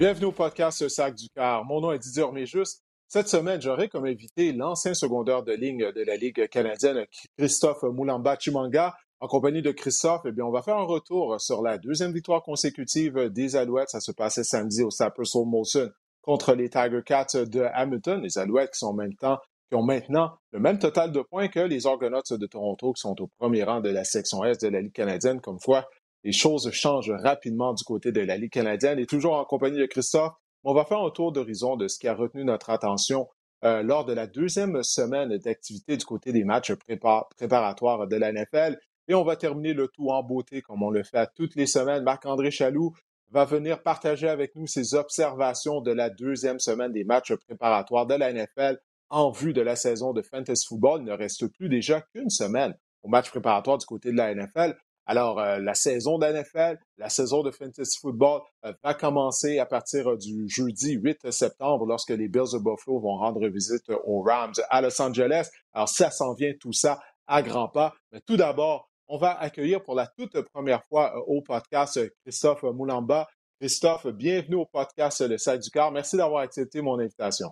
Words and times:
Bienvenue 0.00 0.28
au 0.28 0.32
podcast 0.32 0.88
Sac 0.88 1.14
du 1.14 1.28
Car. 1.28 1.62
Mon 1.66 1.82
nom 1.82 1.92
est 1.92 1.98
Didier 1.98 2.22
Orméjus. 2.22 2.80
Cette 3.06 3.28
semaine, 3.28 3.60
j'aurai 3.60 3.90
comme 3.90 4.06
invité 4.06 4.50
l'ancien 4.50 4.94
secondaire 4.94 5.42
de 5.42 5.52
ligne 5.52 5.92
de 5.92 6.02
la 6.02 6.16
Ligue 6.16 6.48
canadienne, 6.48 7.04
Christophe 7.36 7.82
Moulamba 7.82 8.38
Chimanga. 8.38 8.96
En 9.20 9.26
compagnie 9.28 9.60
de 9.60 9.72
Christophe, 9.72 10.22
eh 10.24 10.32
bien, 10.32 10.46
on 10.46 10.50
va 10.50 10.62
faire 10.62 10.78
un 10.78 10.84
retour 10.84 11.38
sur 11.38 11.60
la 11.60 11.76
deuxième 11.76 12.14
victoire 12.14 12.42
consécutive 12.42 13.28
des 13.28 13.56
Alouettes. 13.56 13.90
Ça 13.90 14.00
se 14.00 14.10
passait 14.12 14.42
samedi 14.42 14.82
au 14.82 14.88
Sapper 14.88 15.26
Soul 15.26 15.46
Molson 15.46 15.90
contre 16.22 16.54
les 16.54 16.70
Tiger 16.70 17.02
Cats 17.04 17.34
de 17.34 17.60
Hamilton. 17.74 18.22
Les 18.22 18.38
Alouettes 18.38 18.70
qui 18.70 18.78
sont 18.78 18.96
qui 18.96 19.74
ont 19.76 19.82
maintenant 19.82 20.30
le 20.52 20.60
même 20.60 20.78
total 20.78 21.12
de 21.12 21.20
points 21.20 21.48
que 21.48 21.60
les 21.60 21.86
Argonauts 21.86 22.22
de 22.30 22.46
Toronto, 22.46 22.94
qui 22.94 23.02
sont 23.02 23.20
au 23.20 23.26
premier 23.38 23.64
rang 23.64 23.82
de 23.82 23.90
la 23.90 24.04
section 24.04 24.44
Est 24.44 24.62
de 24.64 24.68
la 24.68 24.80
Ligue 24.80 24.94
canadienne. 24.94 25.42
Comme 25.42 25.58
quoi, 25.58 25.86
les 26.24 26.32
choses 26.32 26.70
changent 26.72 27.10
rapidement 27.10 27.72
du 27.74 27.84
côté 27.84 28.12
de 28.12 28.20
la 28.20 28.36
Ligue 28.36 28.52
canadienne. 28.52 28.98
Et 28.98 29.06
toujours 29.06 29.34
en 29.34 29.44
compagnie 29.44 29.78
de 29.78 29.86
Christophe, 29.86 30.32
on 30.64 30.74
va 30.74 30.84
faire 30.84 31.00
un 31.00 31.10
tour 31.10 31.32
d'horizon 31.32 31.76
de 31.76 31.88
ce 31.88 31.98
qui 31.98 32.08
a 32.08 32.14
retenu 32.14 32.44
notre 32.44 32.70
attention 32.70 33.28
euh, 33.64 33.82
lors 33.82 34.04
de 34.04 34.12
la 34.12 34.26
deuxième 34.26 34.82
semaine 34.82 35.36
d'activité 35.38 35.96
du 35.96 36.04
côté 36.04 36.32
des 36.32 36.44
matchs 36.44 36.72
préparatoires 36.74 38.06
de 38.06 38.16
la 38.16 38.32
NFL. 38.32 38.78
Et 39.08 39.14
on 39.14 39.24
va 39.24 39.36
terminer 39.36 39.72
le 39.72 39.88
tout 39.88 40.08
en 40.10 40.22
beauté, 40.22 40.62
comme 40.62 40.82
on 40.82 40.90
le 40.90 41.02
fait 41.02 41.28
toutes 41.34 41.56
les 41.56 41.66
semaines. 41.66 42.02
Marc-André 42.02 42.50
Chaloux 42.50 42.94
va 43.30 43.44
venir 43.44 43.82
partager 43.82 44.28
avec 44.28 44.54
nous 44.56 44.66
ses 44.66 44.94
observations 44.94 45.80
de 45.80 45.90
la 45.90 46.10
deuxième 46.10 46.58
semaine 46.58 46.92
des 46.92 47.04
matchs 47.04 47.34
préparatoires 47.34 48.06
de 48.06 48.14
la 48.14 48.32
NFL 48.32 48.78
en 49.08 49.30
vue 49.30 49.52
de 49.52 49.60
la 49.60 49.76
saison 49.76 50.12
de 50.12 50.22
Fantasy 50.22 50.66
Football. 50.66 51.00
Il 51.02 51.06
ne 51.06 51.12
reste 51.12 51.46
plus 51.48 51.68
déjà 51.68 52.00
qu'une 52.00 52.30
semaine 52.30 52.74
au 53.02 53.08
match 53.08 53.30
préparatoire 53.30 53.78
du 53.78 53.86
côté 53.86 54.12
de 54.12 54.16
la 54.16 54.34
NFL. 54.34 54.76
Alors, 55.10 55.40
euh, 55.40 55.58
la 55.58 55.74
saison 55.74 56.18
d'NFL, 56.18 56.78
la 56.96 57.08
saison 57.08 57.42
de 57.42 57.50
Fantasy 57.50 57.98
Football 57.98 58.42
euh, 58.64 58.72
va 58.84 58.94
commencer 58.94 59.58
à 59.58 59.66
partir 59.66 60.12
euh, 60.12 60.16
du 60.16 60.48
jeudi 60.48 60.92
8 60.92 61.32
septembre 61.32 61.84
lorsque 61.84 62.10
les 62.10 62.28
Bills 62.28 62.52
de 62.52 62.58
Buffalo 62.58 63.00
vont 63.00 63.16
rendre 63.16 63.44
visite 63.48 63.82
aux 64.04 64.22
Rams 64.22 64.52
à 64.68 64.80
Los 64.80 65.02
Angeles. 65.02 65.50
Alors, 65.72 65.88
ça 65.88 66.12
s'en 66.12 66.34
vient 66.34 66.52
tout 66.60 66.72
ça 66.72 67.00
à 67.26 67.42
grands 67.42 67.66
pas. 67.66 67.92
Mais 68.12 68.20
tout 68.20 68.36
d'abord, 68.36 68.88
on 69.08 69.18
va 69.18 69.36
accueillir 69.36 69.82
pour 69.82 69.96
la 69.96 70.06
toute 70.06 70.40
première 70.52 70.84
fois 70.84 71.16
au 71.26 71.42
podcast 71.42 71.98
Christophe 72.22 72.62
Moulamba. 72.62 73.26
Christophe, 73.60 74.06
bienvenue 74.06 74.58
au 74.58 74.66
podcast 74.66 75.22
Le 75.22 75.38
Sac 75.38 75.58
du 75.58 75.70
Cœur. 75.70 75.90
Merci 75.90 76.18
d'avoir 76.18 76.42
accepté 76.42 76.82
mon 76.82 77.00
invitation. 77.00 77.50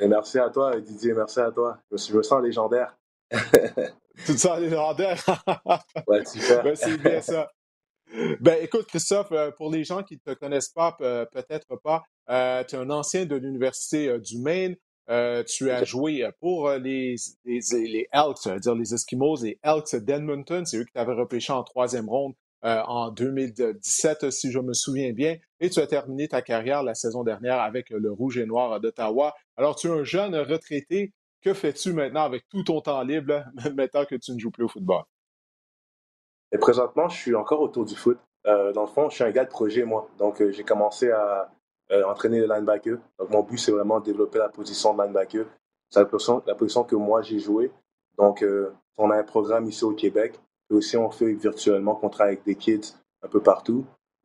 merci 0.00 0.40
à 0.40 0.50
toi, 0.50 0.80
Didier. 0.80 1.14
Merci 1.14 1.38
à 1.38 1.52
toi. 1.52 1.78
Je 1.92 2.16
me 2.16 2.22
sens 2.24 2.42
légendaire. 2.42 2.96
Tout 4.26 4.32
ça 4.36 4.58
légendaire. 4.58 5.22
ouais, 6.06 6.24
super. 6.24 6.62
Ben, 6.62 6.76
c'est 6.76 6.98
bien 6.98 7.20
ça. 7.20 7.50
Ben, 8.40 8.58
écoute, 8.62 8.86
Christophe, 8.86 9.32
euh, 9.32 9.50
pour 9.50 9.70
les 9.72 9.82
gens 9.82 10.02
qui 10.02 10.14
ne 10.14 10.32
te 10.32 10.38
connaissent 10.38 10.68
pas, 10.68 10.92
peut-être 10.92 11.76
pas, 11.82 12.04
euh, 12.30 12.62
tu 12.64 12.76
es 12.76 12.78
un 12.78 12.90
ancien 12.90 13.26
de 13.26 13.34
l'Université 13.34 14.08
euh, 14.08 14.18
du 14.18 14.38
Maine. 14.38 14.76
tu 15.46 15.70
as 15.70 15.84
joué 15.84 16.28
pour 16.40 16.70
les, 16.70 17.16
les, 17.44 17.60
les 17.72 18.08
Elks, 18.12 18.60
dire 18.60 18.74
les 18.74 18.94
Eskimos, 18.94 19.42
les 19.42 19.58
Elks 19.62 19.96
d'Edmonton. 19.96 20.64
C'est 20.64 20.78
eux 20.78 20.84
qui 20.84 20.92
t'avaient 20.92 21.14
repêché 21.14 21.52
en 21.52 21.62
troisième 21.64 22.08
ronde 22.08 22.34
en 22.62 23.10
2017, 23.10 24.30
si 24.30 24.50
je 24.50 24.58
me 24.58 24.72
souviens 24.72 25.12
bien. 25.12 25.36
Et 25.60 25.68
tu 25.68 25.80
as 25.80 25.86
terminé 25.86 26.28
ta 26.28 26.40
carrière 26.40 26.82
la 26.82 26.94
saison 26.94 27.22
dernière 27.22 27.60
avec 27.60 27.90
le 27.90 28.10
Rouge 28.10 28.38
et 28.38 28.46
Noir 28.46 28.80
d'Ottawa. 28.80 29.34
Alors, 29.58 29.76
tu 29.76 29.88
es 29.88 29.90
un 29.90 30.04
jeune 30.04 30.34
retraité 30.34 31.12
que 31.44 31.52
fais-tu 31.52 31.92
maintenant 31.92 32.24
avec 32.24 32.48
tout 32.48 32.62
ton 32.62 32.80
temps 32.80 33.02
libre, 33.02 33.44
maintenant 33.76 34.04
que 34.06 34.14
tu 34.14 34.32
ne 34.32 34.38
joues 34.38 34.50
plus 34.50 34.64
au 34.64 34.68
football? 34.68 35.02
Et 36.50 36.58
présentement, 36.58 37.08
je 37.08 37.16
suis 37.16 37.34
encore 37.34 37.60
autour 37.60 37.84
du 37.84 37.94
foot. 37.94 38.18
Euh, 38.46 38.72
dans 38.72 38.82
le 38.82 38.88
fond, 38.88 39.10
je 39.10 39.16
suis 39.16 39.24
un 39.24 39.30
gars 39.30 39.44
de 39.44 39.50
projet, 39.50 39.84
moi. 39.84 40.08
Donc, 40.18 40.40
euh, 40.40 40.52
j'ai 40.52 40.64
commencé 40.64 41.10
à 41.10 41.50
euh, 41.90 42.04
entraîner 42.04 42.40
le 42.40 42.46
linebacker. 42.46 42.98
Donc, 43.18 43.30
mon 43.30 43.42
but, 43.42 43.58
c'est 43.58 43.72
vraiment 43.72 44.00
de 44.00 44.04
développer 44.04 44.38
la 44.38 44.48
position 44.48 44.94
de 44.94 45.02
linebacker. 45.02 45.46
C'est 45.90 46.00
la 46.00 46.06
position, 46.06 46.42
la 46.46 46.54
position 46.54 46.84
que 46.84 46.96
moi, 46.96 47.22
j'ai 47.22 47.38
joué. 47.38 47.70
Donc, 48.16 48.44
on 48.96 49.10
a 49.10 49.16
un 49.16 49.24
programme 49.24 49.66
ici 49.66 49.84
au 49.84 49.92
Québec. 49.92 50.40
Et 50.70 50.74
aussi, 50.74 50.96
on 50.96 51.10
fait 51.10 51.32
virtuellement, 51.32 51.98
on 52.02 52.08
travaille 52.08 52.34
avec 52.34 52.44
des 52.44 52.54
kids 52.54 52.94
un 53.22 53.28
peu 53.28 53.40
partout. 53.40 53.84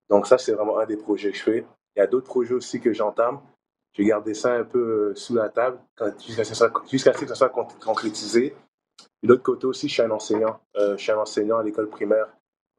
Donc, 0.09 0.27
ça, 0.27 0.37
c'est 0.37 0.53
vraiment 0.53 0.77
un 0.79 0.85
des 0.85 0.97
projets 0.97 1.31
que 1.31 1.37
je 1.37 1.43
fais. 1.43 1.65
Il 1.95 1.99
y 1.99 2.01
a 2.01 2.07
d'autres 2.07 2.27
projets 2.27 2.53
aussi 2.53 2.79
que 2.79 2.93
j'entame. 2.93 3.39
J'ai 3.93 4.05
gardé 4.05 4.33
ça 4.33 4.53
un 4.53 4.63
peu 4.63 4.79
euh, 5.11 5.15
sous 5.15 5.35
la 5.35 5.49
table 5.49 5.79
jusqu'à 6.19 6.43
ce 6.43 7.19
que 7.19 7.27
ça 7.27 7.35
soit 7.35 7.49
concrétisé. 7.49 8.55
De 9.23 9.29
l'autre 9.29 9.43
côté 9.43 9.65
aussi, 9.65 9.87
je 9.87 9.93
suis 9.93 10.01
un 10.01 10.11
enseignant. 10.11 10.59
Euh, 10.77 10.95
je 10.97 11.03
suis 11.03 11.11
un 11.11 11.17
enseignant 11.17 11.57
à 11.57 11.63
l'école 11.63 11.89
primaire 11.89 12.27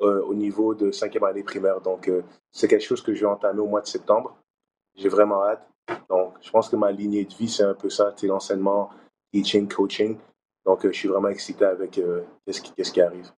euh, 0.02 0.22
au 0.22 0.34
niveau 0.34 0.74
de 0.74 0.90
cinquième 0.90 1.24
année 1.24 1.42
primaire. 1.42 1.80
Donc, 1.80 2.10
c'est 2.52 2.68
quelque 2.68 2.84
chose 2.84 3.02
que 3.02 3.14
je 3.14 3.20
vais 3.20 3.26
entamer 3.26 3.60
au 3.60 3.66
mois 3.66 3.80
de 3.80 3.86
septembre. 3.86 4.36
J'ai 4.94 5.08
vraiment 5.08 5.44
hâte. 5.44 5.66
Donc, 6.08 6.34
je 6.40 6.50
pense 6.50 6.68
que 6.68 6.76
ma 6.76 6.92
lignée 6.92 7.24
de 7.24 7.34
vie, 7.34 7.48
c'est 7.48 7.64
un 7.64 7.74
peu 7.74 7.90
ça. 7.90 8.12
C'est 8.16 8.26
l'enseignement, 8.26 8.90
teaching, 9.32 9.68
coaching. 9.68 10.16
Donc, 10.64 10.86
je 10.86 10.92
suis 10.92 11.08
vraiment 11.08 11.28
excité 11.28 11.64
avec 11.64 12.00
ce 12.48 12.60
qui, 12.60 12.72
qui 12.72 13.00
arrive. 13.00 13.30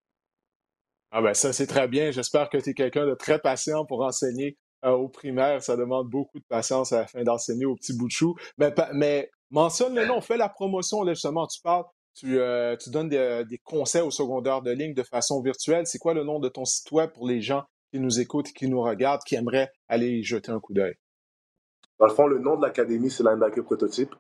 Ah 1.11 1.21
ben 1.21 1.35
ça, 1.35 1.53
c'est 1.53 1.67
très 1.67 1.89
bien. 1.89 2.11
J'espère 2.11 2.49
que 2.49 2.59
tu 2.59 2.71
es 2.71 2.75
quelqu'un 2.75 3.07
de 3.07 3.15
très 3.15 3.39
patient 3.39 3.85
pour 3.85 4.03
enseigner 4.03 4.57
euh, 4.85 4.91
au 4.91 5.09
primaire, 5.09 5.63
ça 5.63 5.77
demande 5.77 6.09
beaucoup 6.09 6.39
de 6.39 6.45
patience 6.45 6.93
à 6.93 7.01
la 7.01 7.07
fin 7.07 7.23
d'enseigner 7.23 7.65
au 7.65 7.77
petit 7.77 7.97
bout 7.97 8.07
de 8.07 8.13
chou. 8.13 8.35
Mais, 8.59 9.31
mentionne 9.51 9.95
le 9.95 10.07
nom, 10.07 10.21
fais 10.21 10.37
la 10.37 10.49
promotion, 10.49 11.03
là, 11.03 11.15
justement, 11.15 11.47
tu 11.47 11.61
parles, 11.61 11.85
tu, 12.15 12.39
euh, 12.41 12.77
donnes 12.89 13.09
des, 13.09 13.61
conseils 13.65 14.03
aux 14.03 14.11
secondaires 14.11 14.63
de 14.63 14.71
ligne 14.71 14.95
de 14.95 15.03
façon 15.03 15.41
virtuelle. 15.41 15.87
C'est 15.87 15.99
quoi 15.99 16.15
le 16.15 16.25
nom 16.25 16.41
de 16.41 16.49
ton 16.49 16.65
site 16.65 16.91
web 16.91 17.11
pour 17.13 17.29
les 17.29 17.41
gens 17.41 17.65
qui 17.93 18.01
nous 18.01 18.21
écoutent, 18.21 18.53
qui 18.53 18.69
nous 18.69 18.83
regardent, 18.83 19.23
qui 19.23 19.35
aimeraient 19.35 19.71
aller 19.89 20.09
y 20.09 20.23
jeter 20.25 20.51
un 20.51 20.61
coup 20.61 20.73
d'œil? 20.73 20.95
Dans 21.99 22.07
le 22.07 22.15
fond, 22.15 22.27
le 22.27 22.39
nom 22.39 22.57
de 22.57 22.63
l'académie, 22.63 23.11
c'est 23.11 23.23
Linebacker 23.23 23.63
Prototype, 23.63 24.15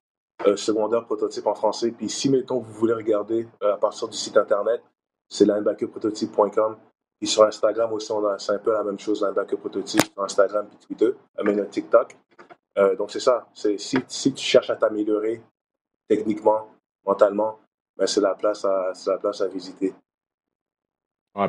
euh, 0.47 0.57
secondaire 0.57 1.05
prototype 1.05 1.47
en 1.47 1.55
français. 1.55 1.91
Puis 1.91 2.09
si, 2.09 2.31
mettons, 2.31 2.61
vous 2.61 2.73
voulez 2.73 2.95
regarder 2.95 3.49
à 3.61 3.77
partir 3.77 4.09
du 4.09 4.17
site 4.17 4.37
Internet, 4.37 4.83
c'est 5.29 5.47
linebackerprototype.com. 5.47 6.77
Et 7.23 7.27
sur 7.27 7.45
Instagram 7.45 7.93
aussi, 7.93 8.13
c'est 8.39 8.53
un 8.53 8.59
peu 8.59 8.73
la 8.73 8.83
même 8.83 8.99
chose, 8.99 9.23
linebacker 9.23 9.57
prototype 9.57 10.03
sur 10.13 10.23
Instagram 10.25 10.67
puis 10.69 10.79
Twitter, 10.89 11.17
euh, 11.39 11.45
même 11.45 11.69
TikTok. 11.69 12.17
Euh, 12.79 12.97
donc 12.97 13.13
c'est 13.13 13.21
ça. 13.21 13.47
Si, 13.55 13.79
si 13.79 14.35
tu 14.35 14.45
cherches 14.45 14.71
à 14.71 14.77
t'améliorer 14.77 15.41
techniquement, 16.09 16.69
mentalement, 17.07 17.61
ben 17.97 18.09
c'est 18.09 18.21
la 18.21 18.35
place 18.35 18.65
à 18.65 18.93
la 19.07 19.19
place 19.19 19.41
à 19.41 19.47
visiter. 19.47 19.95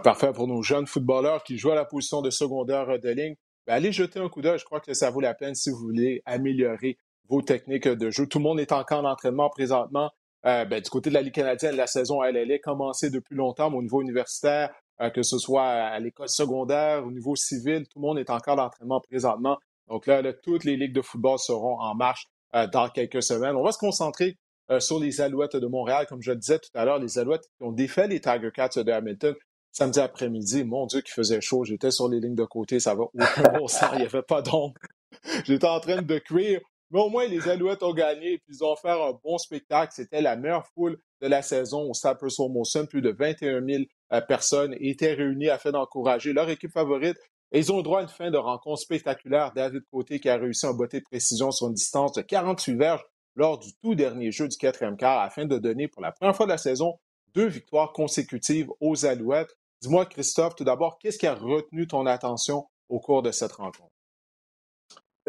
parfait 0.03 0.31
pour 0.31 0.47
nos 0.47 0.62
jeunes 0.62 0.85
footballeurs 0.85 1.44
qui 1.44 1.57
jouent 1.57 1.72
à 1.72 1.75
la 1.75 1.85
position 1.85 2.22
de 2.22 2.29
secondaire 2.29 3.00
de 3.00 3.09
ligne. 3.09 3.35
Ben, 3.66 3.73
allez 3.73 3.91
jeter 3.91 4.19
un 4.19 4.29
coup 4.29 4.41
d'œil. 4.41 4.59
Je 4.59 4.66
crois 4.66 4.79
que 4.79 4.94
ça 4.94 5.09
vaut 5.09 5.22
la 5.22 5.33
peine 5.33 5.56
si 5.56 5.72
vous 5.72 5.78
voulez 5.78 6.22
améliorer 6.25 6.97
vos 7.29 7.41
techniques 7.41 7.88
de 7.88 8.12
jeu. 8.12 8.28
Tout 8.28 8.38
le 8.38 8.44
monde 8.44 8.59
est 8.59 8.72
encore 8.72 9.03
en 9.03 9.09
entraînement 9.09 9.50
présentement. 9.50 10.12
Euh, 10.45 10.66
ben, 10.66 10.81
du 10.81 10.89
côté 10.89 11.09
de 11.09 11.16
la 11.16 11.22
Ligue 11.22 11.33
canadienne, 11.33 11.75
la 11.75 11.88
saison, 11.88 12.22
elle, 12.22 12.35
est 12.51 12.59
commencée 12.59 13.09
depuis 13.09 13.35
longtemps, 13.35 13.69
mais 13.69 13.78
au 13.78 13.81
niveau 13.81 14.01
universitaire, 14.01 14.73
que 15.14 15.24
ce 15.24 15.38
soit 15.38 15.66
à 15.66 16.00
l'école 16.00 16.30
secondaire, 16.30 17.06
au 17.06 17.12
niveau 17.12 17.36
civil, 17.36 17.88
tout 17.88 18.00
le 18.00 18.02
monde 18.02 18.20
est 18.20 18.30
encore 18.30 18.56
d'entraînement 18.56 19.02
présentement. 19.02 19.58
Donc 19.88 20.08
là, 20.08 20.22
toutes 20.34 20.64
les 20.64 20.78
ligues 20.78 20.94
de 20.94 21.02
football 21.02 21.38
seront 21.40 21.80
en 21.80 21.96
marche 21.96 22.28
euh, 22.56 22.68
dans 22.68 22.90
quelques 22.90 23.24
semaines. 23.24 23.56
On 23.56 23.64
va 23.64 23.72
se 23.72 23.78
concentrer 23.78 24.38
euh, 24.72 24.80
sur 24.80 25.00
les 25.00 25.22
Alouettes 25.22 25.56
de 25.56 25.68
Montréal. 25.68 26.06
Comme 26.08 26.22
je 26.22 26.31
le 26.31 26.38
disais 26.38 26.59
tout 26.59 26.70
à 26.74 26.86
l'heure, 26.86 27.00
les 27.00 27.18
Alouettes 27.18 27.48
qui 27.58 27.64
ont 27.64 27.72
défait 27.72 28.08
les 28.08 28.22
Tiger 28.22 28.52
Cats 28.54 28.84
de 28.84 28.92
Hamilton 28.92 29.36
samedi 29.72 30.00
après-midi. 30.00 30.63
Mon 30.63 30.86
Dieu, 30.86 31.01
qu'il 31.01 31.13
faisait 31.13 31.42
chaud. 31.42 31.63
J'étais 31.66 31.92
sur 31.92 32.07
les 32.07 32.19
lignes 32.19 32.36
de 32.36 32.46
côté, 32.46 32.80
ça 32.80 32.96
va 32.96 33.04
aucun 33.04 33.60
bon 33.60 33.68
sens. 33.68 33.89
Il 33.94 34.00
n'y 34.00 34.06
avait 34.06 34.22
pas 34.22 34.42
d'ombre. 34.42 34.75
J'étais 35.46 35.68
en 35.68 35.80
train 35.80 36.01
de 36.01 36.18
cuire. 36.19 36.62
Mais 36.94 37.00
au 37.00 37.10
moins, 37.10 37.25
les 37.25 37.50
Alouettes 37.50 37.81
ont 37.81 37.94
gagné 37.94 38.34
et 38.34 38.38
puis 38.38 38.56
ils 38.56 38.63
ont 38.63 38.75
fait 38.75 38.92
un 38.92 39.13
bon 39.24 39.40
spectacle. 39.40 39.92
C'était 39.95 40.22
la 40.22 40.36
meilleure 40.36 40.68
foule 40.75 41.00
de 41.22 41.28
la 41.28 41.42
saison 41.42 41.90
au 41.90 41.94
Stade 41.95 42.19
Molson. 42.22 42.86
Plus 42.86 43.01
de 43.01 43.10
21 43.10 43.66
000 43.66 43.84
euh, 44.13 44.22
personnes 44.22 44.75
étaient 44.80 45.13
réunies 45.13 45.50
afin 45.50 45.72
d'encourager 45.72 46.34
leur 46.34 46.48
équipe 46.51 46.72
favorite. 46.72 47.18
Et 47.51 47.57
ils 47.57 47.72
ont 47.72 47.81
droit 47.81 48.01
à 48.01 48.04
une 48.04 48.10
fin 48.10 48.30
de 48.30 48.38
rencontre 48.38 48.80
spectaculaire. 48.80 49.54
David 49.56 49.81
Côté 49.92 50.19
qui 50.19 50.30
a 50.30 50.38
réussi 50.38 50.68
en 50.68 50.75
beauté 50.75 51.00
de 51.00 51.06
précision 51.06 51.50
sur 51.50 51.66
une 51.68 51.74
distance 51.74 52.13
de 52.13 52.22
48 52.22 52.75
verges 52.75 53.04
lors 53.36 53.57
du 53.57 53.74
tout 53.81 53.96
dernier 53.96 54.31
jeu 54.31 54.48
du 54.48 54.57
quatrième 54.57 54.96
quart 54.96 55.19
afin 55.19 55.46
de 55.46 55.57
donner 55.57 55.88
pour 55.88 56.04
la 56.04 56.12
première 56.12 56.36
fois 56.36 56.46
de 56.46 56.51
la 56.51 56.60
saison 56.60 57.00
deux 57.34 57.48
victoires 57.48 57.92
consécutives 57.92 58.69
aux 58.80 59.07
Alouettes. 59.07 59.57
Dis-moi, 59.81 60.06
Christophe, 60.06 60.56
tout 60.56 60.63
d'abord, 60.63 61.00
qu'est-ce 61.00 61.18
qui 61.18 61.25
a 61.25 61.34
retenu 61.34 61.88
ton 61.88 62.06
attention 62.06 62.68
au 62.88 63.00
cours 63.00 63.24
de 63.24 63.31
cette 63.31 63.54
rencontre? 63.54 63.93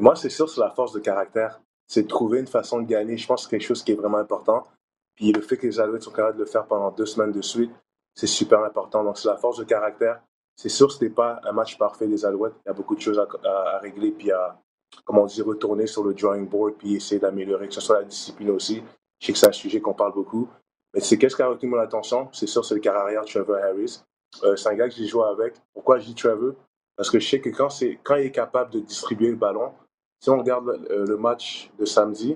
Moi, 0.00 0.16
c'est 0.16 0.30
sûr, 0.30 0.48
c'est 0.48 0.60
la 0.60 0.70
force 0.70 0.92
de 0.92 1.00
caractère. 1.00 1.60
C'est 1.86 2.06
trouver 2.08 2.40
une 2.40 2.46
façon 2.46 2.80
de 2.80 2.86
gagner. 2.86 3.16
Je 3.16 3.26
pense 3.26 3.42
que 3.42 3.50
c'est 3.50 3.56
quelque 3.58 3.66
chose 3.66 3.82
qui 3.82 3.92
est 3.92 3.96
vraiment 3.96 4.18
important. 4.18 4.64
Puis 5.14 5.32
le 5.32 5.40
fait 5.40 5.56
que 5.56 5.66
les 5.66 5.80
Alouettes 5.80 6.02
sont 6.02 6.10
capables 6.10 6.38
de 6.38 6.44
le 6.44 6.48
faire 6.48 6.66
pendant 6.66 6.90
deux 6.90 7.06
semaines 7.06 7.32
de 7.32 7.42
suite, 7.42 7.70
c'est 8.14 8.26
super 8.26 8.62
important. 8.64 9.04
Donc, 9.04 9.18
c'est 9.18 9.28
la 9.28 9.36
force 9.36 9.58
de 9.58 9.64
caractère. 9.64 10.20
C'est 10.56 10.68
sûr, 10.68 10.90
ce 10.90 11.02
n'est 11.04 11.10
pas 11.10 11.40
un 11.44 11.52
match 11.52 11.76
parfait 11.78 12.06
des 12.06 12.24
Alouettes. 12.24 12.54
Il 12.64 12.68
y 12.68 12.70
a 12.70 12.74
beaucoup 12.74 12.94
de 12.94 13.00
choses 13.00 13.18
à, 13.18 13.78
régler, 13.78 14.12
puis 14.12 14.30
à, 14.30 14.60
comment 15.04 15.22
on 15.22 15.26
dit, 15.26 15.42
retourner 15.42 15.86
sur 15.86 16.04
le 16.04 16.14
drawing 16.14 16.48
board, 16.48 16.74
puis 16.74 16.94
essayer 16.94 17.20
d'améliorer, 17.20 17.68
que 17.68 17.74
ce 17.74 17.80
soit 17.80 17.98
la 18.00 18.04
discipline 18.04 18.50
aussi. 18.50 18.82
Je 19.20 19.26
sais 19.26 19.32
que 19.32 19.38
c'est 19.38 19.48
un 19.48 19.52
sujet 19.52 19.80
qu'on 19.80 19.94
parle 19.94 20.12
beaucoup. 20.12 20.48
Mais 20.92 21.00
c'est 21.00 21.18
qu'est-ce 21.18 21.34
qui 21.34 21.42
a 21.42 21.48
retenu 21.48 21.70
mon 21.70 21.78
attention? 21.78 22.28
C'est 22.32 22.46
sûr, 22.46 22.64
c'est 22.64 22.74
le 22.74 22.80
carrière 22.80 23.24
Trevor 23.24 23.56
Harris. 23.56 24.00
Euh, 24.44 24.54
c'est 24.56 24.68
un 24.68 24.74
gars 24.74 24.88
que 24.88 24.94
j'ai 24.94 25.06
joué 25.06 25.24
avec. 25.24 25.54
Pourquoi 25.72 25.98
je 25.98 26.06
dis 26.06 26.14
Trevor? 26.14 26.54
Parce 26.96 27.10
que 27.10 27.18
je 27.18 27.28
sais 27.28 27.40
que 27.40 27.50
quand, 27.50 27.68
quand 28.04 28.16
il 28.16 28.26
est 28.26 28.30
capable 28.30 28.70
de 28.72 28.80
distribuer 28.80 29.30
le 29.30 29.36
ballon, 29.36 29.72
si 30.24 30.30
on 30.30 30.38
regarde 30.38 30.80
le, 30.88 31.18
match 31.18 31.70
de 31.78 31.84
samedi, 31.84 32.34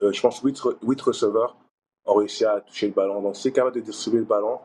je 0.00 0.20
pense 0.20 0.40
8, 0.40 0.62
8 0.80 1.00
receveurs 1.00 1.56
ont 2.04 2.14
réussi 2.14 2.44
à 2.44 2.60
toucher 2.60 2.86
le 2.86 2.92
ballon. 2.92 3.20
Donc, 3.20 3.34
c'est 3.34 3.50
capable 3.50 3.74
de 3.74 3.80
distribuer 3.80 4.20
le 4.20 4.26
ballon, 4.26 4.60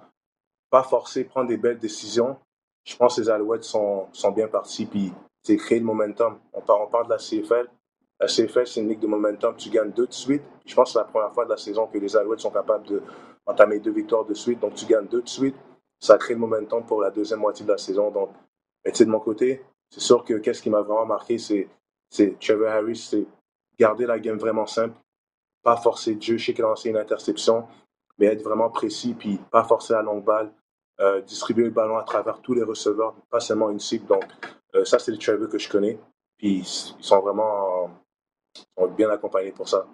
pas 0.70 0.84
forcer, 0.84 1.24
prendre 1.24 1.48
des 1.48 1.58
belles 1.58 1.80
décisions. 1.80 2.38
Je 2.84 2.96
pense 2.98 3.16
que 3.16 3.22
les 3.22 3.32
Alouettes 3.32 3.64
sont, 3.64 4.10
sont 4.14 4.30
bien 4.30 4.48
partis, 4.48 4.86
puis 4.86 5.12
c'est 5.42 5.58
créer 5.58 5.80
le 5.80 5.86
momentum. 5.86 6.38
On 6.54 6.62
parle, 6.62 6.84
on 6.84 6.88
parle 6.88 7.06
de 7.06 7.14
la 7.14 7.18
CFL. 7.18 7.68
La 8.20 8.28
CFL, 8.28 8.68
c'est 8.68 8.82
une 8.82 8.90
ligue 8.90 9.00
de 9.00 9.08
momentum. 9.08 9.56
Tu 9.58 9.72
gagnes 9.72 9.92
deux 9.92 10.06
de 10.06 10.14
suite. 10.14 10.44
Je 10.68 10.76
pense 10.76 10.90
que 10.90 10.94
c'est 10.94 11.00
la 11.00 11.06
première 11.06 11.34
fois 11.34 11.46
de 11.46 11.50
la 11.50 11.58
saison 11.58 11.88
que 11.88 11.98
les 11.98 12.16
Alouettes 12.16 12.42
sont 12.42 12.52
capables 12.52 12.86
d'entamer 13.48 13.80
deux 13.80 13.92
victoires 13.92 14.24
de 14.24 14.36
suite. 14.36 14.60
Donc, 14.60 14.76
tu 14.76 14.86
gagnes 14.86 15.08
deux 15.08 15.24
de 15.24 15.30
suite. 15.30 15.56
Ça 16.00 16.20
crée 16.20 16.36
le 16.36 16.42
momentum 16.42 16.86
pour 16.86 17.02
la 17.02 17.10
deuxième 17.10 17.40
moitié 17.40 17.66
de 17.66 17.72
la 17.72 17.80
saison. 17.80 18.12
Donc, 18.12 18.30
de 18.86 19.06
mon 19.06 19.20
côté, 19.20 19.66
c'est 19.90 20.00
sûr 20.00 20.24
que 20.24 20.36
qu'est-ce 20.36 20.62
qui 20.62 20.70
m'a 20.70 20.82
vraiment 20.82 21.08
marqué, 21.08 21.40
c'est 21.40 21.68
Trevor 22.10 22.70
Harris, 22.70 23.08
c'est 23.10 23.26
garder 23.78 24.06
la 24.06 24.20
game 24.20 24.38
vraiment 24.38 24.68
simple, 24.68 24.96
pas 25.64 25.78
forcer 25.78 26.16
Dieu, 26.16 26.38
je 26.38 26.46
sais 26.46 26.54
qu'il 26.54 26.64
a 26.64 26.70
lancé 26.70 26.90
une 26.90 26.98
interception, 26.98 27.68
mais 28.18 28.28
être 28.28 28.44
vraiment 28.44 28.70
précis, 28.70 29.14
puis 29.14 29.40
pas 29.52 29.64
forcer 29.64 29.94
la 29.94 30.02
longue 30.02 30.24
balle, 30.24 30.54
euh, 31.00 31.22
distribuer 31.22 31.66
le 31.66 31.72
ballon 31.72 31.98
à 31.98 32.04
travers 32.04 32.40
tous 32.42 32.54
les 32.54 32.64
receveurs, 32.64 33.16
pas 33.30 33.40
seulement 33.40 33.70
une 33.70 33.80
cible. 33.80 34.06
Donc, 34.06 34.24
euh, 34.76 34.86
ça, 34.86 35.00
c'est 35.00 35.12
les 35.12 35.18
Trevor 35.18 35.50
que 35.50 35.58
je 35.58 35.70
connais. 35.70 36.00
Puis, 36.38 36.60
ils 36.60 37.04
sont 37.04 37.20
vraiment 37.20 37.90
bien 38.96 39.10
accompagnés 39.10 39.52
pour 39.52 39.68
ça. 39.68 39.86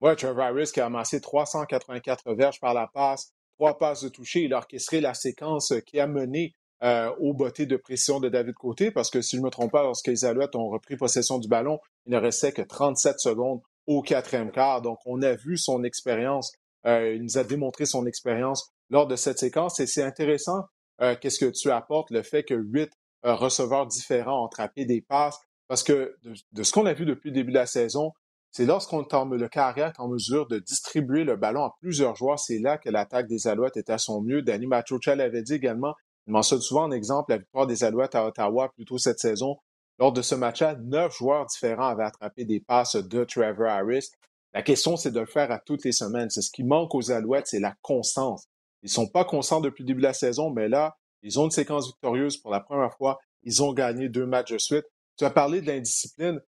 Ouais, 0.00 0.14
Trevor 0.14 0.44
Harris 0.44 0.70
qui 0.72 0.80
a 0.80 0.86
amassé 0.86 1.20
384 1.20 2.34
verges 2.34 2.60
par 2.60 2.74
la 2.74 2.86
passe, 2.86 3.32
trois 3.58 3.78
passes 3.78 4.02
de 4.02 4.08
toucher. 4.08 4.42
Il 4.42 4.54
a 4.54 4.58
orchestré 4.58 5.00
la 5.00 5.14
séquence 5.14 5.72
qui 5.86 5.98
a 5.98 6.06
mené 6.06 6.54
euh, 6.82 7.10
aux 7.20 7.32
bottées 7.32 7.66
de 7.66 7.76
pression 7.76 8.20
de 8.20 8.28
David 8.28 8.54
Côté, 8.54 8.90
parce 8.90 9.10
que 9.10 9.22
si 9.22 9.36
je 9.36 9.40
ne 9.40 9.46
me 9.46 9.50
trompe 9.50 9.72
pas, 9.72 9.82
lorsque 9.82 10.08
les 10.08 10.24
Alouettes 10.24 10.56
ont 10.56 10.68
repris 10.68 10.96
possession 10.96 11.38
du 11.38 11.48
ballon, 11.48 11.78
il 12.06 12.12
ne 12.12 12.18
restait 12.18 12.52
que 12.52 12.62
37 12.62 13.18
secondes 13.18 13.60
au 13.86 14.02
quatrième 14.02 14.50
quart. 14.50 14.82
Donc, 14.82 14.98
on 15.06 15.22
a 15.22 15.34
vu 15.34 15.56
son 15.56 15.84
expérience. 15.84 16.52
Euh, 16.86 17.14
il 17.14 17.22
nous 17.22 17.38
a 17.38 17.44
démontré 17.44 17.86
son 17.86 18.06
expérience 18.06 18.70
lors 18.90 19.06
de 19.06 19.16
cette 19.16 19.38
séquence. 19.38 19.80
Et 19.80 19.86
c'est 19.86 20.02
intéressant, 20.02 20.64
euh, 21.00 21.16
qu'est-ce 21.20 21.38
que 21.38 21.50
tu 21.50 21.70
apportes, 21.70 22.10
le 22.10 22.22
fait 22.22 22.42
que 22.42 22.54
huit 22.54 22.90
receveurs 23.22 23.86
différents 23.86 24.44
ont 24.44 24.46
attrapé 24.46 24.84
des 24.84 25.00
passes, 25.00 25.38
parce 25.68 25.82
que 25.82 26.14
de, 26.52 26.62
ce 26.62 26.72
qu'on 26.72 26.86
a 26.86 26.92
vu 26.92 27.06
depuis 27.06 27.30
le 27.30 27.34
début 27.34 27.52
de 27.52 27.58
la 27.58 27.66
saison, 27.66 28.12
c'est 28.52 28.64
lorsqu'on 28.64 29.00
le 29.00 29.48
carrière 29.48 29.88
est 29.88 30.00
en 30.00 30.08
mesure 30.08 30.46
de 30.46 30.58
distribuer 30.58 31.24
le 31.24 31.36
ballon 31.36 31.64
à 31.64 31.74
plusieurs 31.80 32.16
joueurs, 32.16 32.38
c'est 32.38 32.58
là 32.58 32.78
que 32.78 32.88
l'attaque 32.88 33.26
des 33.26 33.48
Alouettes 33.48 33.76
est 33.76 33.90
à 33.90 33.98
son 33.98 34.22
mieux. 34.22 34.42
Danny 34.42 34.66
Machocha 34.66 35.14
l'avait 35.14 35.42
dit 35.42 35.54
également, 35.54 35.94
il 36.26 36.32
mentionne 36.32 36.60
souvent 36.60 36.84
en 36.84 36.90
exemple 36.90 37.30
la 37.30 37.38
victoire 37.38 37.66
des 37.66 37.84
Alouettes 37.84 38.14
à 38.14 38.26
Ottawa 38.26 38.70
plus 38.74 38.84
tôt 38.84 38.98
cette 38.98 39.20
saison. 39.20 39.58
Lors 39.98 40.12
de 40.12 40.22
ce 40.22 40.34
match-là, 40.34 40.74
neuf 40.76 41.16
joueurs 41.16 41.46
différents 41.46 41.88
avaient 41.88 42.04
attrapé 42.04 42.44
des 42.44 42.60
passes 42.60 42.96
de 42.96 43.24
Trevor 43.24 43.68
Harris. 43.68 44.10
La 44.52 44.62
question, 44.62 44.96
c'est 44.96 45.10
de 45.10 45.20
le 45.20 45.26
faire 45.26 45.50
à 45.50 45.58
toutes 45.58 45.84
les 45.84 45.92
semaines. 45.92 46.30
C'est 46.30 46.42
ce 46.42 46.50
qui 46.50 46.64
manque 46.64 46.94
aux 46.94 47.10
Alouettes, 47.10 47.46
c'est 47.46 47.60
la 47.60 47.74
constance. 47.82 48.46
Ils 48.82 48.86
ne 48.86 48.90
sont 48.90 49.08
pas 49.08 49.24
constants 49.24 49.60
depuis 49.60 49.82
le 49.82 49.88
début 49.88 50.00
de 50.00 50.06
la 50.06 50.12
saison, 50.12 50.50
mais 50.50 50.68
là, 50.68 50.96
ils 51.22 51.38
ont 51.40 51.44
une 51.44 51.50
séquence 51.50 51.86
victorieuse 51.86 52.36
pour 52.36 52.50
la 52.50 52.60
première 52.60 52.94
fois. 52.94 53.18
Ils 53.42 53.62
ont 53.62 53.72
gagné 53.72 54.08
deux 54.08 54.26
matchs 54.26 54.52
de 54.52 54.58
suite. 54.58 54.86
Tu 55.16 55.24
as 55.24 55.30
parlé 55.30 55.60
de 55.60 55.66
l'indiscipline. 55.66 56.40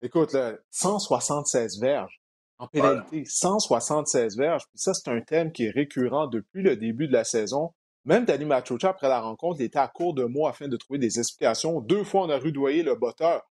Écoute, 0.00 0.32
là, 0.32 0.54
176 0.70 1.80
verges 1.80 2.20
en 2.58 2.68
pénalité, 2.68 3.24
176 3.24 4.36
verges. 4.36 4.62
Puis 4.68 4.78
ça, 4.78 4.94
c'est 4.94 5.08
un 5.08 5.20
thème 5.20 5.50
qui 5.50 5.64
est 5.64 5.70
récurrent 5.70 6.28
depuis 6.28 6.62
le 6.62 6.76
début 6.76 7.08
de 7.08 7.12
la 7.12 7.24
saison. 7.24 7.74
Même 8.04 8.24
Danny 8.24 8.44
Machocha, 8.44 8.90
après 8.90 9.08
la 9.08 9.20
rencontre, 9.20 9.60
il 9.60 9.64
était 9.64 9.78
à 9.78 9.88
court 9.88 10.14
de 10.14 10.24
mots 10.24 10.46
afin 10.46 10.66
de 10.66 10.76
trouver 10.76 10.98
des 10.98 11.18
explications. 11.18 11.80
Deux 11.80 12.02
fois, 12.02 12.22
on 12.22 12.30
a 12.30 12.38
rudoyé 12.38 12.82
le 12.82 12.96
botteur. 12.96 13.42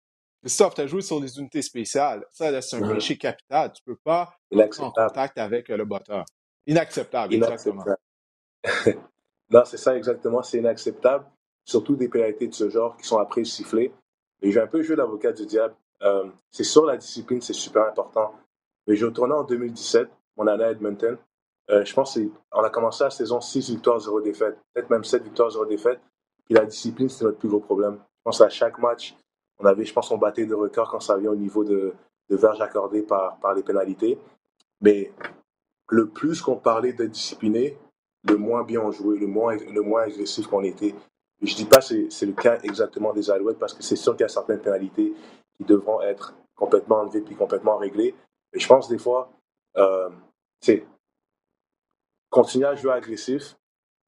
Christophe, 0.43 0.75
tu 0.75 0.81
as 0.81 0.87
joué 0.87 1.03
sur 1.03 1.21
les 1.21 1.39
unités 1.39 1.63
spéciales. 1.63 2.25
Ça, 2.33 2.61
c'est 2.63 2.77
un 2.77 2.95
péché 2.95 3.17
capital. 3.17 3.73
Tu 3.73 3.83
ne 3.87 3.93
peux 3.93 4.01
pas 4.03 4.35
être 4.51 4.81
en 4.83 4.91
contact 4.91 5.39
avec 5.39 5.71
euh, 5.71 5.77
le 5.77 5.85
botteur. 5.85 6.25
Inacceptable, 6.67 7.35
exactement. 7.35 7.85
non, 9.51 9.63
c'est 9.65 9.77
ça 9.77 9.97
exactement. 9.97 10.43
C'est 10.43 10.59
inacceptable. 10.59 11.27
Surtout 11.65 11.95
des 11.95 12.09
pénalités 12.09 12.49
de 12.49 12.55
ce 12.55 12.71
genre 12.71 12.97
qui 12.97 13.07
sont 13.07 13.19
après 13.19 13.45
sifflées. 13.45 13.93
Et 14.43 14.51
j'ai 14.51 14.61
un 14.61 14.67
peu 14.67 14.83
joué 14.83 14.97
l'avocat 14.97 15.33
du 15.33 15.47
diable. 15.47 15.75
Euh, 16.03 16.25
c'est 16.51 16.65
sûr, 16.65 16.87
la 16.87 16.97
discipline, 16.97 17.43
c'est 17.43 17.53
super 17.53 17.87
important. 17.87 18.35
Mais 18.87 18.97
j'ai 18.97 19.05
retourné 19.05 19.35
en 19.35 19.45
2017, 19.45 20.09
mon 20.37 20.47
année 20.47 20.65
à 20.65 20.71
Edmonton. 20.71 21.19
Euh, 21.71 21.85
je 21.85 21.95
pense 21.95 22.19
qu'on 22.19 22.63
a 22.63 22.71
commencé 22.71 23.05
la 23.05 23.11
saison 23.11 23.41
6 23.41 23.71
victoires, 23.71 24.01
0 24.01 24.21
défaites, 24.21 24.59
peut-être 24.75 24.91
même 24.91 25.05
7 25.05 25.23
victoires, 25.23 25.51
0 25.51 25.67
défaites. 25.67 26.01
Puis 26.45 26.55
la 26.55 26.67
discipline, 26.67 27.09
c'était 27.09 27.27
notre 27.27 27.39
plus 27.39 27.49
gros 27.49 27.61
problème. 27.61 27.99
Je 28.19 28.23
pense 28.25 28.41
à 28.41 28.49
chaque 28.49 28.79
match, 28.79 29.17
on 29.59 29.67
avait, 29.67 29.85
je 29.85 29.93
pense, 29.93 30.11
on 30.11 30.19
battait 30.19 30.47
de 30.47 30.55
records 30.55 30.91
quand 30.91 31.01
ça 31.01 31.17
vient 31.17 31.31
au 31.31 31.37
niveau 31.37 31.65
de, 31.65 31.95
verges 32.29 32.61
accordées 32.61 33.03
par, 33.03 33.39
les 33.55 33.63
pénalités. 33.63 34.19
Mais 34.81 35.13
le 35.89 36.09
plus 36.09 36.43
qu'on 36.43 36.57
parlait 36.57 36.93
de 36.93 37.05
discipliné, 37.05 37.77
le 38.29 38.37
moins 38.37 38.65
bien 38.65 38.81
on 38.81 38.91
jouait, 38.91 39.19
le 39.19 39.27
moins, 39.27 39.57
le 39.57 39.81
moins 39.81 40.03
agressif 40.03 40.47
qu'on 40.47 40.63
était. 40.63 40.95
je 41.43 41.53
ne 41.53 41.57
dis 41.57 41.65
pas 41.65 41.79
que 41.79 42.11
c'est 42.11 42.27
le 42.27 42.33
cas 42.33 42.59
exactement 42.63 43.13
des 43.13 43.31
Alouettes 43.31 43.59
parce 43.59 43.75
que 43.75 43.83
c'est 43.83 43.97
sûr 43.97 44.13
qu'il 44.13 44.23
y 44.23 44.25
a 44.25 44.29
certaines 44.29 44.61
pénalités 44.61 45.15
qui 45.57 45.65
devront 45.65 46.01
être 46.03 46.35
complètement 46.55 47.01
enlevées 47.01 47.23
puis 47.23 47.35
complètement 47.35 47.77
réglées. 47.77 48.15
Mais 48.53 48.61
je 48.61 48.69
pense 48.69 48.89
des 48.89 48.99
fois, 48.99 49.31
euh, 49.77 50.11
continuer 52.31 52.67
à 52.67 52.75
jouer 52.75 52.93
agressif 52.93 53.57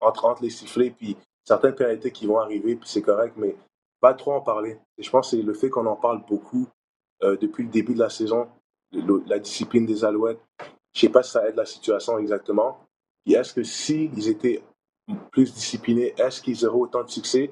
entre, 0.00 0.26
entre 0.26 0.42
les 0.42 0.50
sifflets, 0.50 0.90
puis 0.90 1.16
certaines 1.44 1.74
pénalités 1.74 2.12
qui 2.12 2.26
vont 2.26 2.38
arriver, 2.38 2.76
puis 2.76 2.88
c'est 2.88 3.02
correct, 3.02 3.34
mais 3.36 3.56
pas 4.00 4.14
trop 4.14 4.32
en 4.32 4.40
parler. 4.40 4.78
Je 4.98 5.10
pense 5.10 5.30
que 5.30 5.36
c'est 5.36 5.42
le 5.42 5.54
fait 5.54 5.68
qu'on 5.68 5.86
en 5.86 5.96
parle 5.96 6.24
beaucoup 6.26 6.68
euh, 7.22 7.36
depuis 7.36 7.64
le 7.64 7.70
début 7.70 7.94
de 7.94 7.98
la 7.98 8.08
saison, 8.08 8.48
la 8.92 9.38
discipline 9.38 9.86
des 9.86 10.04
Alouettes. 10.04 10.40
Je 10.94 11.00
sais 11.00 11.08
pas 11.08 11.22
si 11.22 11.32
ça 11.32 11.46
aide 11.48 11.56
la 11.56 11.66
situation 11.66 12.18
exactement. 12.18 12.78
Et 13.26 13.32
est-ce 13.32 13.52
que 13.52 13.62
s'ils 13.62 14.16
ils 14.16 14.28
étaient 14.28 14.62
plus 15.30 15.52
disciplinés, 15.52 16.14
est-ce 16.16 16.40
qu'ils 16.40 16.64
auraient 16.66 16.78
autant 16.78 17.04
de 17.04 17.10
succès? 17.10 17.50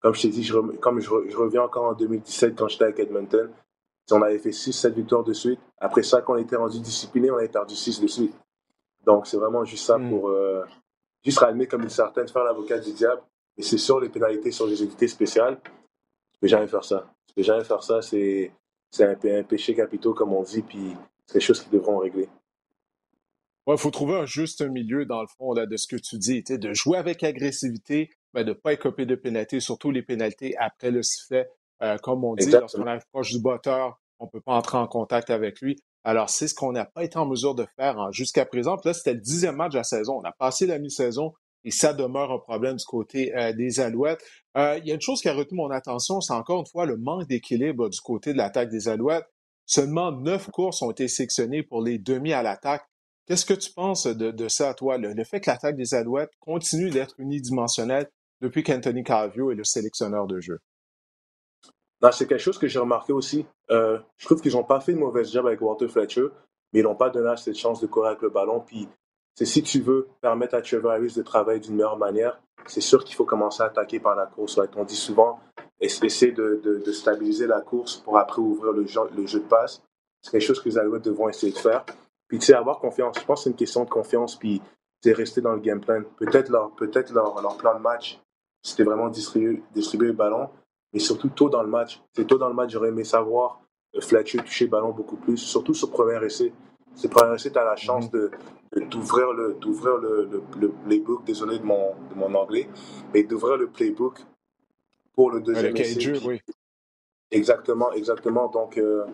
Comme 0.00 0.14
je 0.14 0.22
t'ai 0.22 0.28
dit, 0.28 0.44
je, 0.44 0.56
comme 0.78 1.00
je, 1.00 1.10
reviens 1.10 1.62
encore 1.62 1.84
en 1.84 1.94
2017 1.94 2.54
quand 2.56 2.68
j'étais 2.68 2.84
avec 2.84 2.98
Edmonton, 2.98 3.50
on 4.10 4.22
avait 4.22 4.38
fait 4.38 4.50
6-7 4.50 4.92
victoires 4.92 5.24
de 5.24 5.32
suite. 5.32 5.58
Après 5.78 6.02
ça, 6.02 6.20
quand 6.22 6.34
on 6.34 6.36
était 6.36 6.56
rendu 6.56 6.78
discipliné, 6.78 7.30
on 7.30 7.36
avait 7.38 7.48
perdu 7.48 7.74
6 7.74 8.00
de 8.00 8.06
suite. 8.06 8.34
Donc, 9.06 9.26
c'est 9.26 9.36
vraiment 9.36 9.64
juste 9.64 9.84
ça 9.84 9.98
hmm. 9.98 10.10
pour 10.10 10.28
euh, 10.28 10.64
juste 11.24 11.38
ramener 11.38 11.66
comme 11.66 11.82
une 11.82 11.88
certaine 11.88 12.28
faire 12.28 12.44
l'avocat 12.44 12.78
du 12.78 12.92
diable. 12.92 13.22
Et 13.56 13.62
c'est 13.62 13.78
sûr, 13.78 14.00
les 14.00 14.08
pénalités 14.08 14.50
sur 14.50 14.66
les 14.66 14.82
unités 14.82 15.08
spéciales. 15.08 15.58
Je 16.34 16.38
vais 16.42 16.48
jamais 16.48 16.66
faire 16.66 16.84
ça. 16.84 17.10
Je 17.28 17.34
vais 17.36 17.42
jamais 17.42 17.64
faire 17.64 17.82
ça. 17.82 18.02
C'est 18.02 18.52
un, 19.00 19.16
un, 19.24 19.42
péché 19.42 19.74
capitaux, 19.74 20.12
comme 20.12 20.32
on 20.32 20.42
dit, 20.42 20.62
puis 20.62 20.94
c'est 21.26 21.34
des 21.34 21.44
choses 21.44 21.62
qui 21.62 21.70
devront 21.70 21.98
régler. 21.98 22.28
Il 23.68 23.78
faut 23.78 23.90
trouver 23.90 24.14
un 24.14 24.26
juste 24.26 24.62
milieu, 24.62 25.06
dans 25.06 25.22
le 25.22 25.26
fond, 25.26 25.52
là, 25.52 25.66
de 25.66 25.76
ce 25.76 25.88
que 25.88 25.96
tu 25.96 26.18
dis, 26.18 26.42
de 26.42 26.72
jouer 26.72 26.98
avec 26.98 27.24
agressivité, 27.24 28.10
mais 28.32 28.44
de 28.44 28.50
ne 28.50 28.54
pas 28.54 28.72
écoper 28.72 29.06
de 29.06 29.16
pénalités, 29.16 29.58
surtout 29.58 29.90
les 29.90 30.02
pénalités 30.02 30.56
après 30.56 30.90
le 30.90 31.02
sifflet. 31.02 31.50
Euh, 31.82 31.98
comme 31.98 32.24
on 32.24 32.36
dit, 32.36 32.50
lorsqu'on 32.50 32.86
arrive 32.86 33.04
proche 33.10 33.32
du 33.32 33.40
botteur, 33.40 34.00
on 34.18 34.26
ne 34.26 34.30
peut 34.30 34.40
pas 34.40 34.54
entrer 34.54 34.78
en 34.78 34.86
contact 34.86 35.30
avec 35.30 35.60
lui. 35.60 35.82
Alors, 36.06 36.30
c'est 36.30 36.46
ce 36.46 36.54
qu'on 36.54 36.70
n'a 36.70 36.84
pas 36.84 37.02
été 37.02 37.18
en 37.18 37.26
mesure 37.26 37.56
de 37.56 37.66
faire 37.74 38.12
jusqu'à 38.12 38.46
présent. 38.46 38.76
là, 38.84 38.94
c'était 38.94 39.14
le 39.14 39.20
dixième 39.20 39.56
match 39.56 39.72
de 39.72 39.78
la 39.78 39.82
saison. 39.82 40.20
On 40.20 40.22
a 40.22 40.30
passé 40.30 40.64
la 40.64 40.78
mi-saison 40.78 41.32
et 41.64 41.72
ça 41.72 41.92
demeure 41.92 42.30
un 42.30 42.38
problème 42.38 42.76
du 42.76 42.84
côté 42.84 43.36
euh, 43.36 43.52
des 43.52 43.80
Alouettes. 43.80 44.22
Euh, 44.56 44.78
il 44.78 44.86
y 44.86 44.92
a 44.92 44.94
une 44.94 45.00
chose 45.00 45.20
qui 45.20 45.28
a 45.28 45.34
retenu 45.34 45.56
mon 45.56 45.70
attention, 45.72 46.20
c'est 46.20 46.32
encore 46.32 46.60
une 46.60 46.66
fois 46.66 46.86
le 46.86 46.96
manque 46.96 47.26
d'équilibre 47.26 47.88
du 47.88 48.00
côté 48.00 48.32
de 48.32 48.38
l'attaque 48.38 48.68
des 48.68 48.86
Alouettes. 48.86 49.26
Seulement 49.64 50.12
neuf 50.12 50.48
courses 50.52 50.80
ont 50.80 50.92
été 50.92 51.08
sélectionnées 51.08 51.64
pour 51.64 51.82
les 51.82 51.98
demi 51.98 52.32
à 52.32 52.44
l'attaque. 52.44 52.86
Qu'est-ce 53.26 53.44
que 53.44 53.54
tu 53.54 53.72
penses 53.72 54.06
de, 54.06 54.46
ça, 54.46 54.74
toi, 54.74 54.98
le, 54.98 55.24
fait 55.24 55.40
que 55.40 55.50
l'attaque 55.50 55.74
des 55.74 55.92
Alouettes 55.92 56.30
continue 56.38 56.90
d'être 56.90 57.16
unidimensionnelle 57.18 58.08
depuis 58.40 58.62
qu'Anthony 58.62 59.02
Carvio 59.02 59.50
est 59.50 59.56
le 59.56 59.64
sélectionneur 59.64 60.28
de 60.28 60.38
jeu? 60.38 60.60
C'est 62.12 62.26
quelque 62.26 62.40
chose 62.40 62.58
que 62.58 62.68
j'ai 62.68 62.78
remarqué 62.78 63.12
aussi. 63.12 63.46
Euh, 63.70 63.98
je 64.18 64.26
trouve 64.26 64.40
qu'ils 64.40 64.52
n'ont 64.52 64.64
pas 64.64 64.80
fait 64.80 64.92
une 64.92 64.98
mauvaise 64.98 65.32
job 65.32 65.46
avec 65.46 65.60
Walter 65.60 65.88
Fletcher, 65.88 66.28
mais 66.72 66.80
ils 66.80 66.82
n'ont 66.82 66.94
pas 66.94 67.10
donné 67.10 67.34
cette 67.36 67.56
chance 67.56 67.80
de 67.80 67.86
courir 67.86 68.10
avec 68.10 68.22
le 68.22 68.30
ballon. 68.30 68.60
Puis, 68.60 68.88
c'est 69.34 69.44
si 69.44 69.62
tu 69.62 69.80
veux 69.80 70.08
permettre 70.20 70.54
à 70.54 70.62
Trevor 70.62 70.92
Harris 70.92 71.14
de 71.16 71.22
travailler 71.22 71.60
d'une 71.60 71.74
meilleure 71.74 71.98
manière, 71.98 72.40
c'est 72.66 72.80
sûr 72.80 73.04
qu'il 73.04 73.14
faut 73.14 73.24
commencer 73.24 73.62
à 73.62 73.66
attaquer 73.66 74.00
par 74.00 74.16
la 74.16 74.26
course. 74.26 74.58
On 74.76 74.84
dit 74.84 74.96
souvent, 74.96 75.38
essayer 75.80 76.32
de, 76.32 76.60
de, 76.84 76.92
stabiliser 76.92 77.46
la 77.46 77.60
course 77.60 77.96
pour 77.96 78.18
après 78.18 78.40
ouvrir 78.40 78.72
le 78.72 78.86
jeu, 78.86 79.00
le 79.14 79.26
jeu 79.26 79.40
de 79.40 79.44
passe. 79.44 79.82
C'est 80.22 80.32
quelque 80.32 80.46
chose 80.46 80.60
que 80.60 80.68
les 80.68 80.78
Alouettes 80.78 81.04
devront 81.04 81.28
essayer 81.28 81.52
de 81.52 81.58
faire. 81.58 81.84
Puis, 82.28 82.38
tu 82.38 82.46
sais, 82.46 82.54
avoir 82.54 82.78
confiance. 82.78 83.18
Je 83.20 83.24
pense 83.24 83.40
que 83.40 83.44
c'est 83.44 83.50
une 83.50 83.56
question 83.56 83.84
de 83.84 83.90
confiance. 83.90 84.36
Puis, 84.36 84.60
c'est 85.02 85.12
rester 85.12 85.40
dans 85.40 85.52
le 85.52 85.60
game 85.60 85.80
plan. 85.80 86.02
Peut-être 86.16 86.48
leur, 86.48 86.72
peut 86.72 86.90
leur, 87.12 87.40
leur 87.40 87.56
plan 87.56 87.74
de 87.74 87.82
match, 87.82 88.18
c'était 88.62 88.82
vraiment 88.82 89.08
distribuer, 89.08 89.62
distribuer 89.72 90.08
le 90.08 90.14
ballon 90.14 90.48
mais 90.96 91.00
surtout 91.00 91.28
tôt 91.28 91.50
dans 91.50 91.62
le 91.62 91.68
match. 91.68 92.00
C'est 92.14 92.26
tôt 92.26 92.38
dans 92.38 92.48
le 92.48 92.54
match, 92.54 92.70
j'aurais 92.70 92.88
aimé 92.88 93.04
savoir 93.04 93.60
euh, 93.94 94.00
Fletcher 94.00 94.38
toucher 94.38 94.64
le 94.64 94.70
ballon 94.70 94.92
beaucoup 94.92 95.16
plus, 95.16 95.36
surtout 95.36 95.74
ce 95.74 95.84
premier 95.84 96.24
essai. 96.24 96.54
Ce 96.94 97.06
premier 97.06 97.34
essai, 97.34 97.52
tu 97.52 97.58
as 97.58 97.64
la 97.64 97.76
chance 97.76 98.10
mhm. 98.10 98.30
de, 98.72 98.80
d'ouvrir 98.86 99.30
le, 99.34 99.58
d'ouvrir 99.60 99.98
le, 99.98 100.42
le, 100.58 100.70
playbook, 100.70 101.22
désolé 101.24 101.58
de 101.58 101.64
mon, 101.64 101.90
de 102.08 102.14
mon 102.14 102.34
anglais, 102.34 102.70
mais 103.12 103.24
d'ouvrir 103.24 103.58
le 103.58 103.66
playbook 103.66 104.24
pour 105.12 105.30
le 105.30 105.42
deuxième 105.42 105.76
essai. 105.76 106.40
Exactement, 107.30 107.92
exactement. 107.92 108.48
Donc, 108.48 108.78
euh, 108.78 109.04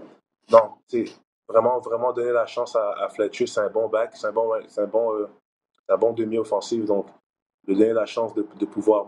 non, 0.53 0.75
c'est 0.87 1.07
vraiment, 1.49 1.81
vraiment 1.81 2.13
donner 2.13 2.31
la 2.31 2.47
chance 2.47 2.77
à, 2.77 3.09
Fletcher. 3.09 3.49
C'est 3.49 3.61
un 3.61 3.71
bon 3.71 3.89
back, 3.89 4.13
c'est 4.15 4.29
un 4.29 4.33
bon, 4.33 4.53
c'est 4.69 4.83
un 4.83 4.87
bon, 4.87 5.15
euh, 5.15 5.27
un 5.89 5.97
bon 5.97 6.13
demi-offensif. 6.13 6.85
Donc, 6.85 7.09
de 7.67 7.75
donner 7.75 7.93
la 7.93 8.07
chance 8.07 8.35
de, 8.35 8.47
de 8.57 8.67
pouvoir 8.67 9.07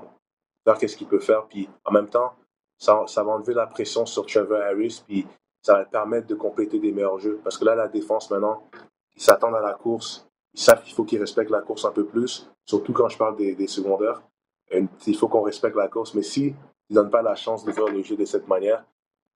faire 0.64 0.76
qu'est-ce 0.76 0.96
qu'il 0.96 1.06
peut 1.06 1.20
faire. 1.20 1.46
Puis, 1.46 1.68
en 1.84 1.92
même 1.92 2.08
temps, 2.08 2.32
ça, 2.78 3.04
va 3.16 3.32
enlever 3.32 3.54
la 3.54 3.66
pression 3.66 4.06
sur 4.06 4.26
Trevor 4.26 4.60
Harris. 4.60 5.02
Puis, 5.06 5.26
ça 5.62 5.74
va 5.74 5.84
permettre 5.84 6.26
de 6.26 6.34
compléter 6.34 6.78
des 6.78 6.92
meilleurs 6.92 7.18
jeux. 7.18 7.40
Parce 7.42 7.56
que 7.56 7.64
là, 7.64 7.74
la 7.74 7.88
défense, 7.88 8.30
maintenant, 8.30 8.68
ils 9.16 9.22
s'attendent 9.22 9.54
à 9.54 9.60
la 9.60 9.74
course. 9.74 10.26
Ils 10.52 10.60
savent 10.60 10.82
qu'il 10.82 10.94
faut 10.94 11.04
qu'ils 11.04 11.20
respectent 11.20 11.50
la 11.50 11.62
course 11.62 11.84
un 11.84 11.90
peu 11.90 12.04
plus. 12.04 12.50
Surtout 12.64 12.92
quand 12.92 13.08
je 13.08 13.18
parle 13.18 13.36
des, 13.36 13.66
secondaires. 13.66 14.22
Il 14.70 15.16
faut 15.16 15.28
qu'on 15.28 15.42
respecte 15.42 15.76
la 15.76 15.88
course. 15.88 16.14
Mais 16.14 16.22
si 16.22 16.54
ne 16.90 16.94
donnent 16.94 17.10
pas 17.10 17.22
la 17.22 17.34
chance 17.34 17.64
de 17.64 17.72
faire 17.72 17.86
le 17.86 18.02
jeu 18.02 18.16
de 18.16 18.24
cette 18.24 18.46
manière, 18.48 18.84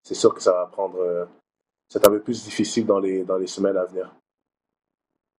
c'est 0.02 0.14
sûr 0.14 0.34
que 0.34 0.42
ça 0.42 0.52
va 0.52 0.66
prendre. 0.66 0.98
Euh, 1.00 1.24
c'est 1.88 2.06
un 2.06 2.10
peu 2.10 2.20
plus 2.20 2.44
difficile 2.44 2.86
dans 2.86 2.98
les, 2.98 3.24
dans 3.24 3.38
les 3.38 3.46
semaines 3.46 3.76
à 3.76 3.84
venir. 3.84 4.14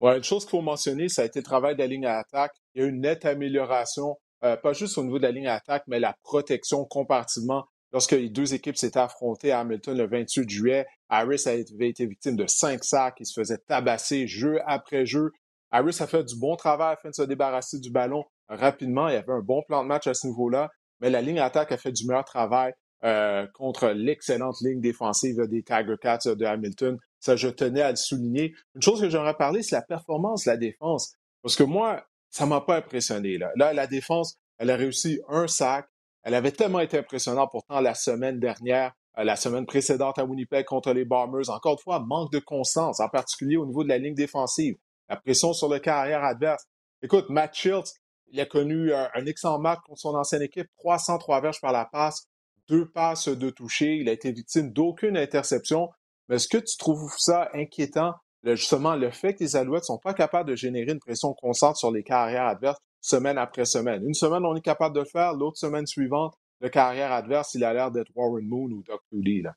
Ouais, 0.02 0.18
une 0.18 0.24
chose 0.24 0.44
qu'il 0.46 0.52
faut 0.52 0.62
mentionner, 0.62 1.10
ça 1.10 1.24
a 1.24 1.26
été 1.26 1.40
le 1.40 1.44
travail 1.44 1.76
de 1.76 1.80
la 1.80 1.88
ligne 1.88 2.06
à 2.06 2.20
attaque. 2.20 2.54
Il 2.74 2.82
y 2.82 2.84
a 2.84 2.88
eu 2.88 2.90
une 2.90 3.02
nette 3.02 3.26
amélioration, 3.26 4.18
euh, 4.44 4.56
pas 4.56 4.72
juste 4.74 4.98
au 4.98 5.04
niveau 5.04 5.18
de 5.18 5.24
la 5.24 5.32
ligne 5.32 5.48
à 5.48 5.56
attaque, 5.56 5.84
mais 5.88 6.00
la 6.00 6.16
protection 6.24 6.86
comparativement. 6.86 7.66
Lorsque 7.92 8.12
les 8.12 8.30
deux 8.30 8.54
équipes 8.54 8.78
s'étaient 8.78 9.00
affrontées 9.00 9.52
à 9.52 9.62
Hamilton 9.62 9.98
le 9.98 10.08
28 10.08 10.50
juillet, 10.50 10.86
Harris 11.10 11.44
avait 11.48 11.90
été 11.90 12.06
victime 12.06 12.36
de 12.36 12.46
cinq 12.48 12.84
sacs. 12.84 13.18
Il 13.20 13.26
se 13.26 13.40
faisait 13.40 13.58
tabasser 13.58 14.28
jeu 14.28 14.60
après 14.66 15.06
jeu. 15.06 15.32
Harris 15.72 15.98
a 16.00 16.08
fait 16.08 16.24
du 16.24 16.38
bon 16.38 16.56
travail 16.56 16.94
afin 16.94 17.10
de 17.10 17.16
se 17.16 17.24
débarrasser 17.24 17.80
du 17.80 17.92
ballon 17.92 18.26
rapidement. 18.48 19.08
Il 19.08 19.14
y 19.14 19.18
avait 19.18 19.34
un 19.34 19.42
bon 19.42 19.64
plan 19.68 19.84
de 19.84 19.88
match 19.88 20.08
à 20.08 20.14
ce 20.14 20.28
niveau-là, 20.28 20.70
mais 21.00 21.10
la 21.10 21.22
ligne 21.22 21.40
attaque 21.40 21.72
a 21.72 21.78
fait 21.78 21.92
du 21.92 22.06
meilleur 22.06 22.26
travail. 22.26 22.74
Euh, 23.06 23.48
contre 23.54 23.88
l'excellente 23.92 24.58
ligne 24.60 24.82
défensive 24.82 25.48
des 25.48 25.64
Tiger 25.64 25.96
Cats 26.02 26.20
de 26.26 26.44
Hamilton. 26.44 26.98
Ça, 27.22 27.38
je 27.38 27.48
tenais 27.48 27.82
à 27.82 27.92
le 27.92 27.96
souligner. 27.96 28.54
Une 28.76 28.82
chose 28.82 29.00
que 29.00 29.10
j'aimerais 29.10 29.38
parler, 29.38 29.64
c'est 29.64 29.78
la 29.78 29.82
performance 29.82 30.44
de 30.44 30.52
la 30.52 30.58
défense. 30.58 31.16
Parce 31.42 31.56
que 31.56 31.64
moi, 31.64 32.06
ça 32.30 32.46
m'a 32.46 32.60
pas 32.60 32.76
impressionné. 32.76 33.38
Là, 33.38 33.74
la 33.74 33.88
défense, 33.88 34.38
elle 34.58 34.70
a 34.70 34.76
réussi 34.76 35.22
un 35.30 35.48
sac. 35.48 35.88
Elle 36.24 36.34
avait 36.34 36.52
tellement 36.52 36.80
été 36.80 36.98
impressionnante 36.98 37.50
pourtant 37.52 37.80
la 37.80 37.94
semaine 37.94 38.40
dernière, 38.40 38.94
euh, 39.18 39.24
la 39.24 39.36
semaine 39.36 39.66
précédente 39.66 40.20
à 40.20 40.26
Winnipeg 40.26 40.66
contre 40.66 40.94
les 40.94 41.06
Bombers. 41.06 41.50
Encore 41.50 41.74
une 41.74 41.84
fois, 41.84 42.00
manque 42.00 42.32
de 42.32 42.40
constance, 42.40 43.00
en 43.00 43.10
particulier 43.10 43.58
au 43.58 43.66
niveau 43.66 43.84
de 43.84 43.90
la 43.90 43.98
ligne 43.98 44.16
défensive. 44.16 44.76
La 45.08 45.16
pression 45.16 45.54
sur 45.54 45.70
le 45.70 45.80
carrière 45.80 46.24
adverse. 46.24 46.66
Écoute, 47.02 47.30
Matt 47.30 47.56
Schultz, 47.56 47.94
il 48.28 48.40
a 48.40 48.46
connu 48.46 48.94
un, 48.94 49.10
un 49.14 49.26
excellent 49.26 49.60
match 49.60 49.80
contre 49.86 50.00
son 50.00 50.16
ancienne 50.16 50.42
équipe, 50.42 50.68
303 50.78 51.42
verges 51.42 51.62
par 51.62 51.72
la 51.72 51.86
passe, 51.86 52.28
deux 52.68 52.88
passes 52.90 53.28
de 53.28 53.50
toucher. 53.50 53.96
Il 53.96 54.10
a 54.10 54.12
été 54.12 54.32
victime 54.32 54.72
d'aucune 54.72 55.18
interception. 55.18 55.90
Mais 56.28 56.36
est-ce 56.36 56.48
que 56.48 56.58
tu 56.58 56.78
trouves 56.78 57.14
ça 57.18 57.50
inquiétant, 57.54 58.14
justement, 58.44 58.96
le 58.96 59.10
fait 59.10 59.34
que 59.34 59.44
les 59.44 59.56
Alouettes 59.56 59.84
ne 59.84 59.86
sont 59.86 59.98
pas 59.98 60.14
capables 60.14 60.50
de 60.50 60.56
générer 60.56 60.92
une 60.92 61.00
pression 61.00 61.34
constante 61.34 61.78
sur 61.78 61.92
les 61.92 62.04
carrières 62.04 62.46
adverses? 62.46 62.80
Semaine 63.02 63.38
après 63.38 63.66
semaine? 63.66 64.04
Une 64.06 64.14
semaine, 64.14 64.46
on 64.46 64.56
est 64.56 64.62
capable 64.62 64.96
de 64.96 65.02
le 65.02 65.06
faire. 65.06 65.34
L'autre 65.34 65.58
semaine 65.58 65.86
suivante, 65.86 66.36
le 66.60 66.70
carrière 66.70 67.12
adverse, 67.12 67.54
il 67.56 67.64
a 67.64 67.74
l'air 67.74 67.92
d'être 67.92 68.12
Warren 68.16 68.46
Moon 68.46 68.70
ou 68.72 68.84
Doug 68.84 69.00
Cooley. 69.10 69.42
Là. 69.42 69.54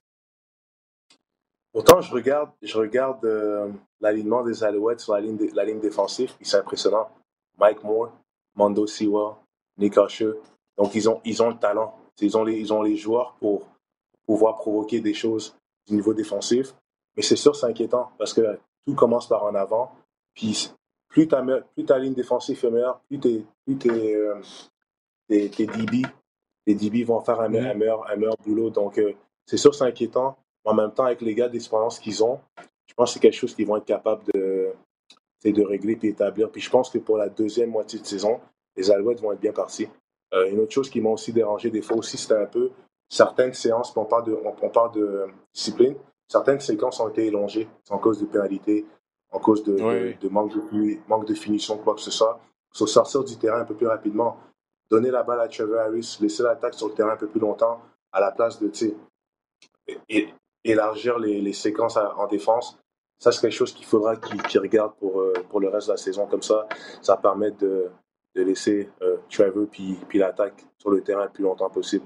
Pourtant, 1.73 2.01
je 2.01 2.13
regarde, 2.13 2.51
je 2.61 2.77
regarde 2.77 3.25
euh, 3.25 3.71
l'alignement 4.01 4.43
des 4.43 4.63
Alouettes 4.63 5.01
sur 5.01 5.15
la 5.15 5.21
ligne, 5.21 5.39
la 5.55 5.65
ligne 5.65 5.81
défensive, 5.81 6.33
c'est 6.43 6.59
impressionnant. 6.59 7.09
Mike 7.59 7.83
Moore, 7.83 8.13
Mondo 8.55 8.87
Siwa, 8.87 9.43
Nick 9.79 9.97
Usher. 9.97 10.33
Donc, 10.77 10.95
ils 10.95 11.09
ont, 11.09 11.21
ils 11.25 11.43
ont 11.43 11.49
le 11.49 11.59
talent. 11.59 11.97
Ils 12.21 12.37
ont 12.37 12.45
les, 12.45 12.59
ils 12.59 12.73
ont 12.73 12.83
les 12.83 12.97
joueurs 12.97 13.35
pour 13.41 13.67
pouvoir 14.27 14.59
provoquer 14.59 15.01
des 15.01 15.15
choses 15.15 15.57
du 15.87 15.95
niveau 15.95 16.13
défensif. 16.13 16.75
Mais 17.17 17.23
c'est 17.23 17.37
sûr, 17.37 17.57
c'est 17.57 17.67
inquiétant 17.67 18.11
parce 18.19 18.33
que 18.35 18.59
tout 18.87 18.95
commence 18.95 19.27
par 19.27 19.43
en 19.45 19.55
avant. 19.55 19.93
Puis 20.35 20.73
plus 21.13 21.29
ta, 21.29 21.45
plus 21.75 21.85
ta 21.85 21.99
ligne 21.99 22.15
défensive 22.15 22.59
est 22.65 22.71
meilleure, 22.71 23.01
plus 23.07 23.21
tes, 23.21 23.45
plus 23.65 23.77
tes, 23.77 24.17
euh, 24.17 24.35
tes, 25.29 25.67
DB, 25.67 26.03
DB 26.67 27.05
vont 27.05 27.21
faire 27.21 27.41
un, 27.41 27.49
meilleur, 27.49 28.11
un 28.11 28.17
meilleur 28.17 28.37
boulot. 28.45 28.71
Donc, 28.71 28.99
euh, 28.99 29.13
c'est 29.47 29.59
sûr, 29.59 29.75
c'est 29.75 29.85
inquiétant. 29.85 30.37
En 30.65 30.75
même 30.75 30.93
temps, 30.93 31.05
avec 31.05 31.21
les 31.21 31.35
gars 31.35 31.49
d'expérience 31.49 31.99
qu'ils 31.99 32.25
ont, 32.25 32.41
je 32.87 32.95
pense 32.95 33.11
que 33.11 33.15
c'est 33.15 33.21
quelque 33.21 33.37
chose 33.37 33.55
qu'ils 33.55 33.67
vont 33.67 33.77
être 33.77 33.85
capables 33.85 34.23
de, 34.33 34.73
de 35.45 35.63
régler 35.63 35.99
et 36.03 36.09
établir. 36.09 36.51
Puis 36.51 36.63
je 36.63 36.71
pense 36.71 36.89
que 36.89 36.99
pour 36.99 37.19
la 37.19 37.29
deuxième 37.29 37.71
moitié 37.71 37.99
de 37.99 38.07
saison, 38.07 38.41
les 38.77 38.91
Alouettes 38.91 39.21
vont 39.21 39.33
être 39.33 39.41
bien 39.41 39.53
partis. 39.53 39.89
Euh, 40.33 40.51
une 40.51 40.61
autre 40.61 40.73
chose 40.73 40.89
qui 40.89 41.01
m'a 41.01 41.11
aussi 41.11 41.33
dérangé 41.33 41.71
des 41.71 41.83
fois 41.83 41.99
aussi, 41.99 42.17
c'était 42.17 42.35
un 42.35 42.47
peu 42.47 42.71
certaines 43.09 43.53
séances, 43.53 43.95
on 43.97 44.07
parle 44.07 44.25
de, 44.25 44.39
on, 44.63 44.71
parle 44.71 44.93
de 44.93 45.27
discipline, 45.53 45.95
certaines 46.27 46.61
séquences 46.61 46.99
ont 47.01 47.09
été 47.11 47.27
élongées 47.27 47.69
en 47.91 47.99
cause 47.99 48.21
de 48.21 48.25
pénalités, 48.25 48.87
en 49.33 49.39
cause 49.39 49.65
de, 49.65 49.73
de, 50.21 50.29
manque, 50.29 50.53
de 50.55 50.99
manque 51.09 51.27
de 51.27 51.35
finition, 51.35 51.79
quoi 51.79 51.95
que 51.95 52.01
ce 52.01 52.11
soit. 52.11 52.41
Faut 52.75 52.87
sortir 52.87 53.25
du 53.25 53.37
terrain 53.37 53.61
un 53.61 53.65
peu 53.65 53.75
plus 53.75 53.87
rapidement, 53.87 54.39
donner 54.91 55.11
la 55.11 55.23
balle 55.23 55.41
à 55.41 55.49
Trevor 55.49 55.81
Harris, 55.81 56.19
laisser 56.21 56.43
l'attaque 56.43 56.75
sur 56.75 56.89
le 56.89 56.95
terrain 56.95 57.13
un 57.13 57.17
peu 57.17 57.29
plus 57.29 57.41
longtemps, 57.41 57.81
à 58.13 58.21
la 58.21 58.31
place 58.31 58.61
de 58.61 58.71
et, 60.09 60.29
élargir 60.65 61.19
les, 61.19 61.41
les 61.41 61.53
séquences 61.53 61.97
en 61.97 62.27
défense. 62.29 62.79
Ça, 63.19 63.33
c'est 63.33 63.41
quelque 63.41 63.55
chose 63.55 63.73
qu'il 63.73 63.87
faudra 63.87 64.17
qu'ils 64.17 64.61
regardent 64.61 64.95
pour, 64.97 65.21
euh, 65.21 65.33
pour 65.49 65.61
le 65.61 65.69
reste 65.69 65.89
de 65.89 65.93
la 65.93 65.97
saison. 65.97 66.27
Comme 66.27 66.43
ça, 66.43 66.69
ça 67.01 67.17
permet 67.17 67.51
de, 67.53 67.89
de 68.35 68.43
laisser 68.43 68.91
euh, 69.03 69.17
Trevor 69.31 69.67
puis, 69.71 69.99
puis 70.09 70.19
l'attaque 70.19 70.65
sur 70.79 70.91
le 70.91 71.03
terrain 71.03 71.25
le 71.25 71.31
plus 71.31 71.45
longtemps 71.45 71.71
possible. 71.71 72.05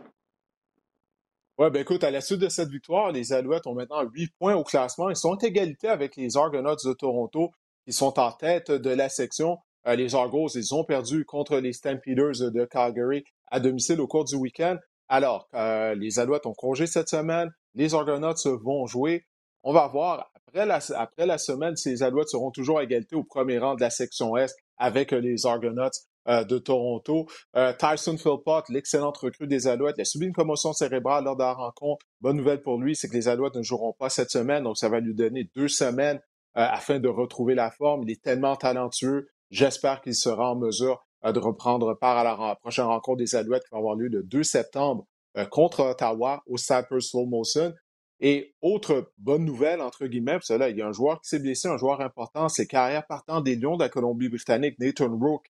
Oui, 1.59 1.71
ben 1.71 1.81
écoute, 1.81 2.05
à 2.05 2.11
la 2.11 2.21
suite 2.21 2.41
de 2.41 2.51
cette 2.51 2.69
victoire, 2.69 3.13
les 3.13 3.33
Alouettes 3.33 3.67
ont 3.67 3.73
maintenant 3.73 4.03
8 4.03 4.31
points 4.39 4.55
au 4.55 4.63
classement. 4.63 5.09
Ils 5.09 5.17
sont 5.17 5.37
égalité 5.37 5.89
avec 5.89 6.15
les 6.17 6.37
Argonauts 6.37 6.77
de 6.85 6.93
Toronto, 6.93 7.51
qui 7.87 7.95
sont 7.95 8.19
en 8.19 8.31
tête 8.31 8.71
de 8.71 8.91
la 8.91 9.09
section. 9.09 9.57
Euh, 9.89 9.97
les 9.97 10.15
Argos, 10.15 10.49
ils 10.49 10.75
ont 10.75 10.85
perdu 10.85 11.25
contre 11.25 11.57
les 11.57 11.73
Stampeders 11.73 12.51
de 12.53 12.65
Calgary 12.67 13.25
à 13.47 13.59
domicile 13.59 14.03
au 14.03 14.07
cours 14.07 14.27
du 14.27 14.35
week-end. 14.35 14.77
Alors, 15.09 15.49
euh, 15.55 15.95
les 15.95 16.19
Alouettes 16.19 16.45
ont 16.45 16.53
congé 16.53 16.87
cette 16.87 17.09
semaine. 17.09 17.51
Les 17.75 17.95
Argonauts 17.95 18.35
vont 18.63 18.87
jouer. 18.87 19.25
On 19.63 19.73
va 19.73 19.87
voir. 19.87 20.31
Après 20.35 20.67
la, 20.67 20.81
après 20.97 21.25
la 21.25 21.39
semaine, 21.39 21.75
ces 21.77 22.03
Alouettes 22.03 22.29
seront 22.29 22.51
toujours 22.51 22.81
à 22.81 22.85
égalité 22.85 23.17
au 23.17 23.25
premier 23.25 23.57
rang 23.57 23.77
de 23.77 23.81
la 23.81 23.91
section 23.91 24.37
Est 24.37 24.55
avec 24.77 25.11
les 25.13 25.47
Argonauts 25.47 25.89
euh, 26.29 26.45
de 26.45 26.59
Toronto. 26.59 27.27
Euh, 27.57 27.73
Tyson 27.79 28.17
Philpott, 28.17 28.69
l'excellente 28.69 29.17
recrue 29.17 29.47
des 29.47 29.67
Alouettes, 29.67 29.97
il 29.99 30.03
a 30.03 30.05
subi 30.05 30.27
une 30.27 30.33
commotion 30.33 30.73
cérébrale 30.73 31.25
lors 31.25 31.37
de 31.37 31.43
la 31.43 31.53
rencontre. 31.53 32.05
Bonne 32.21 32.37
nouvelle 32.37 32.63
pour 32.63 32.79
lui, 32.79 32.97
c'est 32.97 33.09
que 33.09 33.15
les 33.15 33.29
Alouettes 33.29 33.55
ne 33.55 33.63
joueront 33.63 33.93
pas 33.93 34.09
cette 34.09 34.31
semaine, 34.31 34.65
donc 34.65 34.77
ça 34.77 34.89
va 34.89 35.01
lui 35.01 35.15
donner 35.15 35.51
deux 35.55 35.69
semaines 35.69 36.19
euh, 36.57 36.67
afin 36.69 36.99
de 36.99 37.09
retrouver 37.09 37.55
la 37.55 37.71
forme. 37.71 38.03
Il 38.03 38.11
est 38.11 38.23
tellement 38.23 38.57
talentueux. 38.57 39.29
J'espère 39.51 40.01
qu'il 40.01 40.15
sera 40.15 40.51
en 40.51 40.57
mesure 40.57 41.07
de 41.25 41.39
reprendre 41.39 41.95
part 41.95 42.19
à 42.19 42.25
la, 42.25 42.57
prochaine 42.57 42.87
rencontre 42.87 43.19
des 43.19 43.35
Alouettes 43.35 43.65
qui 43.65 43.71
va 43.73 43.79
avoir 43.79 43.95
lieu 43.95 44.09
le 44.09 44.23
2 44.23 44.43
septembre 44.43 45.07
contre 45.51 45.81
Ottawa 45.81 46.43
au 46.47 46.57
Cypress 46.57 47.11
Slow 47.11 47.27
Motion. 47.27 47.73
Et 48.21 48.55
autre 48.63 49.13
bonne 49.19 49.45
nouvelle, 49.45 49.81
entre 49.81 50.07
guillemets, 50.07 50.33
parce 50.33 50.51
là, 50.51 50.71
il 50.71 50.77
y 50.77 50.83
a 50.83 50.87
un 50.87 50.93
joueur 50.93 51.21
qui 51.21 51.29
s'est 51.29 51.39
blessé, 51.39 51.69
un 51.69 51.77
joueur 51.77 52.01
important, 52.01 52.49
c'est 52.49 52.67
carrière 52.67 53.07
partant 53.07 53.41
des 53.41 53.57
Lions 53.57 53.77
de 53.77 53.83
la 53.83 53.91
Colombie-Britannique, 53.91 54.79
Nathan 54.79 55.17
Rook, 55.19 55.47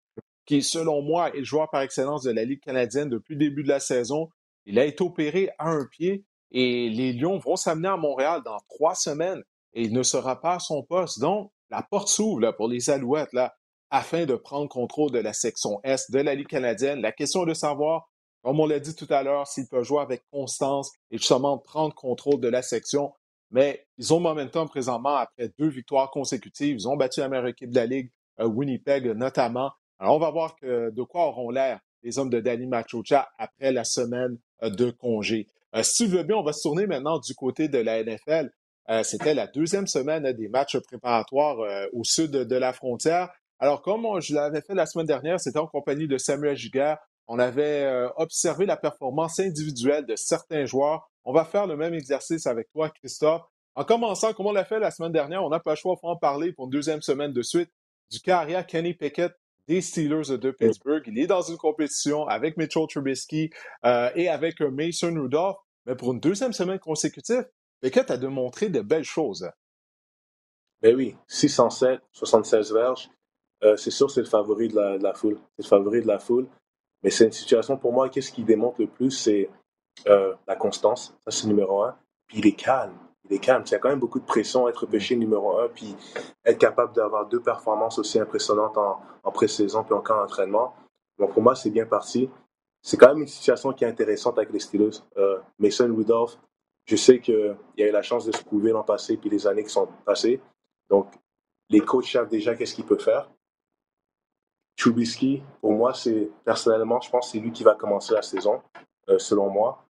qui, 0.46 0.62
selon 0.62 1.02
moi, 1.02 1.30
est 1.34 1.38
le 1.38 1.44
joueur 1.44 1.70
par 1.70 1.82
excellence 1.82 2.22
de 2.22 2.30
la 2.30 2.44
Ligue 2.44 2.60
canadienne 2.60 3.08
depuis 3.08 3.34
le 3.34 3.40
début 3.40 3.62
de 3.62 3.68
la 3.68 3.80
saison. 3.80 4.28
Il 4.66 4.78
a 4.78 4.84
été 4.84 5.02
opéré 5.02 5.50
à 5.58 5.70
un 5.70 5.86
pied 5.86 6.24
et 6.50 6.88
les 6.88 7.12
Lions 7.12 7.38
vont 7.38 7.56
s'amener 7.56 7.88
à 7.88 7.96
Montréal 7.96 8.42
dans 8.44 8.58
trois 8.68 8.94
semaines 8.94 9.42
et 9.74 9.82
il 9.82 9.92
ne 9.92 10.02
sera 10.02 10.40
pas 10.40 10.54
à 10.54 10.58
son 10.58 10.82
poste. 10.82 11.18
Donc, 11.20 11.50
la 11.70 11.82
porte 11.82 12.08
s'ouvre 12.08 12.52
pour 12.52 12.68
les 12.68 12.90
Alouettes 12.90 13.32
là, 13.32 13.54
afin 13.90 14.26
de 14.26 14.34
prendre 14.34 14.68
contrôle 14.68 15.10
de 15.10 15.18
la 15.18 15.32
section 15.32 15.80
Est 15.82 16.10
de 16.10 16.18
la 16.20 16.34
Ligue 16.34 16.46
canadienne. 16.46 17.00
La 17.00 17.12
question 17.12 17.44
est 17.44 17.48
de 17.48 17.54
savoir, 17.54 18.08
comme 18.42 18.60
on 18.60 18.66
l'a 18.66 18.80
dit 18.80 18.94
tout 18.94 19.06
à 19.10 19.22
l'heure, 19.22 19.46
s'ils 19.46 19.68
peuvent 19.68 19.84
jouer 19.84 20.00
avec 20.00 20.22
constance 20.30 20.92
et 21.10 21.18
justement 21.18 21.58
prendre 21.58 21.94
contrôle 21.94 22.40
de 22.40 22.48
la 22.48 22.62
section. 22.62 23.12
Mais 23.50 23.86
ils 23.98 24.12
ont 24.12 24.20
momentum 24.20 24.68
présentement 24.68 25.16
après 25.16 25.50
deux 25.58 25.68
victoires 25.68 26.10
consécutives. 26.10 26.76
Ils 26.76 26.88
ont 26.88 26.96
battu 26.96 27.20
la 27.20 27.28
meilleure 27.28 27.46
équipe 27.46 27.70
de 27.70 27.76
la 27.76 27.86
Ligue, 27.86 28.10
euh, 28.40 28.46
Winnipeg 28.46 29.06
notamment. 29.06 29.72
On 30.06 30.18
va 30.18 30.30
voir 30.30 30.56
de 30.62 31.02
quoi 31.02 31.26
auront 31.28 31.50
l'air 31.50 31.80
les 32.04 32.18
hommes 32.18 32.30
de 32.30 32.38
Danny 32.38 32.66
Machocha 32.66 33.28
après 33.38 33.72
la 33.72 33.84
semaine 33.84 34.38
euh, 34.62 34.70
de 34.70 34.90
congé. 34.90 35.48
Euh, 35.74 35.82
si 35.82 36.06
veux 36.06 36.22
bien, 36.22 36.36
on 36.36 36.44
va 36.44 36.52
se 36.52 36.62
tourner 36.62 36.86
maintenant 36.86 37.18
du 37.18 37.34
côté 37.34 37.68
de 37.68 37.78
la 37.78 38.04
NFL. 38.04 38.52
Euh, 38.90 39.02
c'était 39.02 39.34
la 39.34 39.46
deuxième 39.46 39.86
semaine 39.86 40.30
des 40.32 40.48
matchs 40.48 40.78
préparatoires 40.78 41.56
au 41.92 42.04
sud 42.04 42.30
de 42.30 42.56
la 42.56 42.72
frontière. 42.72 43.30
Alors, 43.58 43.82
comme 43.82 44.20
je 44.20 44.34
l'avais 44.34 44.60
fait 44.60 44.74
la 44.74 44.84
semaine 44.84 45.06
dernière, 45.06 45.40
c'était 45.40 45.58
en 45.58 45.66
compagnie 45.66 46.06
de 46.06 46.18
Samuel 46.18 46.54
Giguère. 46.54 46.98
On 47.26 47.38
avait 47.38 47.90
observé 48.16 48.66
la 48.66 48.76
performance 48.76 49.40
individuelle 49.40 50.04
de 50.04 50.16
certains 50.16 50.66
joueurs. 50.66 51.08
On 51.24 51.32
va 51.32 51.46
faire 51.46 51.66
le 51.66 51.74
même 51.74 51.94
exercice 51.94 52.46
avec 52.46 52.70
toi, 52.72 52.90
Christophe. 52.90 53.42
En 53.74 53.84
commençant, 53.84 54.34
comme 54.34 54.46
on 54.46 54.52
l'a 54.52 54.66
fait 54.66 54.78
la 54.78 54.90
semaine 54.90 55.12
dernière, 55.12 55.42
on 55.42 55.48
n'a 55.48 55.60
pas 55.60 55.70
le 55.70 55.76
choix, 55.76 55.96
en 56.02 56.16
parler 56.16 56.52
pour 56.52 56.66
une 56.66 56.70
deuxième 56.70 57.00
semaine 57.00 57.32
de 57.32 57.42
suite 57.42 57.70
du 58.10 58.20
carrière 58.20 58.66
Kenny 58.66 58.92
Pickett 58.92 59.32
des 59.68 59.80
Steelers 59.80 60.38
de 60.38 60.50
Pittsburgh. 60.50 61.02
Il 61.06 61.18
est 61.18 61.26
dans 61.26 61.42
une 61.42 61.56
compétition 61.56 62.26
avec 62.26 62.56
Mitchell 62.56 62.86
Trubisky 62.88 63.50
euh, 63.84 64.10
et 64.14 64.28
avec 64.28 64.60
Mason 64.60 65.14
Rudolph. 65.14 65.56
mais 65.86 65.94
pour 65.94 66.12
une 66.12 66.20
deuxième 66.20 66.52
semaine 66.52 66.78
consécutive, 66.78 67.46
Pickett 67.80 68.10
a 68.10 68.16
démontré 68.16 68.68
de 68.68 68.80
belles 68.80 69.04
choses. 69.04 69.48
Ben 70.82 70.94
oui, 70.94 71.16
607, 71.28 72.00
76 72.12 72.72
verges. 72.72 73.10
Euh, 73.62 73.76
c'est 73.76 73.90
sûr, 73.90 74.10
c'est 74.10 74.20
le 74.20 74.26
favori 74.26 74.68
de 74.68 75.02
la, 75.02 75.14
foule. 75.14 75.38
C'est 75.56 75.64
le 75.64 75.68
favori 75.68 76.02
de 76.02 76.06
la 76.06 76.18
foule. 76.18 76.46
Mais 77.02 77.10
c'est 77.10 77.24
une 77.24 77.32
situation, 77.32 77.76
pour 77.76 77.92
moi, 77.92 78.08
qu'est-ce 78.08 78.32
qui 78.32 78.44
démontre 78.44 78.80
le 78.80 78.86
plus, 78.86 79.10
c'est 79.10 79.48
euh, 80.06 80.34
la 80.46 80.56
constance. 80.56 81.16
Ça, 81.24 81.30
c'est 81.30 81.46
numéro 81.46 81.82
un. 81.82 81.96
Puis 82.26 82.38
il 82.38 82.46
est 82.46 82.52
calme. 82.52 82.98
Il 83.28 83.36
est 83.36 83.38
calme. 83.38 83.64
A 83.70 83.78
quand 83.78 83.88
même 83.88 84.00
beaucoup 84.00 84.20
de 84.20 84.24
pression 84.24 84.68
être 84.68 84.86
pêché 84.86 85.16
numéro 85.16 85.58
un, 85.58 85.68
puis 85.68 85.96
être 86.44 86.58
capable 86.58 86.94
d'avoir 86.94 87.26
deux 87.26 87.40
performances 87.40 87.98
aussi 87.98 88.18
impressionnantes 88.20 88.76
en, 88.76 89.00
en 89.22 89.30
pré-saison 89.30 89.82
puis 89.82 89.94
en 89.94 90.00
camp 90.00 90.16
d'entraînement. 90.16 90.74
Donc 91.18 91.32
pour 91.32 91.42
moi, 91.42 91.54
c'est 91.54 91.70
bien 91.70 91.86
parti. 91.86 92.28
C'est 92.82 92.98
quand 92.98 93.08
même 93.08 93.22
une 93.22 93.28
situation 93.28 93.72
qui 93.72 93.84
est 93.84 93.88
intéressante 93.88 94.36
avec 94.36 94.52
les 94.52 94.60
Steelers. 94.60 94.98
Euh, 95.16 95.38
Mason 95.58 95.92
Rudolph, 95.94 96.38
je 96.84 96.96
sais 96.96 97.18
qu'il 97.18 97.56
a 97.78 97.82
eu 97.82 97.90
la 97.90 98.02
chance 98.02 98.26
de 98.26 98.32
se 98.32 98.44
prouver 98.44 98.72
l'an 98.72 98.82
passé 98.82 99.16
puis 99.16 99.30
les 99.30 99.46
années 99.46 99.64
qui 99.64 99.70
sont 99.70 99.88
passées. 100.04 100.40
Donc, 100.90 101.08
les 101.70 101.80
coachs 101.80 102.04
savent 102.04 102.28
déjà 102.28 102.54
qu'est-ce 102.54 102.74
qu'il 102.74 102.84
peut 102.84 102.98
faire. 102.98 103.30
Trubisky, 104.76 105.42
pour 105.60 105.72
moi, 105.72 105.94
c'est 105.94 106.30
personnellement, 106.44 107.00
je 107.00 107.08
pense 107.08 107.26
que 107.26 107.32
c'est 107.32 107.38
lui 107.38 107.52
qui 107.52 107.64
va 107.64 107.74
commencer 107.74 108.12
la 108.12 108.22
saison, 108.22 108.60
euh, 109.08 109.18
selon 109.18 109.48
moi, 109.48 109.83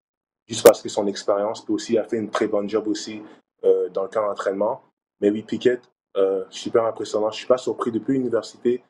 juste 0.49 0.65
parce 0.65 0.83
que 0.83 0.89
son 0.89 1.07
expérience, 1.07 1.65
puis 1.65 1.75
aussi, 1.75 1.99
a 1.99 2.05
fait 2.05 2.17
une 2.17 2.31
très 2.31 2.47
bonne 2.47 2.69
job 2.69 2.87
aussi 2.89 3.23
euh, 3.65 3.89
dans 3.91 4.03
le 4.03 4.09
camp 4.09 4.27
d'entraînement. 4.27 4.83
Mais 5.21 5.31
oui, 5.31 5.43
Pickett, 5.43 5.83
euh, 6.17 6.45
super 6.51 6.85
impressionnant. 6.85 7.31
Je 7.31 7.37
suis 7.37 7.47
pas 7.47 7.59
surpris 7.59 7.91
depuis 7.91 8.15
l'université, 8.15 8.83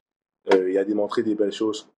il 0.51 0.77
a 0.77 0.85
démontré 0.85 1.23
des 1.23 1.35
belles 1.35 1.53
choses. 1.53 1.89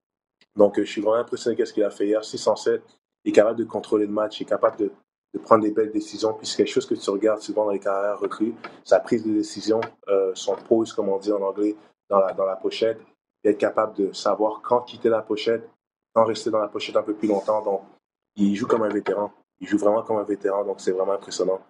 Donc, 0.55 0.79
je 0.79 0.85
suis 0.85 1.01
vraiment 1.01 1.19
impressionné 1.19 1.57
qu'est-ce 1.57 1.73
qu'il 1.73 1.83
a 1.83 1.91
fait 1.91 2.07
hier. 2.07 2.25
607, 2.25 2.81
il 3.25 3.31
est 3.31 3.33
capable 3.33 3.59
de 3.59 3.65
contrôler 3.65 4.07
le 4.07 4.13
match, 4.13 4.39
il 4.39 4.45
est 4.45 4.49
capable 4.49 4.77
de, 4.77 4.93
de 5.35 5.39
prendre 5.41 5.65
des 5.65 5.73
belles 5.73 5.91
décisions. 5.91 6.33
Puis 6.35 6.47
c'est 6.47 6.59
quelque 6.59 6.73
chose 6.73 6.87
que 6.87 6.95
tu 6.95 7.11
regardes 7.11 7.41
souvent 7.41 7.65
dans 7.65 7.73
les 7.73 7.81
carrières 7.81 8.21
recrues, 8.21 8.55
sa 8.85 9.01
prise 9.01 9.25
de 9.25 9.33
décision, 9.33 9.81
son 10.35 10.55
pose, 10.55 10.93
comme 10.93 11.09
on 11.09 11.19
dit 11.19 11.33
en 11.33 11.43
anglais, 11.43 11.75
dans 12.09 12.21
la, 12.21 12.57
pochette 12.57 13.01
être 13.49 13.59
capable 13.59 13.95
de 13.95 14.13
savoir 14.13 14.61
quand 14.63 14.83
quitter 14.83 15.09
la 15.09 15.23
pochette, 15.23 15.69
quand 16.15 16.25
rester 16.25 16.51
dans 16.51 16.59
la 16.59 16.69
pochette 16.69 16.97
un 16.97 17.03
peu 17.03 17.15
plus 17.15 17.29
longtemps. 17.29 17.63
Donc, 17.63 17.83
il 18.37 18.55
joue 18.55 18.67
comme 18.67 18.83
un 18.83 18.89
vétéran. 18.89 19.33
Il 19.61 19.69
joue 19.69 19.79
vraiment 19.79 20.03
comme 20.03 20.19
un 20.19 20.25
vétéran, 20.25 20.65
donc 20.65 20.81
c'est 20.81 20.93
vraiment 20.93 21.13
impressionnant. 21.13 21.61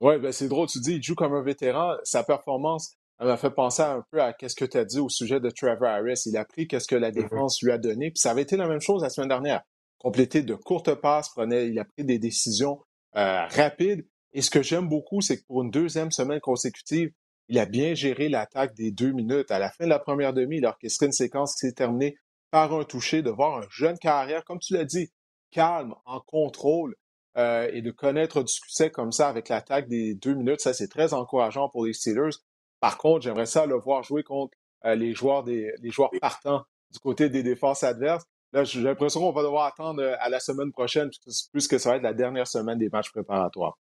Oui, 0.00 0.18
ben 0.18 0.32
c'est 0.32 0.48
drôle, 0.48 0.66
tu 0.68 0.80
dis, 0.80 0.94
il 0.96 1.02
joue 1.02 1.14
comme 1.14 1.34
un 1.34 1.42
vétéran. 1.42 1.94
Sa 2.04 2.24
performance 2.24 2.94
m'a 3.20 3.36
fait 3.36 3.50
penser 3.50 3.82
un 3.82 4.02
peu 4.10 4.22
à 4.22 4.34
ce 4.40 4.54
que 4.54 4.64
tu 4.64 4.78
as 4.78 4.84
dit 4.84 4.98
au 4.98 5.10
sujet 5.10 5.40
de 5.40 5.50
Trevor 5.50 5.88
Harris. 5.88 6.22
Il 6.26 6.36
a 6.38 6.44
pris 6.44 6.66
qu'est-ce 6.66 6.88
que 6.88 6.96
la 6.96 7.10
mm-hmm. 7.10 7.22
défense 7.22 7.62
lui 7.62 7.70
a 7.70 7.78
donné. 7.78 8.10
Puis 8.10 8.20
ça 8.20 8.30
avait 8.30 8.42
été 8.42 8.56
la 8.56 8.66
même 8.66 8.80
chose 8.80 9.02
la 9.02 9.10
semaine 9.10 9.28
dernière. 9.28 9.62
Complété 9.98 10.42
de 10.42 10.54
courtes 10.54 10.94
passes, 10.94 11.28
prenait, 11.28 11.68
il 11.68 11.78
a 11.78 11.84
pris 11.84 12.04
des 12.04 12.18
décisions 12.18 12.80
euh, 13.16 13.46
rapides. 13.46 14.06
Et 14.32 14.40
ce 14.40 14.50
que 14.50 14.62
j'aime 14.62 14.88
beaucoup, 14.88 15.20
c'est 15.20 15.38
que 15.38 15.44
pour 15.46 15.62
une 15.62 15.70
deuxième 15.70 16.10
semaine 16.10 16.40
consécutive, 16.40 17.12
il 17.48 17.58
a 17.58 17.66
bien 17.66 17.94
géré 17.94 18.28
l'attaque 18.28 18.74
des 18.74 18.92
deux 18.92 19.12
minutes. 19.12 19.50
À 19.50 19.58
la 19.58 19.70
fin 19.70 19.84
de 19.84 19.90
la 19.90 19.98
première 19.98 20.32
demi, 20.32 20.58
il 20.58 20.64
a 20.64 20.70
orchestré 20.70 21.06
une 21.06 21.12
séquence 21.12 21.54
qui 21.54 21.66
s'est 21.66 21.74
terminée 21.74 22.16
par 22.50 22.72
un 22.72 22.84
toucher, 22.84 23.22
de 23.22 23.30
voir 23.30 23.58
un 23.58 23.66
jeune 23.70 23.98
carrière, 23.98 24.44
comme 24.44 24.60
tu 24.60 24.72
l'as 24.72 24.84
dit, 24.84 25.10
calme, 25.50 25.94
en 26.04 26.20
contrôle, 26.20 26.96
euh, 27.36 27.68
et 27.72 27.80
de 27.80 27.90
connaître 27.92 28.42
du 28.42 28.52
succès 28.52 28.90
comme 28.90 29.12
ça 29.12 29.28
avec 29.28 29.48
l'attaque 29.48 29.88
des 29.88 30.14
deux 30.14 30.34
minutes, 30.34 30.60
ça 30.60 30.74
c'est 30.74 30.88
très 30.88 31.14
encourageant 31.14 31.68
pour 31.68 31.86
les 31.86 31.92
Steelers. 31.92 32.36
Par 32.80 32.98
contre, 32.98 33.22
j'aimerais 33.22 33.46
ça 33.46 33.66
le 33.66 33.76
voir 33.76 34.02
jouer 34.02 34.24
contre 34.24 34.56
euh, 34.84 34.96
les 34.96 35.14
joueurs 35.14 35.44
des 35.44 35.72
les 35.80 35.90
joueurs 35.90 36.10
partants 36.20 36.64
du 36.90 36.98
côté 36.98 37.28
des 37.28 37.44
défenses 37.44 37.84
adverses. 37.84 38.24
Là, 38.52 38.64
j'ai 38.64 38.80
l'impression 38.80 39.20
qu'on 39.20 39.30
va 39.30 39.44
devoir 39.44 39.66
attendre 39.66 40.02
euh, 40.02 40.16
à 40.18 40.28
la 40.28 40.40
semaine 40.40 40.72
prochaine, 40.72 41.08
puisque 41.52 41.78
ça 41.78 41.90
va 41.90 41.96
être 41.96 42.02
la 42.02 42.14
dernière 42.14 42.48
semaine 42.48 42.78
des 42.78 42.88
matchs 42.88 43.12
préparatoires. 43.12 43.78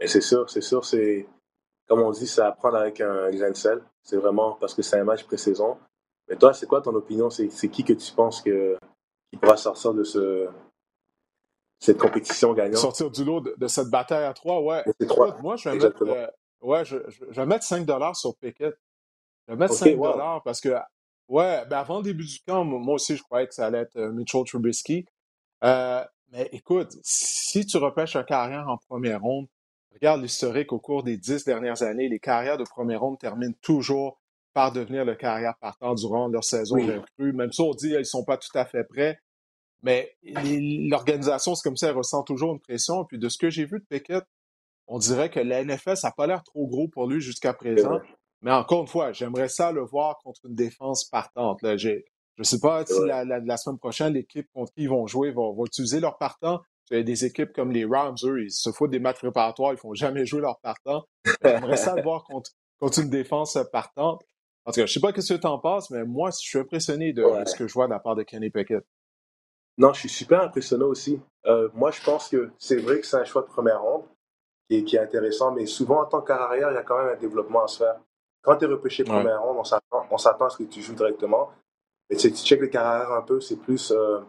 Mais 0.00 0.06
c'est 0.06 0.22
sûr, 0.22 0.48
c'est 0.48 0.62
sûr, 0.62 0.86
c'est 0.86 1.26
comme 1.86 2.00
on 2.00 2.10
dit, 2.12 2.26
c'est 2.26 2.40
à 2.40 2.50
prendre 2.52 2.76
avec 2.76 3.02
un 3.02 3.30
grain 3.30 3.50
de 3.50 3.56
sel. 3.56 3.82
C'est 4.02 4.16
vraiment 4.16 4.52
parce 4.52 4.72
que 4.72 4.80
c'est 4.80 4.98
un 4.98 5.04
match 5.04 5.24
pré-saison. 5.24 5.76
Mais 6.28 6.36
toi, 6.36 6.54
c'est 6.54 6.66
quoi 6.66 6.80
ton 6.80 6.94
opinion? 6.94 7.28
C'est 7.28 7.68
qui 7.68 7.84
que 7.84 7.92
tu 7.92 8.12
penses 8.12 8.40
que, 8.40 8.78
qui 9.30 9.36
pourra 9.36 9.58
sortir 9.58 9.92
de 9.92 10.02
ce, 10.02 10.48
cette 11.84 11.98
compétition 11.98 12.52
gagnante? 12.54 12.80
Sortir 12.80 13.10
du 13.10 13.24
lot 13.24 13.40
de, 13.40 13.68
cette 13.68 13.88
bataille 13.88 14.24
à 14.24 14.32
trois, 14.32 14.60
ouais. 14.60 14.84
moi, 15.42 15.56
je 15.56 15.68
vais, 15.68 15.76
mettre, 15.76 16.02
euh, 16.02 16.26
ouais, 16.62 16.84
je, 16.84 16.96
vais 17.30 17.46
mettre 17.46 17.64
5 17.64 17.86
sur 18.14 18.36
Pickett. 18.36 18.74
Je 19.46 19.52
vais 19.52 19.58
mettre 19.58 19.74
5 19.74 19.96
parce 20.44 20.60
que, 20.60 20.74
ouais, 21.28 21.64
ben 21.66 21.78
avant 21.78 21.98
le 21.98 22.04
début 22.04 22.24
du 22.24 22.38
camp, 22.46 22.64
moi 22.64 22.94
aussi, 22.94 23.16
je 23.16 23.22
croyais 23.22 23.46
que 23.46 23.54
ça 23.54 23.66
allait 23.66 23.80
être 23.80 23.96
euh, 23.96 24.12
Mitchell 24.12 24.44
Trubisky. 24.44 25.04
Euh, 25.62 26.04
mais 26.32 26.48
écoute, 26.52 26.96
si 27.02 27.64
tu 27.66 27.76
repêches 27.76 28.16
un 28.16 28.24
carrière 28.24 28.68
en 28.68 28.78
première 28.88 29.20
ronde, 29.20 29.46
regarde 29.92 30.22
l'historique 30.22 30.72
au 30.72 30.80
cours 30.80 31.02
des 31.02 31.16
dix 31.16 31.44
dernières 31.44 31.82
années, 31.82 32.08
les 32.08 32.18
carrières 32.18 32.58
de 32.58 32.64
première 32.64 33.00
ronde 33.00 33.18
terminent 33.18 33.54
toujours 33.62 34.20
par 34.52 34.72
devenir 34.72 35.04
le 35.04 35.14
carrière 35.14 35.54
partant 35.60 35.94
durant 35.94 36.28
leur 36.28 36.44
saison 36.44 36.76
oui. 36.76 37.32
Même 37.32 37.52
ça, 37.52 37.64
on 37.64 37.74
dit 37.74 37.88
qu'ils 37.88 37.98
ne 37.98 38.02
sont 38.04 38.24
pas 38.24 38.36
tout 38.36 38.56
à 38.56 38.64
fait 38.64 38.84
prêts. 38.84 39.18
Mais 39.84 40.16
l'organisation, 40.22 41.54
c'est 41.54 41.62
comme 41.62 41.76
ça, 41.76 41.88
elle 41.88 41.96
ressent 41.96 42.22
toujours 42.22 42.52
une 42.52 42.60
pression. 42.60 43.04
Puis 43.04 43.18
de 43.18 43.28
ce 43.28 43.38
que 43.38 43.50
j'ai 43.50 43.66
vu 43.66 43.78
de 43.78 43.84
Pickett, 43.84 44.24
on 44.86 44.98
dirait 44.98 45.30
que 45.30 45.40
la 45.40 45.62
NFL, 45.62 45.96
ça 45.96 46.08
n'a 46.08 46.12
pas 46.12 46.26
l'air 46.26 46.42
trop 46.42 46.66
gros 46.66 46.88
pour 46.88 47.06
lui 47.06 47.20
jusqu'à 47.20 47.52
présent. 47.52 48.00
Mais 48.40 48.50
encore 48.50 48.82
une 48.82 48.88
fois, 48.88 49.12
j'aimerais 49.12 49.48
ça 49.48 49.72
le 49.72 49.82
voir 49.82 50.18
contre 50.22 50.40
une 50.46 50.54
défense 50.54 51.04
partante. 51.04 51.60
je 51.62 52.00
ne 52.38 52.44
sais 52.44 52.60
pas 52.60 52.84
si 52.84 52.94
la, 53.06 53.56
semaine 53.56 53.78
prochaine, 53.78 54.14
l'équipe 54.14 54.48
contre 54.52 54.72
qui 54.72 54.82
ils 54.82 54.88
vont 54.88 55.06
jouer 55.06 55.30
va, 55.30 55.42
va 55.56 55.64
utiliser 55.64 56.00
leur 56.00 56.18
partant. 56.18 56.60
Tu 56.86 56.96
as 56.96 57.02
des 57.02 57.24
équipes 57.24 57.52
comme 57.52 57.72
les 57.72 57.86
Rams, 57.86 58.16
eux, 58.24 58.44
ils 58.44 58.50
se 58.50 58.70
foutent 58.70 58.90
des 58.90 58.98
matchs 58.98 59.18
préparatoires, 59.18 59.72
ils 59.72 59.78
font 59.78 59.94
jamais 59.94 60.26
jouer 60.26 60.40
leur 60.40 60.60
partant. 60.60 61.04
J'aimerais 61.42 61.76
ça 61.76 61.94
le 61.94 62.02
voir 62.02 62.24
contre, 62.24 62.50
une 62.98 63.08
défense 63.08 63.58
partante. 63.72 64.22
En 64.66 64.72
tout 64.72 64.80
cas, 64.80 64.86
je 64.86 64.92
sais 64.92 65.00
pas 65.00 65.12
ce 65.18 65.34
que 65.34 65.40
tu 65.40 65.46
en 65.46 65.58
penses, 65.58 65.90
mais 65.90 66.04
moi, 66.04 66.30
je 66.30 66.38
suis 66.38 66.58
impressionné 66.58 67.12
de, 67.12 67.24
ce 67.46 67.54
que 67.54 67.66
je 67.66 67.72
vois 67.72 67.86
de 67.86 67.92
la 67.92 68.00
part 68.00 68.16
de 68.16 68.22
Kenny 68.22 68.50
Pickett. 68.50 68.84
Non, 69.76 69.92
je 69.92 70.00
suis 70.00 70.08
super 70.08 70.42
impressionné 70.42 70.84
aussi. 70.84 71.20
Euh, 71.46 71.68
moi, 71.74 71.90
je 71.90 72.02
pense 72.02 72.28
que 72.28 72.50
c'est 72.58 72.76
vrai 72.76 73.00
que 73.00 73.06
c'est 73.06 73.16
un 73.16 73.24
choix 73.24 73.42
de 73.42 73.48
première 73.48 73.82
ronde 73.82 74.04
qui 74.68 74.96
est, 74.96 74.98
intéressant, 74.98 75.52
mais 75.52 75.66
souvent, 75.66 76.02
en 76.02 76.06
tant 76.06 76.22
qu'arrière, 76.22 76.70
il 76.70 76.74
y 76.74 76.78
a 76.78 76.82
quand 76.82 76.98
même 76.98 77.14
un 77.14 77.18
développement 77.18 77.64
à 77.64 77.68
se 77.68 77.78
faire. 77.78 77.96
Quand 78.42 78.56
tu 78.56 78.64
es 78.64 78.68
repêché 78.68 79.04
première 79.04 79.42
ronde, 79.42 79.58
on 79.58 80.18
s'attend 80.18 80.46
à 80.46 80.50
ce 80.50 80.58
que 80.58 80.64
tu 80.64 80.82
joues 80.82 80.94
directement. 80.94 81.50
Mais 82.08 82.16
tu, 82.16 82.30
checkes 82.30 82.60
les 82.60 82.70
carrières 82.70 83.12
un 83.12 83.22
peu, 83.22 83.40
c'est 83.40 83.56
plus. 83.56 83.90
Euh, 83.90 84.20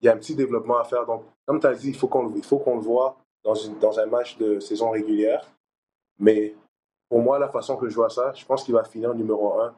il 0.00 0.06
y 0.06 0.08
a 0.08 0.12
un 0.12 0.16
petit 0.16 0.34
développement 0.34 0.78
à 0.78 0.84
faire. 0.84 1.06
Donc, 1.06 1.24
comme 1.46 1.60
tu 1.60 1.66
as 1.66 1.74
dit, 1.74 1.88
il 1.88 1.96
faut 1.96 2.08
qu'on 2.08 2.26
le 2.26 2.80
voit 2.80 3.16
dans, 3.44 3.54
une, 3.54 3.78
dans 3.78 3.98
un 3.98 4.06
match 4.06 4.36
de 4.38 4.60
saison 4.60 4.90
régulière. 4.90 5.46
Mais 6.18 6.54
pour 7.08 7.20
moi, 7.20 7.38
la 7.38 7.48
façon 7.48 7.76
que 7.76 7.88
je 7.88 7.94
vois 7.94 8.10
ça, 8.10 8.32
je 8.34 8.44
pense 8.44 8.64
qu'il 8.64 8.74
va 8.74 8.84
finir 8.84 9.14
numéro 9.14 9.60
un 9.60 9.74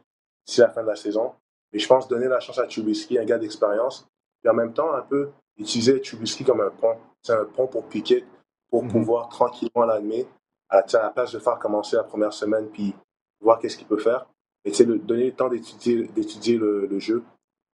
d'ici 0.47 0.61
la 0.61 0.71
fin 0.71 0.83
de 0.83 0.89
la 0.89 0.97
saison. 0.97 1.33
Mais 1.73 1.79
je 1.79 1.87
pense 1.87 2.07
donner 2.09 2.29
la 2.29 2.41
chance 2.41 2.59
à 2.59 2.67
Trubisky, 2.67 3.19
un 3.19 3.25
gars 3.25 3.39
d'expérience, 3.39 4.07
et 4.45 4.49
en 4.49 4.55
même 4.55 4.73
temps, 4.73 4.93
un 4.95 5.03
peu 5.03 5.31
utiliser 5.57 6.01
Trubisky 6.01 6.45
comme 6.45 6.61
un 6.61 6.71
pont. 6.71 6.97
C'est 7.23 7.33
un 7.33 7.45
pont 7.45 7.67
pour 7.67 7.87
piquer, 7.87 8.25
pour 8.71 8.85
mm-hmm. 8.85 8.91
pouvoir 8.91 9.29
tranquillement 9.29 9.85
l'admettre 9.85 10.31
à, 10.69 10.83
la 10.93 11.11
place 11.11 11.33
de 11.33 11.39
faire 11.39 11.59
commencer 11.59 11.97
la 11.97 12.05
première 12.05 12.33
semaine, 12.33 12.69
puis 12.69 12.95
voir 13.41 13.59
qu'est-ce 13.59 13.77
qu'il 13.77 13.87
peut 13.87 13.99
faire. 13.99 14.27
Et 14.65 14.73
c'est 14.73 14.87
donner 14.87 15.27
le 15.27 15.35
temps 15.35 15.49
d'étudier 15.49 16.57
le, 16.57 16.87
le, 16.87 16.99
jeu, 16.99 17.23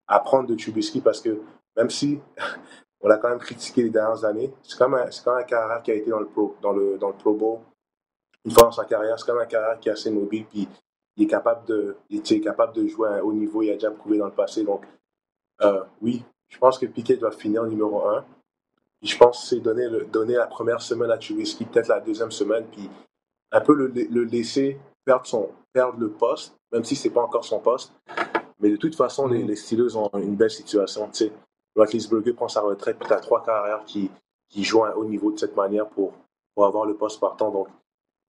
apprendre 0.06 0.48
de 0.48 0.54
Trubisky, 0.54 1.00
parce 1.00 1.20
que 1.20 1.40
même 1.76 1.90
si 1.90 2.20
on 3.00 3.08
l'a 3.08 3.16
quand 3.16 3.30
même 3.30 3.38
critiqué 3.38 3.82
les 3.82 3.90
dernières 3.90 4.24
années. 4.24 4.52
C'est 4.62 4.78
quand, 4.78 4.88
même 4.88 5.08
un 5.08 5.42
carrière 5.42 5.82
qui 5.82 5.90
a 5.90 5.94
été 5.94 6.10
dans 6.10 6.20
le 6.20 6.26
Pro, 6.26 6.56
dans 6.60 6.72
le, 6.72 6.98
dans 6.98 7.08
le 7.08 7.14
pro 7.14 7.34
Bowl 7.34 7.60
une 8.44 8.52
fois 8.52 8.64
dans 8.64 8.72
sa 8.72 8.84
carrière. 8.84 9.18
C'est 9.18 9.26
quand 9.26 9.34
même 9.34 9.42
un 9.42 9.46
carrière 9.46 9.78
qui 9.80 9.88
est 9.88 9.92
assez 9.92 10.10
mobile, 10.10 10.46
puis 10.46 10.68
il 11.16 11.24
est 11.24 11.26
capable 11.26 11.66
de, 11.66 11.96
il 12.08 12.20
est 12.20 12.40
capable 12.40 12.74
de 12.74 12.86
jouer 12.86 13.08
à 13.08 13.12
un 13.14 13.20
haut 13.20 13.32
niveau. 13.32 13.62
Il 13.62 13.70
a 13.70 13.74
déjà 13.74 13.90
prouvé 13.90 14.18
dans 14.18 14.26
le 14.26 14.32
passé. 14.32 14.64
Donc, 14.64 14.86
euh, 15.62 15.82
oui, 16.00 16.24
je 16.50 16.58
pense 16.58 16.78
que 16.78 16.86
Piquet 16.86 17.16
doit 17.16 17.30
finir 17.30 17.64
numéro 17.64 18.06
un. 18.06 18.24
je 19.02 19.16
pense 19.16 19.40
que 19.40 19.46
c'est 19.48 19.60
donner, 19.60 19.88
donner 20.12 20.34
la 20.34 20.46
première 20.46 20.82
semaine 20.82 21.10
à 21.10 21.16
Trubisky, 21.16 21.64
peut-être 21.64 21.88
la 21.88 22.00
deuxième 22.00 22.30
semaine, 22.30 22.66
puis 22.70 22.90
un 23.52 23.60
peu 23.60 23.74
le, 23.74 24.24
laisser 24.24 24.78
perdre, 25.04 25.26
son, 25.26 25.48
perdre 25.72 25.98
le 25.98 26.10
poste, 26.10 26.54
même 26.72 26.84
si 26.84 26.96
ce 26.96 27.08
n'est 27.08 27.14
pas 27.14 27.22
encore 27.22 27.44
son 27.44 27.60
poste. 27.60 27.92
Mais 28.60 28.70
de 28.70 28.76
toute 28.76 28.94
façon, 28.94 29.26
les, 29.26 29.42
les 29.42 29.96
ont 29.96 30.10
une 30.14 30.36
belle 30.36 30.50
situation. 30.50 31.08
sais. 31.12 31.32
Roethlisberger 31.76 32.32
prend 32.32 32.48
sa 32.48 32.60
retraite, 32.60 32.98
puis 32.98 33.06
tu 33.06 33.14
as 33.14 33.20
trois 33.20 33.42
carrières 33.42 33.84
qui, 33.84 34.10
qui 34.48 34.64
jouent 34.64 34.84
à 34.84 34.96
haut 34.96 35.04
niveau 35.04 35.32
de 35.32 35.38
cette 35.38 35.56
manière 35.56 35.88
pour, 35.88 36.12
pour 36.54 36.66
avoir 36.66 36.84
le 36.84 36.94
poste 36.94 37.20
partant. 37.20 37.50
Donc, 37.50 37.68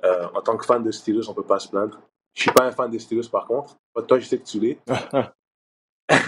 euh, 0.04 0.28
en 0.34 0.42
tant 0.42 0.58
que 0.58 0.66
fan 0.66 0.84
de 0.84 0.92
Steelers, 0.92 1.28
on 1.28 1.32
ne 1.32 1.36
peut 1.36 1.44
pas 1.44 1.60
se 1.60 1.68
plaindre. 1.68 2.00
Je 2.34 2.44
suis 2.44 2.52
pas 2.52 2.64
un 2.64 2.72
fan 2.72 2.90
des 2.90 3.00
Steelers, 3.00 3.30
par 3.30 3.46
contre. 3.46 3.76
Toi, 4.08 4.20
je 4.20 4.26
sais 4.26 4.38
que 4.38 4.46
tu 4.46 4.60
l'es. 4.60 4.80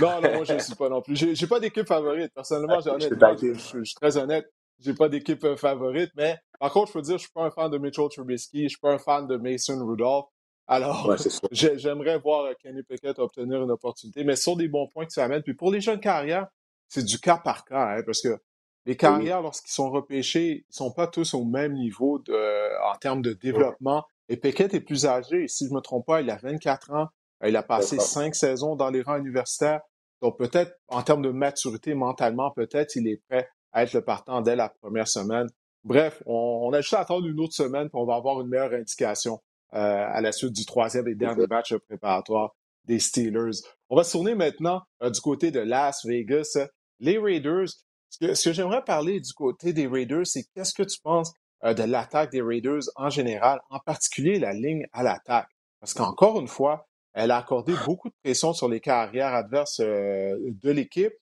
non, 0.02 0.22
non, 0.22 0.34
moi, 0.36 0.44
je 0.44 0.54
ne 0.54 0.60
suis 0.60 0.76
pas 0.76 0.90
non 0.90 1.02
plus. 1.02 1.16
J'ai, 1.16 1.34
n'ai 1.34 1.48
pas 1.48 1.60
d'équipe 1.60 1.88
favorite. 1.88 2.32
Personnellement, 2.34 2.80
je, 2.80 3.84
suis 3.84 3.96
très 3.96 4.18
honnête. 4.18 4.46
J'ai 4.80 4.94
pas 4.94 5.08
d'équipe 5.08 5.44
euh, 5.44 5.56
favorite, 5.56 6.12
mais 6.16 6.38
par 6.60 6.72
contre, 6.72 6.88
je 6.88 6.94
peux 6.94 7.02
dire, 7.02 7.18
je 7.18 7.24
suis 7.24 7.32
pas 7.32 7.44
un 7.44 7.52
fan 7.52 7.70
de 7.72 7.78
Mitchell 7.78 8.10
Trubisky, 8.10 8.64
je 8.64 8.70
suis 8.70 8.80
pas 8.80 8.94
un 8.94 8.98
fan 8.98 9.28
de 9.28 9.38
Mason 9.38 9.86
Rudolph. 9.86 10.26
Alors, 10.68 11.16
j'aimerais 11.52 12.18
voir 12.20 12.46
euh, 12.46 12.54
Kenny 12.62 12.84
Pickett 12.84 13.20
obtenir 13.20 13.62
une 13.64 13.72
opportunité, 13.72 14.24
mais 14.24 14.36
sur 14.36 14.56
des 14.56 14.68
bons 14.68 14.88
points 14.88 15.06
que 15.06 15.12
tu 15.12 15.20
amènes. 15.20 15.44
Puis 15.44 15.54
pour 15.54 15.72
les 15.72 15.80
jeunes 15.80 16.00
carrières, 16.00 16.48
c'est 16.88 17.06
du 17.06 17.20
cas 17.20 17.38
par 17.38 17.66
cas, 17.66 17.98
hein, 17.98 18.02
parce 18.06 18.22
que 18.22 18.38
les 18.86 18.98
carrières, 18.98 19.42
lorsqu'ils 19.42 19.72
sont 19.72 19.90
repêchés, 19.90 20.66
ils 20.70 20.76
sont 20.76 20.92
pas 20.92 21.08
tous 21.08 21.34
au 21.34 21.46
même 21.46 21.74
niveau 21.74 22.20
de, 22.20 22.92
en 22.92 22.96
termes 22.98 23.22
de 23.22 23.32
développement. 23.32 24.06
Et 24.28 24.38
Pickett 24.38 24.74
est 24.74 24.82
plus 24.82 25.06
âgé. 25.06 25.48
Si 25.48 25.66
je 25.66 25.70
ne 25.70 25.76
me 25.76 25.82
trompe 25.82 26.06
pas, 26.06 26.22
il 26.22 26.30
a 26.30 26.36
24 26.36 26.92
ans. 26.92 27.08
Il 27.46 27.56
a 27.56 27.64
passé 27.64 28.00
cinq 28.00 28.36
saisons 28.36 28.76
dans 28.76 28.90
les 28.90 29.02
rangs 29.02 29.18
universitaires. 29.18 29.82
Donc 30.22 30.38
peut-être, 30.38 30.74
en 30.88 31.02
termes 31.04 31.22
de 31.22 31.32
maturité 31.32 31.94
mentalement, 31.94 32.52
peut-être 32.52 32.96
il 32.96 33.08
est 33.08 33.22
prêt 33.30 33.50
à 33.74 33.84
être 33.84 33.94
le 33.94 34.02
partant 34.02 34.42
dès 34.42 34.56
la 34.56 34.70
première 34.70 35.08
semaine. 35.08 35.48
Bref, 35.84 36.24
on, 36.26 36.72
a 36.72 36.80
juste 36.80 36.94
à 36.94 37.02
attendre 37.02 37.28
une 37.28 37.40
autre 37.40 37.54
semaine 37.54 37.90
pour 37.90 38.02
on 38.02 38.06
va 38.06 38.16
avoir 38.16 38.40
une 38.40 38.48
meilleure 38.48 38.72
indication 38.72 39.42
euh, 39.74 39.78
à 39.78 40.22
la 40.22 40.32
suite 40.32 40.54
du 40.54 40.66
troisième 40.66 41.08
et 41.10 41.16
dernier 41.16 41.46
match 41.48 41.76
préparatoire 41.90 42.56
des 42.86 43.00
Steelers. 43.00 43.62
On 43.90 43.98
va 43.98 44.04
se 44.04 44.14
tourner 44.14 44.36
maintenant 44.36 44.82
euh, 45.02 45.10
du 45.10 45.20
côté 45.20 45.52
de 45.52 45.60
Las 45.60 46.06
Vegas. 46.06 46.58
Les 47.00 47.18
Raiders, 47.18 47.68
ce 48.10 48.50
que, 48.50 48.54
j'aimerais 48.54 48.84
parler 48.84 49.20
du 49.20 49.34
côté 49.34 49.74
des 49.74 49.88
Raiders, 49.88 50.26
c'est 50.26 50.44
qu'est-ce 50.56 50.74
que 50.74 50.84
tu 50.84 51.00
penses 51.02 51.34
euh, 51.66 51.74
de 51.74 51.84
l'attaque 51.84 52.32
des 52.32 52.42
Raiders 52.42 52.84
en 52.96 53.10
général, 53.10 53.60
en 53.70 53.80
particulier 53.80 54.40
la 54.40 54.54
ligne 54.54 54.86
à 54.94 55.04
l'attaque? 55.04 55.50
Parce 55.82 55.94
qu'encore 55.94 56.40
une 56.40 56.48
fois, 56.48 56.88
elle 57.14 57.32
a 57.32 57.38
accordé 57.38 57.74
beaucoup 57.86 58.10
de 58.10 58.16
pression 58.24 58.54
sur 58.54 58.68
les 58.68 58.80
carrières 58.80 59.34
adverses 59.34 59.80
de 59.80 60.72
l'équipe. 60.72 61.14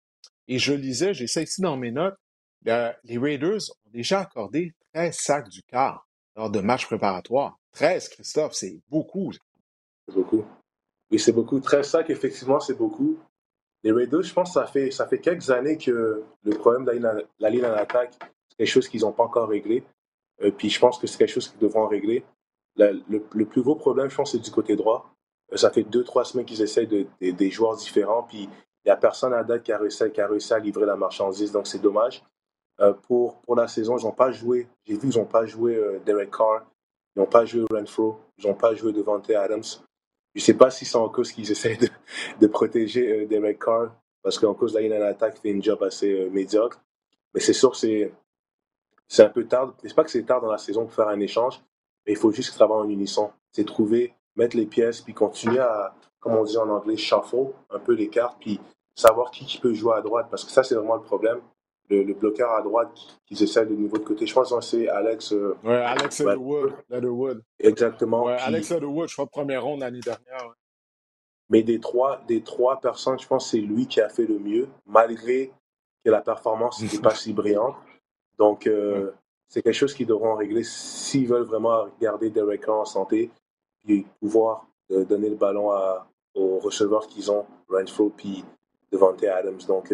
Et 0.47 0.59
je 0.59 0.73
lisais, 0.73 1.13
j'ai 1.13 1.27
ça 1.27 1.41
ici 1.41 1.61
dans 1.61 1.77
mes 1.77 1.91
notes, 1.91 2.17
les 2.65 3.17
Raiders 3.17 3.61
ont 3.69 3.89
déjà 3.91 4.21
accordé 4.21 4.73
13 4.93 5.15
sacs 5.17 5.49
du 5.49 5.63
quart 5.63 6.07
lors 6.35 6.49
de 6.49 6.59
matchs 6.59 6.85
préparatoires. 6.85 7.57
13, 7.73 8.09
Christophe, 8.09 8.53
c'est 8.53 8.79
beaucoup. 8.89 9.31
C'est 9.31 10.13
beaucoup. 10.13 10.43
Oui, 11.09 11.19
c'est 11.19 11.31
beaucoup. 11.31 11.59
13 11.59 11.87
sacs, 11.87 12.09
effectivement, 12.09 12.59
c'est 12.59 12.77
beaucoup. 12.77 13.17
Les 13.83 13.91
Raiders, 13.91 14.23
je 14.23 14.33
pense 14.33 14.49
que 14.49 14.53
ça 14.53 14.67
fait, 14.67 14.91
ça 14.91 15.07
fait 15.07 15.19
quelques 15.19 15.49
années 15.49 15.77
que 15.77 16.23
le 16.43 16.57
problème 16.57 16.85
de 16.85 17.25
la 17.39 17.49
ligne 17.49 17.65
en 17.65 17.73
attaque, 17.73 18.13
c'est 18.49 18.57
quelque 18.57 18.67
chose 18.67 18.87
qu'ils 18.87 19.01
n'ont 19.01 19.11
pas 19.11 19.23
encore 19.23 19.49
réglé. 19.49 19.83
Euh, 20.43 20.51
puis 20.51 20.69
je 20.69 20.79
pense 20.79 20.99
que 20.99 21.07
c'est 21.07 21.17
quelque 21.17 21.33
chose 21.33 21.49
qu'ils 21.49 21.59
devront 21.59 21.87
régler. 21.87 22.23
le, 22.77 23.45
plus 23.45 23.61
gros 23.61 23.75
problème, 23.75 24.09
je 24.09 24.15
pense, 24.15 24.31
c'est 24.31 24.39
du 24.39 24.51
côté 24.51 24.75
droit. 24.75 25.13
Ça 25.55 25.69
fait 25.69 25.83
deux, 25.83 26.03
trois 26.03 26.23
semaines 26.23 26.45
qu'ils 26.45 26.61
essaient 26.61 26.85
de, 26.85 27.07
des 27.19 27.51
joueurs 27.51 27.75
différents, 27.75 28.23
puis 28.23 28.43
il 28.43 28.87
n'y 28.87 28.91
a 28.91 28.95
personne 28.95 29.33
à 29.33 29.43
date 29.43 29.63
qui 29.63 29.71
a, 29.71 29.77
réussi, 29.77 30.53
à 30.53 30.59
livrer 30.59 30.85
la 30.85 30.95
marchandise, 30.95 31.51
donc 31.51 31.67
c'est 31.67 31.81
dommage. 31.81 32.23
Euh, 32.79 32.93
pour, 32.93 33.41
pour 33.41 33.55
la 33.55 33.67
saison. 33.67 33.97
Ils 33.97 34.05
n'ont 34.05 34.11
pas 34.11 34.31
joué, 34.31 34.67
j'ai 34.85 34.97
vu, 34.97 35.09
ils 35.09 35.17
n'ont 35.17 35.25
pas 35.25 35.45
joué 35.45 35.75
euh, 35.75 35.99
Derek 36.03 36.31
Carr, 36.31 36.65
ils 37.15 37.19
n'ont 37.19 37.27
pas 37.27 37.45
joué 37.45 37.63
Renfro, 37.69 38.17
ils 38.39 38.47
n'ont 38.47 38.55
pas 38.55 38.73
joué 38.73 38.91
Devante 38.91 39.29
Adams. 39.29 39.61
Je 40.33 40.39
ne 40.39 40.41
sais 40.41 40.53
pas 40.55 40.71
si 40.71 40.85
c'est 40.85 40.95
en 40.95 41.09
cause 41.09 41.31
qu'ils 41.31 41.51
essaient 41.51 41.75
de, 41.75 41.89
de 42.39 42.47
protéger 42.47 43.21
euh, 43.21 43.27
Derek 43.27 43.59
Carr, 43.59 43.91
parce 44.23 44.39
qu'en 44.39 44.55
cause, 44.55 44.73
là, 44.73 44.81
il 44.81 44.91
a 44.93 45.05
attaque 45.05 45.37
fait 45.39 45.49
une 45.49 45.61
job 45.61 45.83
assez 45.83 46.29
médiocre. 46.31 46.81
Mais 47.33 47.39
c'est 47.39 47.53
sûr, 47.53 47.75
c'est 47.75 48.11
c'est 49.07 49.23
un 49.23 49.29
peu 49.29 49.45
tard. 49.45 49.75
C'est 49.83 49.93
pas 49.93 50.03
que 50.03 50.09
c'est 50.09 50.23
tard 50.23 50.41
dans 50.41 50.51
la 50.51 50.57
saison 50.57 50.85
pour 50.85 50.93
faire 50.93 51.09
un 51.09 51.19
échange, 51.19 51.61
mais 52.05 52.13
il 52.13 52.17
faut 52.17 52.31
juste 52.31 52.55
travailler 52.55 52.81
en 52.81 52.89
unisson. 52.89 53.31
C'est 53.51 53.65
trouver, 53.65 54.15
mettre 54.41 54.57
les 54.57 54.65
pièces, 54.65 55.01
puis 55.01 55.13
continuer 55.13 55.59
à, 55.59 55.93
comme 56.19 56.33
on 56.33 56.43
dit 56.43 56.57
en 56.57 56.69
anglais, 56.69 56.97
shuffle 56.97 57.53
un 57.69 57.79
peu 57.79 57.93
les 57.93 58.09
cartes, 58.09 58.37
puis 58.39 58.59
savoir 58.95 59.31
qui, 59.31 59.45
qui 59.45 59.57
peut 59.57 59.73
jouer 59.73 59.95
à 59.95 60.01
droite, 60.01 60.27
parce 60.29 60.43
que 60.43 60.51
ça, 60.51 60.63
c'est 60.63 60.75
vraiment 60.75 60.95
le 60.95 61.03
problème 61.03 61.41
le, 61.91 62.13
bloqueur 62.13 62.51
à 62.51 62.61
droite 62.61 62.89
qui 63.25 63.41
essaient 63.41 63.65
de 63.65 63.75
niveau 63.75 63.97
de 63.97 64.03
côté. 64.03 64.25
Je 64.25 64.33
pense 64.33 64.53
que 64.53 64.61
c'est 64.61 64.87
Alex. 64.87 65.33
Euh, 65.33 65.55
ouais, 65.63 65.75
Alex 65.75 66.19
Leatherwood. 66.89 67.43
Exactement. 67.59 68.25
Ouais, 68.25 68.37
Alex 68.39 68.69
Leatherwood, 68.69 69.09
je 69.09 69.13
crois, 69.13 69.27
première 69.27 69.63
ronde 69.63 69.81
l'année 69.81 69.99
dernière. 69.99 70.53
Mais 71.49 71.63
des 71.63 71.79
trois, 71.79 72.21
des 72.27 72.41
trois 72.41 72.79
personnes, 72.79 73.19
je 73.19 73.27
pense 73.27 73.45
que 73.45 73.51
c'est 73.51 73.61
lui 73.61 73.87
qui 73.87 73.99
a 73.99 74.09
fait 74.09 74.25
le 74.25 74.39
mieux, 74.39 74.69
malgré 74.85 75.51
que 76.03 76.09
la 76.09 76.21
performance 76.21 76.81
n'était 76.81 76.99
pas 76.99 77.13
si 77.13 77.33
brillante. 77.33 77.75
Donc, 78.37 78.67
euh, 78.67 79.11
c'est 79.49 79.61
quelque 79.61 79.75
chose 79.75 79.93
qu'ils 79.93 80.07
devront 80.07 80.35
régler 80.35 80.63
s'ils 80.63 81.27
veulent 81.27 81.43
vraiment 81.43 81.87
garder 81.99 82.29
Derek 82.29 82.65
Carr 82.65 82.79
en 82.79 82.85
santé 82.85 83.29
et 83.87 84.05
pouvoir 84.19 84.67
euh, 84.91 85.05
donner 85.05 85.29
le 85.29 85.35
ballon 85.35 85.71
aux 86.35 86.59
receveurs 86.59 87.07
qu'ils 87.07 87.31
ont, 87.31 87.45
Renfro 87.69 88.09
puis 88.09 88.43
Devante 88.91 89.23
Adams. 89.23 89.59
Donc, 89.67 89.93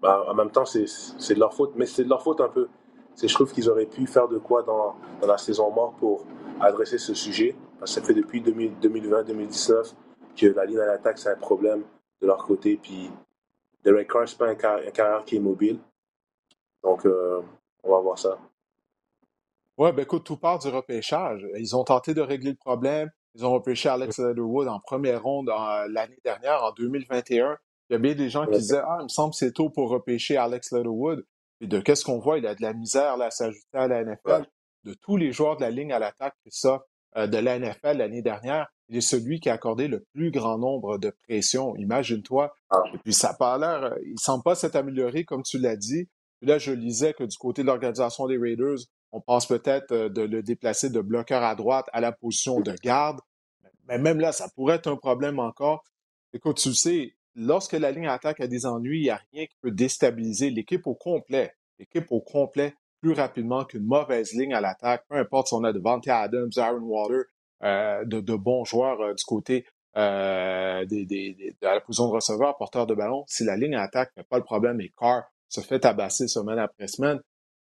bah, 0.00 0.24
en 0.28 0.34
même 0.34 0.50
temps, 0.50 0.64
c'est 0.64 0.84
de 0.84 1.38
leur 1.38 1.54
faute, 1.54 1.72
mais 1.76 1.86
c'est 1.86 2.04
de 2.04 2.08
leur 2.08 2.22
faute 2.22 2.40
un 2.40 2.48
peu. 2.48 2.68
Je 3.22 3.34
trouve 3.34 3.52
qu'ils 3.52 3.68
auraient 3.68 3.86
pu 3.86 4.06
faire 4.06 4.28
de 4.28 4.38
quoi 4.38 4.62
dans, 4.62 4.94
dans, 5.20 5.26
la 5.26 5.36
saison 5.36 5.70
morte 5.70 5.98
pour 5.98 6.24
adresser 6.60 6.96
ce 6.96 7.12
sujet. 7.12 7.54
Parce 7.78 7.94
que 7.94 8.00
ça 8.00 8.06
fait 8.06 8.14
depuis 8.14 8.40
2020-2019 8.40 9.94
que 10.36 10.46
la 10.46 10.64
ligne 10.64 10.80
à 10.80 10.86
l'attaque, 10.86 11.18
c'est 11.18 11.30
un 11.30 11.36
problème 11.36 11.82
de 12.20 12.26
leur 12.26 12.44
côté. 12.44 12.78
Puis 12.80 13.10
Derek 13.84 14.10
Carr, 14.10 14.28
c'est 14.28 14.38
pas 14.38 14.48
un, 14.48 14.54
carrière 14.54 15.24
qui 15.24 15.36
est 15.36 15.40
mobile. 15.40 15.78
Donc, 16.82 17.04
euh, 17.04 17.40
on 17.82 17.90
va 17.90 18.00
voir 18.00 18.18
ça. 18.18 18.38
Ouais, 19.80 19.94
ben 19.94 20.02
écoute, 20.02 20.24
tout 20.24 20.36
part 20.36 20.58
du 20.58 20.68
repêchage. 20.68 21.40
Ils 21.56 21.74
ont 21.74 21.84
tenté 21.84 22.12
de 22.12 22.20
régler 22.20 22.50
le 22.50 22.56
problème. 22.56 23.08
Ils 23.34 23.46
ont 23.46 23.52
repêché 23.52 23.88
Alex 23.88 24.18
Leatherwood 24.18 24.68
en 24.68 24.78
première 24.78 25.22
ronde 25.22 25.50
l'année 25.88 26.18
dernière, 26.22 26.62
en 26.62 26.72
2021. 26.72 27.56
Il 27.88 27.94
y 27.94 27.96
a 27.96 27.98
bien 27.98 28.14
des 28.14 28.28
gens 28.28 28.44
qui 28.44 28.58
disaient 28.58 28.82
Ah, 28.84 28.98
il 29.00 29.04
me 29.04 29.08
semble 29.08 29.30
que 29.30 29.38
c'est 29.38 29.54
tôt 29.54 29.70
pour 29.70 29.88
repêcher 29.88 30.36
Alex 30.36 30.72
Leatherwood. 30.72 31.24
Et 31.62 31.66
de 31.66 31.80
qu'est-ce 31.80 32.04
qu'on 32.04 32.18
voit? 32.18 32.36
Il 32.36 32.46
a 32.46 32.54
de 32.54 32.60
la 32.60 32.74
misère 32.74 33.16
là, 33.16 33.26
à 33.26 33.30
s'ajouter 33.30 33.64
à 33.72 33.88
la 33.88 34.04
NFL. 34.04 34.44
De 34.84 34.92
tous 34.92 35.16
les 35.16 35.32
joueurs 35.32 35.56
de 35.56 35.62
la 35.62 35.70
ligne 35.70 35.94
à 35.94 35.98
l'attaque, 35.98 36.36
ça, 36.50 36.84
euh, 37.16 37.26
de 37.26 37.38
la 37.38 37.58
NFL 37.58 37.96
l'année 37.96 38.20
dernière, 38.20 38.68
il 38.90 38.98
est 38.98 39.00
celui 39.00 39.40
qui 39.40 39.48
a 39.48 39.54
accordé 39.54 39.88
le 39.88 40.04
plus 40.12 40.30
grand 40.30 40.58
nombre 40.58 40.98
de 40.98 41.10
pressions. 41.26 41.74
Imagine-toi. 41.76 42.52
Ah. 42.68 42.82
Et 42.92 42.98
puis 42.98 43.14
ça 43.14 43.28
n'a 43.28 43.34
pas 43.34 43.56
l'air, 43.56 43.84
euh, 43.84 43.96
il 44.04 44.12
ne 44.12 44.18
semble 44.18 44.42
pas 44.42 44.56
s'être 44.56 44.76
amélioré, 44.76 45.24
comme 45.24 45.42
tu 45.42 45.56
l'as 45.56 45.76
dit. 45.76 46.06
Puis 46.38 46.50
là, 46.50 46.58
je 46.58 46.70
lisais 46.70 47.14
que 47.14 47.24
du 47.24 47.38
côté 47.38 47.62
de 47.62 47.66
l'organisation 47.66 48.26
des 48.26 48.36
Raiders, 48.36 48.76
on 49.12 49.20
pense 49.20 49.46
peut-être 49.46 49.92
euh, 49.92 50.08
de 50.08 50.22
le 50.22 50.42
déplacer 50.42 50.90
de 50.90 51.00
bloqueur 51.00 51.42
à 51.42 51.54
droite 51.54 51.86
à 51.92 52.00
la 52.00 52.12
position 52.12 52.60
de 52.60 52.74
garde. 52.82 53.20
Mais 53.88 53.98
même 53.98 54.20
là, 54.20 54.32
ça 54.32 54.48
pourrait 54.54 54.76
être 54.76 54.88
un 54.88 54.96
problème 54.96 55.38
encore. 55.38 55.84
Écoute, 56.32 56.58
tu 56.58 56.68
le 56.68 56.74
sais, 56.74 57.14
lorsque 57.34 57.72
la 57.72 57.90
ligne 57.90 58.06
attaque 58.06 58.40
a 58.40 58.46
des 58.46 58.66
ennuis, 58.66 59.00
il 59.00 59.04
n'y 59.04 59.10
a 59.10 59.20
rien 59.32 59.46
qui 59.46 59.56
peut 59.60 59.70
déstabiliser 59.70 60.50
l'équipe 60.50 60.86
au 60.86 60.94
complet. 60.94 61.52
L'équipe 61.78 62.06
au 62.10 62.20
complet 62.20 62.74
plus 63.00 63.12
rapidement 63.12 63.64
qu'une 63.64 63.84
mauvaise 63.84 64.32
ligne 64.32 64.54
à 64.54 64.60
l'attaque, 64.60 65.04
peu 65.08 65.16
importe 65.16 65.48
si 65.48 65.54
on 65.54 65.64
a 65.64 65.72
Devante 65.72 66.06
Adams, 66.06 66.50
Aaron 66.56 66.82
Water, 66.82 67.24
euh, 67.62 68.04
de, 68.04 68.36
bons 68.36 68.64
joueurs 68.64 69.00
euh, 69.00 69.14
du 69.14 69.24
côté 69.24 69.66
euh, 69.96 70.84
de 70.86 71.54
la 71.60 71.80
position 71.80 72.08
de 72.08 72.12
receveur, 72.12 72.56
porteur 72.56 72.86
de 72.86 72.94
ballon. 72.94 73.24
Si 73.26 73.44
la 73.44 73.56
ligne 73.56 73.74
attaque 73.74 74.16
n'a 74.16 74.24
pas 74.24 74.38
le 74.38 74.44
problème 74.44 74.80
et 74.80 74.92
Carr 74.98 75.24
se 75.48 75.60
fait 75.60 75.80
tabasser 75.80 76.28
semaine 76.28 76.58
après 76.58 76.86
semaine, 76.86 77.20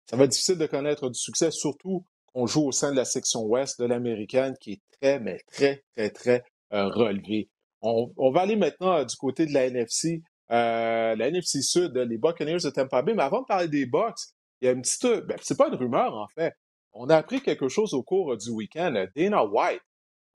ça 0.09 0.15
va 0.17 0.23
être 0.23 0.31
difficile 0.31 0.57
de 0.57 0.65
connaître 0.65 1.09
du 1.09 1.19
succès, 1.19 1.51
surtout 1.51 2.05
qu'on 2.33 2.47
joue 2.47 2.67
au 2.67 2.71
sein 2.71 2.91
de 2.91 2.97
la 2.97 3.05
section 3.05 3.43
ouest 3.43 3.79
de 3.79 3.85
l'américaine 3.85 4.55
qui 4.59 4.73
est 4.73 4.81
très, 5.01 5.19
mais 5.19 5.39
très, 5.51 5.83
très, 5.95 6.09
très 6.09 6.43
relevée. 6.71 7.49
On, 7.81 8.31
va 8.31 8.41
aller 8.41 8.55
maintenant 8.55 8.97
euh, 8.97 9.05
du 9.05 9.15
côté 9.15 9.45
de 9.45 9.53
la 9.53 9.65
NFC. 9.65 10.21
Euh, 10.51 11.15
la 11.15 11.27
NFC 11.27 11.61
Sud, 11.61 11.95
les 11.95 12.17
Buccaneers 12.17 12.63
de 12.63 12.69
Tampa 12.69 13.01
Bay. 13.01 13.13
Mais 13.13 13.23
avant 13.23 13.41
de 13.41 13.45
parler 13.45 13.67
des 13.67 13.85
Bucks, 13.85 14.17
il 14.61 14.65
y 14.65 14.67
a 14.69 14.71
une 14.71 14.81
petite. 14.81 15.05
Ben, 15.25 15.37
c'est 15.41 15.57
pas 15.57 15.67
une 15.67 15.75
rumeur, 15.75 16.15
en 16.15 16.27
fait. 16.27 16.53
On 16.93 17.09
a 17.09 17.17
appris 17.17 17.41
quelque 17.41 17.67
chose 17.67 17.93
au 17.93 18.01
cours 18.01 18.35
du 18.37 18.49
week-end. 18.49 19.05
Dana 19.15 19.45
White, 19.45 19.81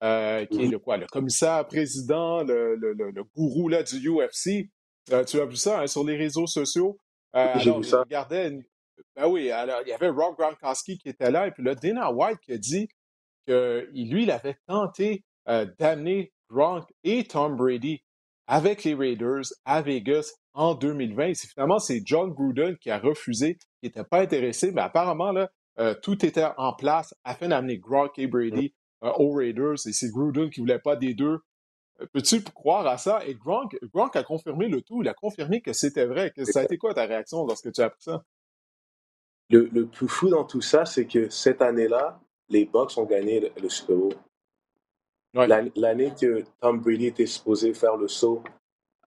euh, 0.04 0.46
qui 0.46 0.62
est 0.62 0.68
le 0.68 0.78
quoi, 0.78 0.96
le 0.96 1.06
commissaire 1.06 1.66
président, 1.66 2.44
le, 2.44 2.76
le, 2.76 3.24
gourou 3.36 3.68
là, 3.68 3.82
du 3.82 4.08
UFC. 4.08 4.70
tu 5.06 5.40
as 5.40 5.44
vu 5.44 5.56
ça 5.56 5.80
hein, 5.80 5.86
sur 5.88 6.04
les 6.04 6.16
réseaux 6.16 6.46
sociaux? 6.46 6.98
J'ai 7.56 7.72
vu 7.72 7.82
ça. 7.82 8.04
Ben 9.16 9.26
oui, 9.28 9.50
alors 9.50 9.80
il 9.84 9.88
y 9.88 9.92
avait 9.92 10.08
Rob 10.08 10.36
Gronkowski 10.36 10.98
qui 10.98 11.08
était 11.08 11.30
là, 11.30 11.46
et 11.46 11.50
puis 11.50 11.62
là, 11.62 11.74
Dana 11.74 12.12
White 12.12 12.40
qui 12.40 12.52
a 12.52 12.58
dit 12.58 12.88
que 13.46 13.88
lui, 13.92 14.24
il 14.24 14.30
avait 14.30 14.56
tenté 14.66 15.24
d'amener 15.78 16.32
Gronk 16.50 16.84
et 17.02 17.24
Tom 17.24 17.56
Brady 17.56 18.02
avec 18.46 18.84
les 18.84 18.94
Raiders 18.94 19.44
à 19.64 19.82
Vegas 19.82 20.32
en 20.54 20.74
2020. 20.74 21.34
finalement, 21.34 21.78
c'est 21.78 22.02
John 22.04 22.32
Gruden 22.32 22.76
qui 22.76 22.90
a 22.90 22.98
refusé, 22.98 23.56
qui 23.56 23.86
n'était 23.86 24.04
pas 24.04 24.20
intéressé, 24.20 24.72
mais 24.72 24.82
apparemment, 24.82 25.32
là, 25.32 25.50
euh, 25.78 25.94
tout 26.02 26.24
était 26.24 26.46
en 26.58 26.74
place 26.74 27.14
afin 27.24 27.48
d'amener 27.48 27.78
Gronk 27.78 28.18
et 28.18 28.26
Brady 28.26 28.74
euh, 29.04 29.12
aux 29.16 29.32
Raiders. 29.32 29.86
Et 29.86 29.92
c'est 29.92 30.10
Gruden 30.10 30.50
qui 30.50 30.60
ne 30.60 30.66
voulait 30.66 30.78
pas 30.78 30.96
des 30.96 31.14
deux. 31.14 31.38
Euh, 32.00 32.06
peux-tu 32.12 32.42
croire 32.42 32.86
à 32.86 32.98
ça? 32.98 33.24
Et 33.26 33.34
Gronk, 33.34 33.78
Gronk 33.94 34.14
a 34.16 34.22
confirmé 34.22 34.68
le 34.68 34.82
tout. 34.82 35.02
Il 35.02 35.08
a 35.08 35.14
confirmé 35.14 35.62
que 35.62 35.72
c'était 35.72 36.04
vrai. 36.04 36.32
Ça 36.44 36.60
a 36.60 36.64
été 36.64 36.76
quoi 36.76 36.92
ta 36.92 37.06
réaction 37.06 37.46
lorsque 37.46 37.72
tu 37.72 37.80
as 37.80 37.86
appris 37.86 38.02
ça? 38.02 38.22
Le, 39.52 39.68
le 39.72 39.86
plus 39.86 40.08
fou 40.08 40.28
dans 40.28 40.44
tout 40.44 40.62
ça, 40.62 40.84
c'est 40.84 41.06
que 41.06 41.28
cette 41.28 41.62
année-là, 41.62 42.18
les 42.48 42.64
Bucks 42.64 42.96
ont 42.96 43.04
gagné 43.04 43.52
le 43.60 43.68
Super 43.68 43.96
Bowl. 43.96 44.14
L'année 45.34 46.12
que 46.18 46.44
Tom 46.60 46.80
Brady 46.80 47.06
était 47.06 47.26
supposé 47.26 47.72
faire 47.72 47.96
le 47.96 48.08
saut 48.08 48.42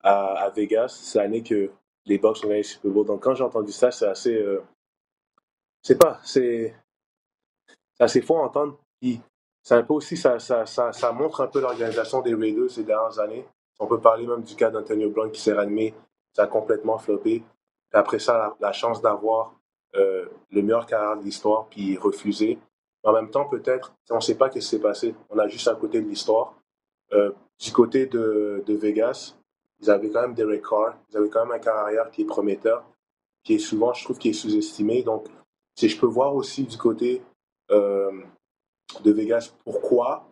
à, 0.02 0.50
Vegas, 0.56 1.00
c'est 1.04 1.20
l'année 1.20 1.44
que 1.44 1.72
les 2.06 2.18
Bucks 2.18 2.38
ont 2.44 2.48
gagné 2.48 2.58
le 2.58 2.64
Super 2.64 2.92
Bowl. 2.92 3.06
Donc 3.06 3.24
quand 3.24 3.36
j'ai 3.36 3.44
entendu 3.44 3.72
ça, 3.72 3.92
c'est 3.92 4.08
assez. 4.08 4.36
Euh, 4.36 4.64
c'est 5.82 5.98
pas. 5.98 6.20
C'est 6.24 6.76
assez 8.00 8.22
fort 8.22 8.40
à 8.40 8.48
entendre. 8.48 8.80
c'est 9.62 9.76
un 9.76 9.84
peu 9.84 9.94
aussi. 9.94 10.18
Ça, 10.18 10.40
ça, 10.40 10.66
ça, 10.66 10.92
ça 10.92 11.12
montre 11.12 11.42
un 11.42 11.48
peu 11.48 11.62
l'organisation 11.62 12.22
des 12.22 12.34
Raiders 12.34 12.72
ces 12.72 12.84
dernières 12.84 13.20
années. 13.20 13.46
On 13.80 13.88
peut 13.88 14.00
parler 14.00 14.26
même 14.26 14.42
du 14.42 14.56
cas 14.56 14.72
d'Antonio 14.72 15.10
Brown 15.10 15.32
qui 15.32 15.42
s'est 15.42 15.54
ranimé. 15.54 15.94
Ça 16.34 16.44
a 16.44 16.48
complètement 16.48 16.98
floppé. 16.98 17.44
Et 17.94 17.98
après 17.98 18.20
ça, 18.20 18.56
la, 18.60 18.72
chance 18.72 19.02
d'avoir 19.02 19.54
euh, 19.98 20.26
le 20.52 20.62
meilleur 20.62 20.86
carrière 20.86 21.18
de 21.18 21.24
l'histoire, 21.24 21.68
puis 21.68 21.98
refuser. 21.98 22.58
en 23.04 23.14
même 23.14 23.30
temps, 23.30 23.46
peut-être, 23.46 23.94
on 24.10 24.16
ne 24.16 24.20
sait 24.22 24.36
pas 24.36 24.50
ce 24.50 24.54
qui 24.54 24.62
s'est 24.62 24.80
passé. 24.80 25.16
On 25.30 25.38
a 25.38 25.48
juste 25.48 25.68
à 25.68 25.76
côté 25.76 26.02
de 26.02 26.08
l'histoire. 26.08 26.56
Euh, 27.14 27.32
du 27.60 27.72
côté 27.72 28.08
de, 28.08 28.64
de, 28.66 28.74
Vegas, 28.74 29.36
ils 29.80 29.90
avaient 29.90 30.10
quand 30.10 30.22
même 30.22 30.34
Derek 30.34 30.64
Carr. 30.68 30.96
Ils 31.10 31.18
avaient 31.18 31.30
quand 31.30 31.46
même 31.46 31.56
un 31.56 31.60
carrière 31.60 32.10
qui 32.12 32.24
est 32.24 32.26
prometteur, 32.26 32.84
qui 33.44 33.56
est 33.56 33.60
souvent, 33.60 33.94
je 33.94 34.04
trouve, 34.04 34.18
qui 34.18 34.30
est 34.30 34.34
sous-estimé. 34.34 35.04
Donc, 35.04 35.28
si 35.76 35.88
je 35.88 36.00
peux 36.00 36.08
voir 36.08 36.36
aussi 36.36 36.64
du 36.64 36.78
côté 36.78 37.22
euh, 37.72 38.12
de 39.04 39.12
Vegas 39.12 39.52
pourquoi, 39.64 40.28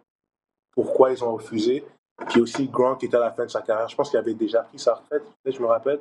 pourquoi 0.71 1.11
ils 1.11 1.23
ont 1.23 1.33
refusé. 1.33 1.85
Puis 2.29 2.41
aussi 2.41 2.67
Gronk 2.67 2.99
qui 2.99 3.07
était 3.07 3.17
à 3.17 3.21
la 3.21 3.31
fin 3.31 3.45
de 3.45 3.51
sa 3.51 3.61
carrière. 3.61 3.89
Je 3.89 3.95
pense 3.95 4.09
qu'il 4.09 4.19
avait 4.19 4.33
déjà 4.33 4.61
pris 4.61 4.79
sa 4.79 4.95
retraite, 4.95 5.23
je 5.45 5.59
me 5.59 5.65
rappelle. 5.65 5.99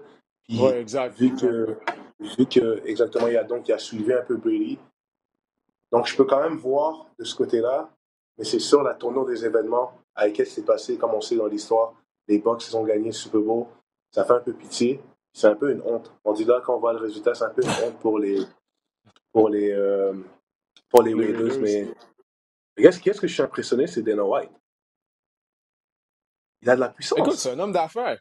Oui, 0.48 0.70
exact. 0.72 1.16
Vu 1.18 1.35
que, 1.35 1.78
vu 2.20 2.46
que, 2.46 2.83
exactement, 2.87 3.28
il 3.28 3.37
a 3.37 3.44
donc 3.44 3.68
il 3.68 3.72
a 3.72 3.78
suivi 3.78 4.12
un 4.12 4.22
peu 4.22 4.37
Brady. 4.37 4.78
Donc, 5.90 6.07
je 6.07 6.16
peux 6.16 6.24
quand 6.24 6.40
même 6.40 6.57
voir 6.57 7.07
de 7.18 7.24
ce 7.24 7.35
côté-là, 7.35 7.90
mais 8.38 8.44
c'est 8.44 8.59
sûr, 8.59 8.83
la 8.83 8.94
tournure 8.94 9.26
des 9.26 9.44
événements 9.44 9.92
avec 10.14 10.35
qui 10.35 10.46
s'est 10.46 10.64
passé, 10.64 10.96
comme 10.96 11.14
on 11.14 11.20
sait 11.20 11.37
dans 11.37 11.46
l'histoire, 11.46 11.94
les 12.28 12.38
Bucks, 12.38 12.66
ils 12.68 12.76
ont 12.76 12.85
gagné 12.85 13.07
le 13.07 13.12
Super 13.12 13.40
Bowl, 13.40 13.66
ça 14.11 14.24
fait 14.24 14.35
un 14.35 14.40
peu 14.40 14.52
pitié. 14.52 15.00
C'est 15.33 15.46
un 15.46 15.55
peu 15.55 15.72
une 15.72 15.81
honte. 15.83 16.12
On 16.24 16.33
dit 16.35 16.44
là, 16.44 16.61
quand 16.64 16.76
on 16.76 16.78
voit 16.78 16.92
le 16.92 16.98
résultat, 16.98 17.35
c'est 17.35 17.44
un 17.44 17.50
peu 17.50 17.62
une 17.62 17.70
honte 17.85 17.98
pour 18.00 18.18
les, 18.18 18.44
pour 19.33 19.48
les, 19.48 19.72
euh, 19.72 20.12
pour 20.90 21.02
les, 21.02 21.14
Raiders. 21.14 21.59
Mais 21.61 21.88
qu'est-ce 22.76 23.20
que 23.20 23.26
je 23.26 23.33
suis 23.33 23.42
impressionné, 23.42 23.87
c'est 23.87 24.02
Dana 24.02 24.24
White. 24.24 24.50
Il 26.61 26.68
a 26.68 26.76
de 26.76 26.81
la 26.81 26.90
puissance. 26.90 27.18
Écoute, 27.18 27.35
c'est 27.35 27.52
un 27.52 27.59
homme 27.59 27.72
d'affaires. 27.72 28.20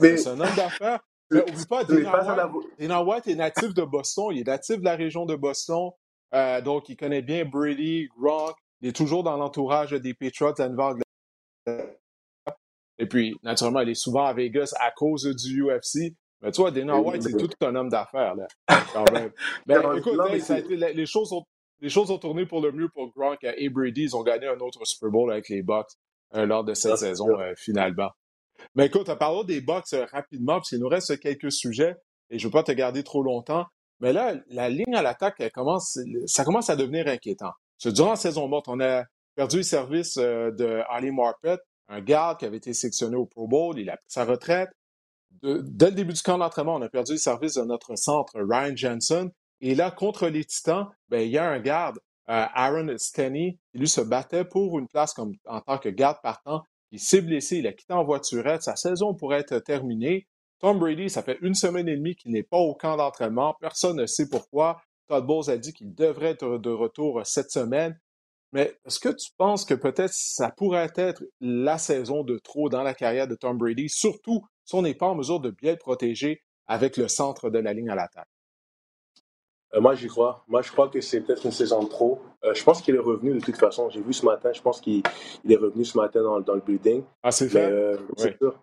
C'est 0.00 0.26
un 0.26 0.40
homme 0.40 0.56
d'affaires. 0.56 1.00
Mais 1.30 1.42
oublie 1.42 1.66
pas, 1.66 1.84
Dana 1.84 3.02
White, 3.02 3.28
est 3.28 3.34
natif 3.34 3.72
de 3.74 3.82
Boston. 3.82 4.30
Il 4.32 4.40
est 4.40 4.46
natif 4.46 4.78
de 4.78 4.84
la 4.84 4.96
région 4.96 5.26
de 5.26 5.36
Boston. 5.36 5.90
Euh, 6.34 6.60
donc, 6.60 6.88
il 6.88 6.96
connaît 6.96 7.22
bien 7.22 7.44
Brady, 7.44 8.08
Gronk. 8.16 8.56
Il 8.80 8.88
est 8.88 8.96
toujours 8.96 9.22
dans 9.22 9.36
l'entourage 9.36 9.92
des 9.92 10.14
Patriots 10.14 10.54
à 10.60 10.94
Et 12.98 13.06
puis, 13.06 13.36
naturellement, 13.42 13.80
il 13.80 13.90
est 13.90 13.94
souvent 13.94 14.24
à 14.24 14.32
Vegas 14.32 14.74
à 14.80 14.90
cause 14.90 15.24
du 15.36 15.62
UFC. 15.62 16.14
Mais 16.42 16.50
tu 16.52 16.62
vois, 16.62 16.70
Dana 16.70 16.98
White, 16.98 17.22
c'est 17.22 17.36
tout 17.36 17.50
un 17.60 17.74
homme 17.74 17.90
d'affaires, 17.90 18.34
là, 18.34 18.46
quand 18.92 19.12
même. 19.12 19.30
Mais 19.66 19.76
écoute, 19.98 20.18
les, 20.94 21.06
choses 21.06 21.32
ont, 21.32 21.44
les 21.80 21.90
choses 21.90 22.10
ont 22.10 22.18
tourné 22.18 22.46
pour 22.46 22.62
le 22.62 22.72
mieux 22.72 22.88
pour 22.88 23.12
Gronk 23.14 23.38
et 23.42 23.68
Brady. 23.68 24.04
Ils 24.04 24.16
ont 24.16 24.22
gagné 24.22 24.46
un 24.46 24.58
autre 24.58 24.84
Super 24.86 25.10
Bowl 25.10 25.30
avec 25.30 25.50
les 25.50 25.62
Bucks 25.62 25.92
euh, 26.34 26.46
lors 26.46 26.64
de 26.64 26.72
cette 26.72 26.96
saison, 26.96 27.38
euh, 27.38 27.52
finalement. 27.56 28.10
Mais 28.74 28.86
écoute, 28.86 29.12
parlons 29.18 29.44
des 29.44 29.60
Bucks 29.60 29.92
euh, 29.92 30.06
rapidement, 30.12 30.54
parce 30.54 30.70
qu'il 30.70 30.78
nous 30.78 30.88
reste 30.88 31.18
quelques 31.20 31.52
sujets, 31.52 31.96
et 32.30 32.38
je 32.38 32.46
ne 32.46 32.48
veux 32.48 32.52
pas 32.52 32.62
te 32.62 32.72
garder 32.72 33.02
trop 33.02 33.22
longtemps. 33.22 33.66
Mais 34.00 34.12
là, 34.12 34.34
la 34.48 34.68
ligne 34.68 34.94
à 34.94 35.02
l'attaque, 35.02 35.42
commence, 35.52 35.98
ça 36.26 36.44
commence 36.44 36.70
à 36.70 36.76
devenir 36.76 37.06
inquiétant. 37.06 37.52
durant 37.84 38.10
la 38.10 38.16
saison 38.16 38.48
morte, 38.48 38.68
on 38.68 38.80
a 38.80 39.04
perdu 39.34 39.58
le 39.58 39.62
service 39.62 40.14
de 40.16 40.82
Ali 40.88 41.10
Marpet, 41.10 41.58
un 41.88 42.00
garde 42.00 42.38
qui 42.38 42.46
avait 42.46 42.56
été 42.56 42.72
sélectionné 42.72 43.16
au 43.16 43.26
Pro 43.26 43.46
Bowl. 43.46 43.78
Il 43.78 43.90
a 43.90 43.96
pris 43.96 44.06
sa 44.08 44.24
retraite. 44.24 44.70
dès 45.42 45.90
le 45.90 45.96
début 45.96 46.14
du 46.14 46.22
camp 46.22 46.38
d'entraînement, 46.38 46.76
on 46.76 46.82
a 46.82 46.88
perdu 46.88 47.12
le 47.12 47.18
service 47.18 47.54
de 47.54 47.62
notre 47.62 47.96
centre, 47.96 48.32
Ryan 48.36 48.74
Jensen. 48.74 49.30
Et 49.60 49.74
là, 49.74 49.90
contre 49.90 50.28
les 50.28 50.44
Titans, 50.44 50.86
ben, 51.08 51.20
il 51.20 51.30
y 51.30 51.38
a 51.38 51.44
un 51.44 51.60
garde, 51.60 51.98
Aaron 52.26 52.96
Stenny, 52.96 53.58
qui 53.72 53.78
lui 53.78 53.88
se 53.88 54.00
battait 54.00 54.44
pour 54.44 54.78
une 54.78 54.88
place 54.88 55.12
comme, 55.12 55.34
en 55.46 55.60
tant 55.60 55.78
que 55.78 55.88
garde 55.88 56.18
partant. 56.22 56.62
Il 56.92 57.00
s'est 57.00 57.20
blessé, 57.20 57.58
il 57.58 57.66
a 57.66 57.72
quitté 57.72 57.92
en 57.92 58.04
voiturette, 58.04 58.62
sa 58.62 58.76
saison 58.76 59.14
pourrait 59.14 59.40
être 59.40 59.58
terminée. 59.60 60.26
Tom 60.58 60.78
Brady, 60.78 61.08
ça 61.08 61.22
fait 61.22 61.38
une 61.40 61.54
semaine 61.54 61.88
et 61.88 61.96
demie 61.96 62.16
qu'il 62.16 62.32
n'est 62.32 62.42
pas 62.42 62.58
au 62.58 62.74
camp 62.74 62.96
d'entraînement. 62.96 63.56
Personne 63.60 63.96
ne 63.96 64.06
sait 64.06 64.28
pourquoi. 64.28 64.82
Todd 65.08 65.26
Bowles 65.26 65.50
a 65.50 65.56
dit 65.56 65.72
qu'il 65.72 65.94
devrait 65.94 66.30
être 66.30 66.58
de 66.58 66.70
retour 66.70 67.20
cette 67.24 67.50
semaine. 67.50 67.98
Mais 68.52 68.76
est-ce 68.84 68.98
que 68.98 69.08
tu 69.08 69.30
penses 69.38 69.64
que 69.64 69.74
peut-être 69.74 70.12
ça 70.12 70.50
pourrait 70.50 70.90
être 70.96 71.22
la 71.40 71.78
saison 71.78 72.24
de 72.24 72.38
trop 72.38 72.68
dans 72.68 72.82
la 72.82 72.94
carrière 72.94 73.28
de 73.28 73.36
Tom 73.36 73.56
Brady, 73.56 73.88
surtout 73.88 74.44
si 74.64 74.74
on 74.74 74.82
n'est 74.82 74.94
pas 74.94 75.08
en 75.08 75.14
mesure 75.14 75.40
de 75.40 75.50
bien 75.50 75.72
le 75.72 75.78
protéger 75.78 76.42
avec 76.66 76.96
le 76.96 77.08
centre 77.08 77.48
de 77.50 77.58
la 77.58 77.72
ligne 77.72 77.90
à 77.90 77.94
l'attaque? 77.94 78.28
Euh, 79.74 79.80
moi, 79.80 79.94
j'y 79.94 80.08
crois. 80.08 80.44
Moi, 80.48 80.62
je 80.62 80.72
crois 80.72 80.88
que 80.88 81.00
c'est 81.00 81.20
peut-être 81.20 81.44
une 81.44 81.52
saison 81.52 81.82
de 81.84 81.88
trop. 81.88 82.20
Euh, 82.44 82.54
je 82.54 82.64
pense 82.64 82.82
qu'il 82.82 82.94
est 82.94 83.00
revenu 83.00 83.34
de 83.34 83.40
toute 83.40 83.56
façon. 83.56 83.88
J'ai 83.90 84.00
vu 84.00 84.12
ce 84.12 84.24
matin, 84.24 84.52
je 84.52 84.60
pense 84.60 84.80
qu'il 84.80 85.02
est 85.48 85.56
revenu 85.56 85.84
ce 85.84 85.96
matin 85.96 86.22
dans, 86.22 86.40
dans 86.40 86.54
le 86.54 86.60
building. 86.60 87.02
Ah, 87.22 87.30
c'est 87.30 87.48
fait? 87.48 87.70
Euh, 87.70 87.96
c'est 88.16 88.36
sûr. 88.36 88.54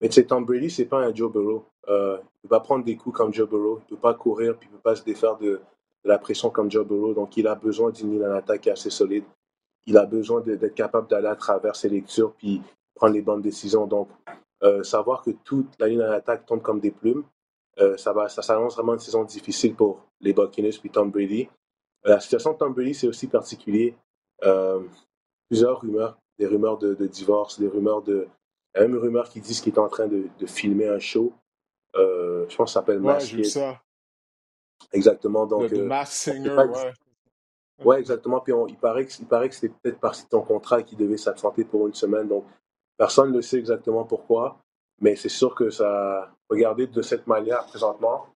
Mais 0.00 0.08
tu 0.08 0.14
sais, 0.14 0.24
Tom 0.24 0.44
Brady, 0.44 0.70
c'est 0.70 0.86
pas 0.86 0.98
un 0.98 1.14
Joe 1.14 1.30
Burrow. 1.30 1.64
il 1.86 1.92
ne 1.92 2.16
peut 2.42 2.48
pas 2.48 2.60
prendre 2.60 2.84
des 2.84 2.96
coups 2.96 3.16
comme 3.16 3.32
Joe 3.32 3.48
Burrow. 3.48 3.80
Il 3.80 3.92
ne 3.92 3.96
peut 3.96 4.00
pas 4.00 4.14
courir, 4.14 4.56
puis 4.56 4.68
il 4.68 4.72
ne 4.72 4.76
peut 4.76 4.82
pas 4.82 4.96
se 4.96 5.04
défaire 5.04 5.36
de, 5.36 5.46
de, 6.04 6.08
la 6.08 6.18
pression 6.18 6.50
comme 6.50 6.70
Joe 6.70 6.86
Burrow. 6.86 7.14
Donc, 7.14 7.36
il 7.36 7.46
a 7.46 7.54
besoin 7.54 7.90
d'une 7.90 8.12
ligne 8.12 8.24
en 8.24 8.32
attaque 8.32 8.66
assez 8.66 8.90
solide. 8.90 9.24
Il 9.86 9.96
a 9.96 10.06
besoin 10.06 10.40
d'être 10.40 10.74
capable 10.74 11.08
d'aller 11.08 11.28
à 11.28 11.36
travers 11.36 11.76
ses 11.76 11.88
lectures, 11.88 12.32
puis 12.34 12.60
prendre 12.94 13.14
les 13.14 13.22
bonnes 13.22 13.42
décisions. 13.42 13.86
Donc, 13.86 14.08
savoir 14.82 15.22
que 15.22 15.30
toute 15.44 15.68
la 15.78 15.88
ligne 15.88 16.02
en 16.02 16.10
attaque 16.10 16.44
tombe 16.46 16.62
comme 16.62 16.80
des 16.80 16.90
plumes, 16.90 17.24
euh, 17.78 17.96
ça, 17.96 18.12
va, 18.12 18.28
ça 18.28 18.42
s'annonce 18.42 18.74
vraiment 18.74 18.94
une 18.94 19.00
saison 19.00 19.24
difficile 19.24 19.74
pour 19.74 20.04
les 20.20 20.32
Buccaneers 20.32 20.78
puis 20.78 20.90
Tom 20.90 21.10
Brady. 21.10 21.48
Euh, 22.06 22.10
la 22.10 22.20
situation 22.20 22.52
de 22.52 22.58
Tom 22.58 22.72
Brady, 22.72 22.94
c'est 22.94 23.06
aussi 23.06 23.26
particulier. 23.26 23.96
Euh, 24.42 24.80
plusieurs 25.48 25.80
rumeurs, 25.80 26.18
des 26.38 26.46
rumeurs 26.46 26.78
de, 26.78 26.94
divorce, 27.06 27.58
des 27.58 27.68
rumeurs 27.68 28.02
de. 28.02 28.28
Il 28.74 28.78
y 28.78 28.80
a 28.80 28.86
même 28.86 28.96
une 28.96 29.02
rumeur 29.02 29.28
qui 29.28 29.40
disent 29.40 29.60
qu'il 29.60 29.74
est 29.74 29.78
en 29.78 29.88
train 29.88 30.06
de, 30.06 30.28
filmer 30.46 30.88
un 30.88 30.98
show. 30.98 31.32
je 31.94 32.56
pense 32.56 32.56
que 32.56 32.66
ça 32.66 32.80
s'appelle 32.80 33.00
ouais, 33.00 33.14
Mask. 33.14 33.44
ça. 33.44 33.80
Exactement. 34.92 35.46
Donc, 35.46 35.70
le, 35.70 35.84
Mask 35.84 36.12
Singer, 36.12 36.54
ouais. 36.54 36.92
Ouais, 37.84 37.98
exactement. 37.98 38.40
Puis 38.40 38.52
il 38.68 38.76
paraît 38.76 39.06
que, 39.06 39.24
paraît 39.24 39.48
que 39.48 39.54
c'était 39.54 39.74
peut-être 39.82 39.98
partie 39.98 40.24
de 40.24 40.28
ton 40.28 40.42
contrat 40.42 40.82
qui 40.82 40.96
devait 40.96 41.16
s'absenter 41.16 41.64
pour 41.64 41.88
une 41.88 41.94
semaine. 41.94 42.28
Donc, 42.28 42.44
personne 42.96 43.32
ne 43.32 43.40
sait 43.40 43.58
exactement 43.58 44.04
pourquoi. 44.04 44.58
Mais 45.00 45.16
c'est 45.16 45.30
sûr 45.30 45.54
que 45.54 45.70
ça, 45.70 46.30
regardez 46.50 46.86
de 46.86 47.02
cette 47.02 47.26
manière 47.26 47.64
présentement, 47.66 48.26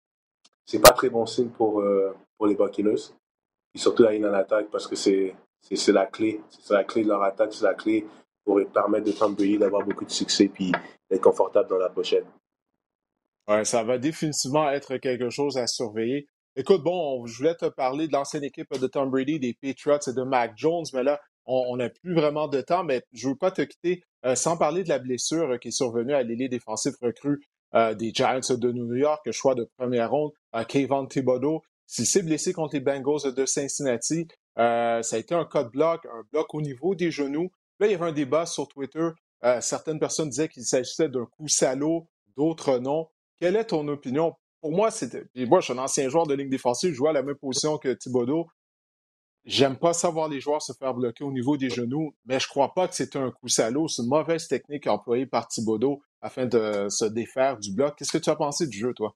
c'est 0.64 0.80
pas 0.80 0.92
très 0.92 1.10
bon 1.10 1.26
signe 1.26 1.50
pour, 1.50 1.80
euh, 1.80 2.14
pour 2.38 2.46
les 2.46 2.54
Buccaneers. 2.54 3.12
Et 3.74 3.78
surtout 3.78 4.04
la 4.04 4.12
ligne 4.12 4.26
en 4.26 4.32
attaque 4.32 4.70
parce 4.70 4.86
que 4.86 4.96
c'est, 4.96 5.34
la 5.88 6.06
clé. 6.06 6.40
C'est 6.48 6.74
la 6.74 6.84
clé 6.84 7.02
de 7.02 7.08
leur 7.08 7.22
attaque, 7.22 7.52
c'est 7.52 7.64
la 7.64 7.74
clé 7.74 8.06
pour 8.44 8.60
permettre 8.72 9.06
de 9.06 9.12
Tom 9.12 9.34
Brady 9.34 9.58
d'avoir 9.58 9.84
beaucoup 9.84 10.04
de 10.04 10.10
succès 10.10 10.48
puis 10.48 10.72
d'être 11.10 11.22
confortable 11.22 11.68
dans 11.68 11.78
la 11.78 11.88
pochette. 11.88 12.26
Ouais, 13.48 13.64
ça 13.64 13.82
va 13.82 13.98
définitivement 13.98 14.70
être 14.70 14.96
quelque 14.98 15.28
chose 15.28 15.58
à 15.58 15.66
surveiller. 15.66 16.28
Écoute, 16.56 16.82
bon, 16.82 17.26
je 17.26 17.36
voulais 17.36 17.56
te 17.56 17.66
parler 17.66 18.06
de 18.06 18.12
l'ancienne 18.12 18.44
équipe 18.44 18.72
de 18.78 18.86
Tom 18.86 19.10
Brady, 19.10 19.40
des 19.40 19.54
Patriots 19.60 19.98
et 20.06 20.12
de 20.12 20.22
Mac 20.22 20.52
Jones, 20.56 20.84
mais 20.94 21.02
là, 21.02 21.20
on 21.46 21.76
n'a 21.76 21.90
plus 21.90 22.14
vraiment 22.14 22.48
de 22.48 22.60
temps, 22.60 22.84
mais 22.84 23.02
je 23.12 23.26
ne 23.26 23.32
veux 23.32 23.38
pas 23.38 23.50
te 23.50 23.62
quitter 23.62 24.02
euh, 24.24 24.34
sans 24.34 24.56
parler 24.56 24.82
de 24.82 24.88
la 24.88 24.98
blessure 24.98 25.58
qui 25.60 25.68
est 25.68 25.72
survenue 25.72 26.14
à 26.14 26.22
l'ailier 26.22 26.48
défensif 26.48 26.94
recru 27.02 27.32
euh, 27.32 27.38
des 27.74 28.12
Giants 28.14 28.40
de 28.50 28.72
New 28.72 28.94
York, 28.94 29.30
choix 29.32 29.54
de 29.54 29.68
première 29.76 30.10
ronde, 30.10 30.32
Kayvon 30.68 31.06
Thibodeau. 31.06 31.62
S'il 31.86 32.06
s'est 32.06 32.22
blessé 32.22 32.52
contre 32.52 32.74
les 32.74 32.80
Bengals 32.80 33.34
de 33.34 33.44
Cincinnati, 33.44 34.28
euh, 34.58 35.02
ça 35.02 35.16
a 35.16 35.18
été 35.18 35.34
un 35.34 35.44
cas 35.44 35.64
de 35.64 35.68
bloc, 35.68 36.06
un 36.06 36.22
bloc 36.32 36.54
au 36.54 36.62
niveau 36.62 36.94
des 36.94 37.10
genoux. 37.10 37.50
Là, 37.80 37.88
il 37.88 37.92
y 37.92 37.94
avait 37.94 38.06
un 38.06 38.12
débat 38.12 38.46
sur 38.46 38.68
Twitter. 38.68 39.08
certaines 39.60 39.98
personnes 39.98 40.30
disaient 40.30 40.48
qu'il 40.48 40.64
s'agissait 40.64 41.08
d'un 41.08 41.26
coup 41.26 41.48
salaud, 41.48 42.08
d'autres 42.36 42.78
non. 42.78 43.08
Quelle 43.38 43.56
est 43.56 43.66
ton 43.66 43.86
opinion? 43.88 44.34
Pour 44.60 44.72
moi, 44.72 44.90
c'était. 44.90 45.24
Moi, 45.34 45.60
je 45.60 45.64
suis 45.64 45.74
un 45.74 45.82
ancien 45.82 46.08
joueur 46.08 46.26
de 46.26 46.34
ligne 46.34 46.48
défensive, 46.48 46.92
je 46.92 46.96
joue 46.96 47.08
à 47.08 47.12
la 47.12 47.22
même 47.22 47.34
position 47.34 47.76
que 47.76 47.92
Thibodeau. 47.92 48.46
J'aime 49.44 49.76
pas 49.76 49.92
savoir 49.92 50.28
les 50.28 50.40
joueurs 50.40 50.62
se 50.62 50.72
faire 50.72 50.94
bloquer 50.94 51.22
au 51.22 51.30
niveau 51.30 51.58
des 51.58 51.68
genoux, 51.68 52.14
mais 52.24 52.40
je 52.40 52.48
crois 52.48 52.72
pas 52.72 52.88
que 52.88 52.94
c'est 52.94 53.14
un 53.16 53.30
coup 53.30 53.48
salaud. 53.48 53.88
C'est 53.88 54.02
une 54.02 54.08
mauvaise 54.08 54.48
technique 54.48 54.86
employée 54.86 55.26
par 55.26 55.48
Thibodeau 55.48 56.00
afin 56.22 56.46
de 56.46 56.88
se 56.88 57.04
défaire 57.04 57.58
du 57.58 57.72
bloc. 57.72 57.94
Qu'est-ce 57.96 58.12
que 58.12 58.18
tu 58.18 58.30
as 58.30 58.36
pensé 58.36 58.66
du 58.66 58.78
jeu, 58.78 58.94
toi? 58.94 59.14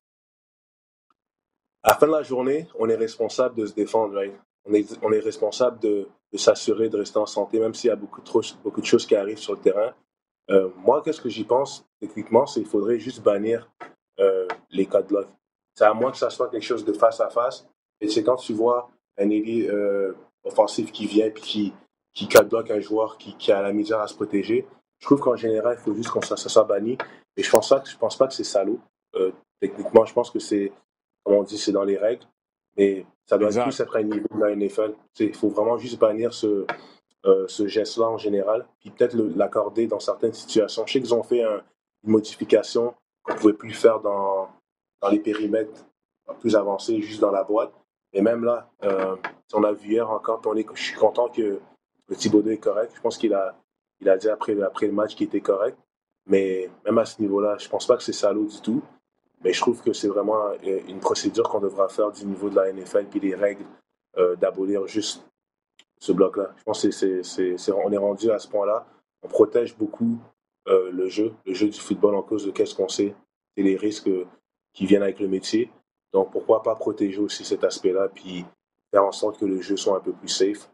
À 1.83 1.93
la 1.93 1.95
fin 1.95 2.07
de 2.07 2.13
la 2.13 2.23
journée, 2.23 2.69
on 2.79 2.91
est 2.91 2.97
responsable 2.97 3.55
de 3.55 3.65
se 3.65 3.73
défendre. 3.73 4.21
On, 4.67 4.75
est, 4.75 4.99
on 5.03 5.13
est 5.13 5.21
responsable 5.21 5.79
de, 5.81 6.09
s'assurer 6.35 6.91
de 6.91 6.99
rester 6.99 7.19
en 7.19 7.25
santé, 7.25 7.59
même 7.59 7.73
s'il 7.73 7.89
y 7.89 7.93
a 7.93 7.97
beaucoup 7.97 8.21
de, 8.21 8.63
beaucoup 8.63 8.83
de 8.83 8.87
choses 8.87 9.07
qui 9.07 9.17
arrivent 9.17 9.39
sur 9.39 9.55
le 9.55 9.61
terrain. 9.61 9.95
Euh, 10.51 10.69
moi, 10.77 11.01
qu'est-ce 11.03 11.23
que 11.23 11.31
j'y 11.31 11.45
pense 11.45 11.87
techniquement, 12.01 12.47
c'est 12.47 12.61
qu'il 12.61 12.69
faudrait 12.69 12.99
juste 12.99 13.23
bannir 13.23 13.71
euh, 14.21 14.47
les 14.71 14.87
cas 14.87 15.01
de 15.01 15.09
bloc. 15.09 15.27
C'est 15.75 15.85
à 15.85 15.95
moins 15.95 16.11
que 16.11 16.19
ça 16.19 16.29
soit 16.29 16.51
quelque 16.51 16.65
chose 16.65 16.85
de 16.85 16.93
face 16.93 17.21
à 17.21 17.31
face. 17.31 17.67
Et 18.01 18.09
c'est 18.09 18.23
quand 18.23 18.37
tu 18.37 18.53
vois 18.53 18.91
un 19.19 19.31
ailier 19.31 19.69
euh, 19.69 20.15
offensif 20.45 20.93
qui 20.93 21.07
vient 21.07 21.27
et 21.27 21.33
qui, 21.33 21.73
qui 22.15 22.29
bloque 22.49 22.71
un 22.71 22.81
joueur 22.81 23.19
qui, 23.19 23.37
qui, 23.37 23.53
a 23.53 23.63
la 23.63 23.73
misère 23.73 24.01
à 24.01 24.07
se 24.07 24.15
protéger. 24.15 24.67
Je 24.99 25.07
trouve 25.07 25.21
qu'en 25.21 25.37
général, 25.37 25.77
il 25.79 25.83
faut 25.83 25.95
juste 25.95 26.11
qu'on 26.11 26.23
ça, 26.23 26.37
soit 26.37 26.65
banni. 26.65 26.99
Et 27.37 27.43
je 27.43 27.51
pense, 27.51 27.73
je 27.85 27.97
pense 27.97 28.17
pas 28.17 28.27
que 28.27 28.35
c'est 28.35 28.45
salaud. 28.45 28.81
Euh, 29.15 29.33
techniquement, 29.61 30.05
je 30.05 30.13
pense 30.13 30.31
que 30.31 30.39
c'est, 30.39 30.73
comme 31.25 31.35
on 31.35 31.43
dit, 31.43 31.59
c'est 31.59 31.73
dans 31.73 31.85
les 31.85 31.97
règles. 31.97 32.25
Mais 32.77 33.07
ça 33.27 33.39
doit 33.39 33.49
plus 33.49 33.81
être 33.81 33.97
un 33.97 34.03
niveau 34.03 34.27
de 34.35 34.41
la 34.41 34.55
NFL. 34.55 34.95
Il 35.21 35.35
faut 35.35 35.49
vraiment 35.49 35.79
juste 35.79 35.99
bannir 35.99 36.33
ce, 36.33 36.67
euh, 37.27 37.47
ce 37.49 37.67
geste-là 37.67 38.07
en 38.07 38.19
général, 38.19 38.67
puis 38.81 38.91
peut-être 38.91 39.17
l'accorder 39.37 39.87
dans 39.87 40.01
certaines 40.01 40.33
situations. 40.33 40.87
Je 40.87 40.93
sais 40.93 41.01
qu'ils 41.01 41.15
ont 41.15 41.25
fait 41.25 41.43
une 41.43 41.63
modification 42.05 42.95
qu'on 43.23 43.35
ne 43.35 43.39
pouvait 43.39 43.53
plus 43.53 43.73
faire 43.73 44.01
dans, 44.01 44.49
dans 45.03 45.09
les 45.09 45.19
périmètres 45.19 45.85
plus 46.35 46.57
avancé 46.57 47.01
juste 47.01 47.21
dans 47.21 47.31
la 47.31 47.45
boîte. 47.45 47.73
Et 48.13 48.23
même 48.23 48.45
là, 48.45 48.71
euh, 48.85 49.17
on 49.53 49.65
a 49.65 49.73
vu 49.73 49.93
hier 49.93 50.11
encore, 50.11 50.41
je 50.75 50.83
suis 50.83 50.97
content 50.97 51.29
que 51.29 51.61
le 52.09 52.17
Thibaudot 52.17 52.51
est 52.51 52.59
correct. 52.59 52.93
Je 52.95 53.01
pense 53.01 53.19
qu'il 53.19 53.35
a, 53.35 53.55
dit 54.01 54.29
après, 54.29 54.55
le 54.55 54.93
match 54.93 55.15
qu'il 55.15 55.27
était 55.27 55.41
correct. 55.41 55.79
Mais 56.27 56.71
même 56.85 56.99
à 56.99 57.05
ce 57.05 57.21
niveau-là, 57.21 57.57
je 57.59 57.69
pense 57.69 57.87
pas 57.87 57.97
que 57.97 58.03
c'est 58.03 58.13
salaud 58.13 58.47
du 58.47 58.61
tout. 58.61 58.83
Mais 59.43 59.53
je 59.53 59.61
trouve 59.61 59.83
que 59.83 59.93
c'est 59.93 60.09
vraiment 60.09 60.49
euh, 60.49 60.81
une 60.89 61.01
procédure 61.01 61.49
qu'on 61.49 61.61
devra 61.61 61.89
faire 61.89 62.11
du 62.11 62.25
niveau 62.25 62.51
de 62.51 62.57
la 62.57 62.73
NFL 62.73 63.07
puis 63.07 63.21
les 63.21 63.35
règles 63.35 63.65
euh, 64.17 64.37
d'abolir 64.37 64.87
juste 64.87 65.25
ce 66.01 66.13
bloc-là. 66.13 66.53
Je 66.57 66.65
pense 66.65 66.83
qu'on 66.83 66.89
est, 66.89 67.95
est 67.95 67.99
rendu 67.99 68.31
à 68.31 68.39
ce 68.39 68.49
point-là. 68.49 68.87
On 69.23 69.29
protège 69.29 69.77
beaucoup 69.77 70.19
euh, 70.69 70.91
le 70.93 71.09
jeu, 71.09 71.33
le 71.47 71.55
jeu 71.55 71.69
du 71.69 71.79
football 71.79 72.15
en 72.15 72.23
cause 72.23 72.45
de 72.45 72.51
qu'est-ce 72.51 72.75
qu'on 72.75 72.89
sait 72.89 73.15
et 73.57 73.63
les 73.63 73.77
risques 73.77 74.11
qui 74.73 74.87
viennent 74.87 75.03
avec 75.03 75.19
le 75.21 75.29
métier. 75.29 75.71
Donc 76.13 76.33
pourquoi 76.33 76.63
pas 76.63 76.75
protéger 76.75 77.19
aussi 77.19 77.45
cet 77.45 77.65
aspect-là 77.65 78.09
puis 78.15 78.45
faire 78.91 79.05
en 79.05 79.13
sorte 79.13 79.39
que 79.39 79.45
le 79.45 79.61
jeu 79.61 79.77
soit 79.77 79.97
un 79.97 80.01
peu 80.01 80.13
plus 80.13 80.29
safe. 80.29 80.71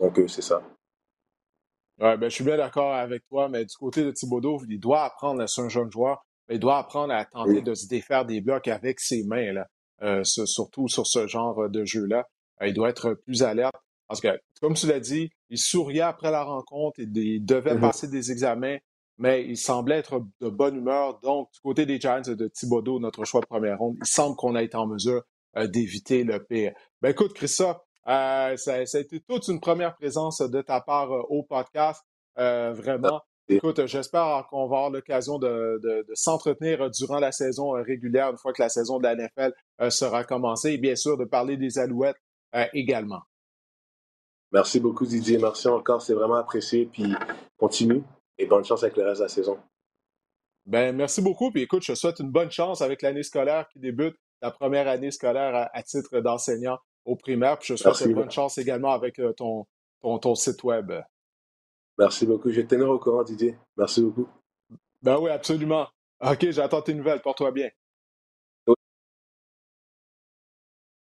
Donc 0.00 0.20
c'est 0.28 0.42
ça. 0.42 0.62
Ouais, 2.00 2.16
ben, 2.16 2.28
je 2.28 2.34
suis 2.34 2.44
bien 2.44 2.56
d'accord 2.56 2.94
avec 2.94 3.26
toi, 3.28 3.48
mais 3.48 3.64
du 3.64 3.76
côté 3.76 4.04
de 4.04 4.12
Thibodeau, 4.12 4.62
il 4.68 4.78
doit 4.78 5.02
apprendre 5.02 5.40
à 5.40 5.44
être 5.44 5.58
un 5.58 5.68
jeune 5.68 5.90
joueur 5.90 6.24
il 6.50 6.58
doit 6.58 6.78
apprendre 6.78 7.12
à 7.12 7.24
tenter 7.24 7.60
de 7.60 7.74
se 7.74 7.86
défaire 7.86 8.24
des 8.24 8.40
blocs 8.40 8.68
avec 8.68 9.00
ses 9.00 9.24
mains, 9.24 9.52
là. 9.52 9.66
Euh, 10.02 10.22
surtout 10.22 10.86
sur 10.88 11.06
ce 11.06 11.26
genre 11.26 11.68
de 11.68 11.84
jeu-là. 11.84 12.24
Euh, 12.62 12.68
il 12.68 12.74
doit 12.74 12.88
être 12.88 13.14
plus 13.14 13.42
alerte. 13.42 13.74
Parce 14.06 14.20
que, 14.20 14.28
comme 14.60 14.74
tu 14.74 14.86
l'as 14.86 15.00
dit, 15.00 15.30
il 15.50 15.58
souriait 15.58 16.02
après 16.02 16.30
la 16.30 16.44
rencontre, 16.44 17.00
il, 17.00 17.44
devait 17.44 17.74
mm-hmm. 17.74 17.80
passer 17.80 18.08
des 18.08 18.30
examens, 18.30 18.76
mais 19.18 19.44
il 19.44 19.56
semblait 19.56 19.98
être 19.98 20.20
de 20.40 20.48
bonne 20.48 20.76
humeur. 20.76 21.20
Donc, 21.20 21.50
du 21.52 21.60
côté 21.60 21.86
des 21.86 22.00
Giants 22.00 22.22
de 22.22 22.48
Thibodeau, 22.48 23.00
notre 23.00 23.24
choix 23.24 23.40
de 23.40 23.46
première 23.46 23.78
ronde, 23.78 23.96
il 24.00 24.06
semble 24.06 24.36
qu'on 24.36 24.54
a 24.54 24.62
été 24.62 24.76
en 24.76 24.86
mesure 24.86 25.22
euh, 25.56 25.66
d'éviter 25.66 26.24
le 26.24 26.42
pire. 26.42 26.72
Ben 27.02 27.10
écoute, 27.10 27.34
Christophe, 27.34 27.78
ça, 28.06 28.56
ça, 28.56 28.74
a 28.74 29.00
été 29.00 29.20
toute 29.28 29.48
une 29.48 29.60
première 29.60 29.94
présence 29.96 30.40
de 30.40 30.62
ta 30.62 30.80
part 30.80 31.10
au 31.30 31.42
podcast. 31.42 32.02
vraiment, 32.36 33.20
Écoute, 33.50 33.86
j'espère 33.86 34.46
qu'on 34.50 34.68
va 34.68 34.76
avoir 34.76 34.90
l'occasion 34.90 35.38
de, 35.38 36.06
s'entretenir 36.12 36.90
durant 36.90 37.18
la 37.18 37.32
saison 37.32 37.74
euh, 37.74 37.82
régulière, 37.82 38.28
une 38.30 38.36
fois 38.36 38.52
que 38.52 38.60
la 38.60 38.68
saison 38.68 38.98
de 38.98 39.04
la 39.04 39.16
NFL 39.16 39.54
euh, 39.80 39.88
sera 39.88 40.22
commencée, 40.24 40.72
et 40.72 40.78
bien 40.78 40.96
sûr 40.96 41.16
de 41.16 41.24
parler 41.24 41.56
des 41.56 41.78
Alouettes 41.78 42.20
euh, 42.54 42.66
également. 42.74 43.22
Merci 44.52 44.80
beaucoup 44.80 45.06
Didier, 45.06 45.38
merci 45.38 45.66
encore, 45.68 46.02
c'est 46.02 46.12
vraiment 46.14 46.36
apprécié, 46.36 46.86
puis 46.92 47.14
continue 47.56 48.02
et 48.38 48.46
bonne 48.46 48.64
chance 48.64 48.82
avec 48.82 48.96
le 48.96 49.04
reste 49.04 49.20
de 49.20 49.24
la 49.24 49.28
saison. 49.28 49.58
Ben, 50.66 50.94
merci 50.94 51.22
beaucoup, 51.22 51.50
puis 51.50 51.62
écoute, 51.62 51.82
je 51.82 51.94
souhaite 51.94 52.20
une 52.20 52.30
bonne 52.30 52.50
chance 52.50 52.82
avec 52.82 53.02
l'année 53.02 53.22
scolaire 53.22 53.68
qui 53.68 53.78
débute, 53.78 54.16
la 54.42 54.50
première 54.50 54.86
année 54.86 55.10
scolaire 55.10 55.68
à, 55.72 55.82
titre 55.82 56.20
d'enseignant 56.20 56.78
au 57.04 57.16
primaire, 57.16 57.58
puis 57.58 57.68
je 57.68 57.76
souhaite 57.76 58.00
une 58.00 58.14
bonne 58.14 58.30
chance 58.30 58.58
également 58.58 58.92
avec 58.92 59.20
ton, 59.36 59.66
ton 60.02 60.34
site 60.34 60.62
web. 60.62 60.92
Merci 61.98 62.26
beaucoup. 62.26 62.50
Je 62.50 62.56
vais 62.56 62.64
te 62.64 62.74
tenir 62.74 62.88
au 62.88 62.98
courant, 62.98 63.24
Didier. 63.24 63.56
Merci 63.76 64.02
beaucoup. 64.02 64.28
Ben 65.02 65.18
oui, 65.18 65.30
absolument. 65.30 65.88
OK, 66.20 66.50
j'attends 66.50 66.82
tes 66.82 66.94
nouvelles. 66.94 67.20
Porte-toi 67.20 67.50
bien. 67.50 67.70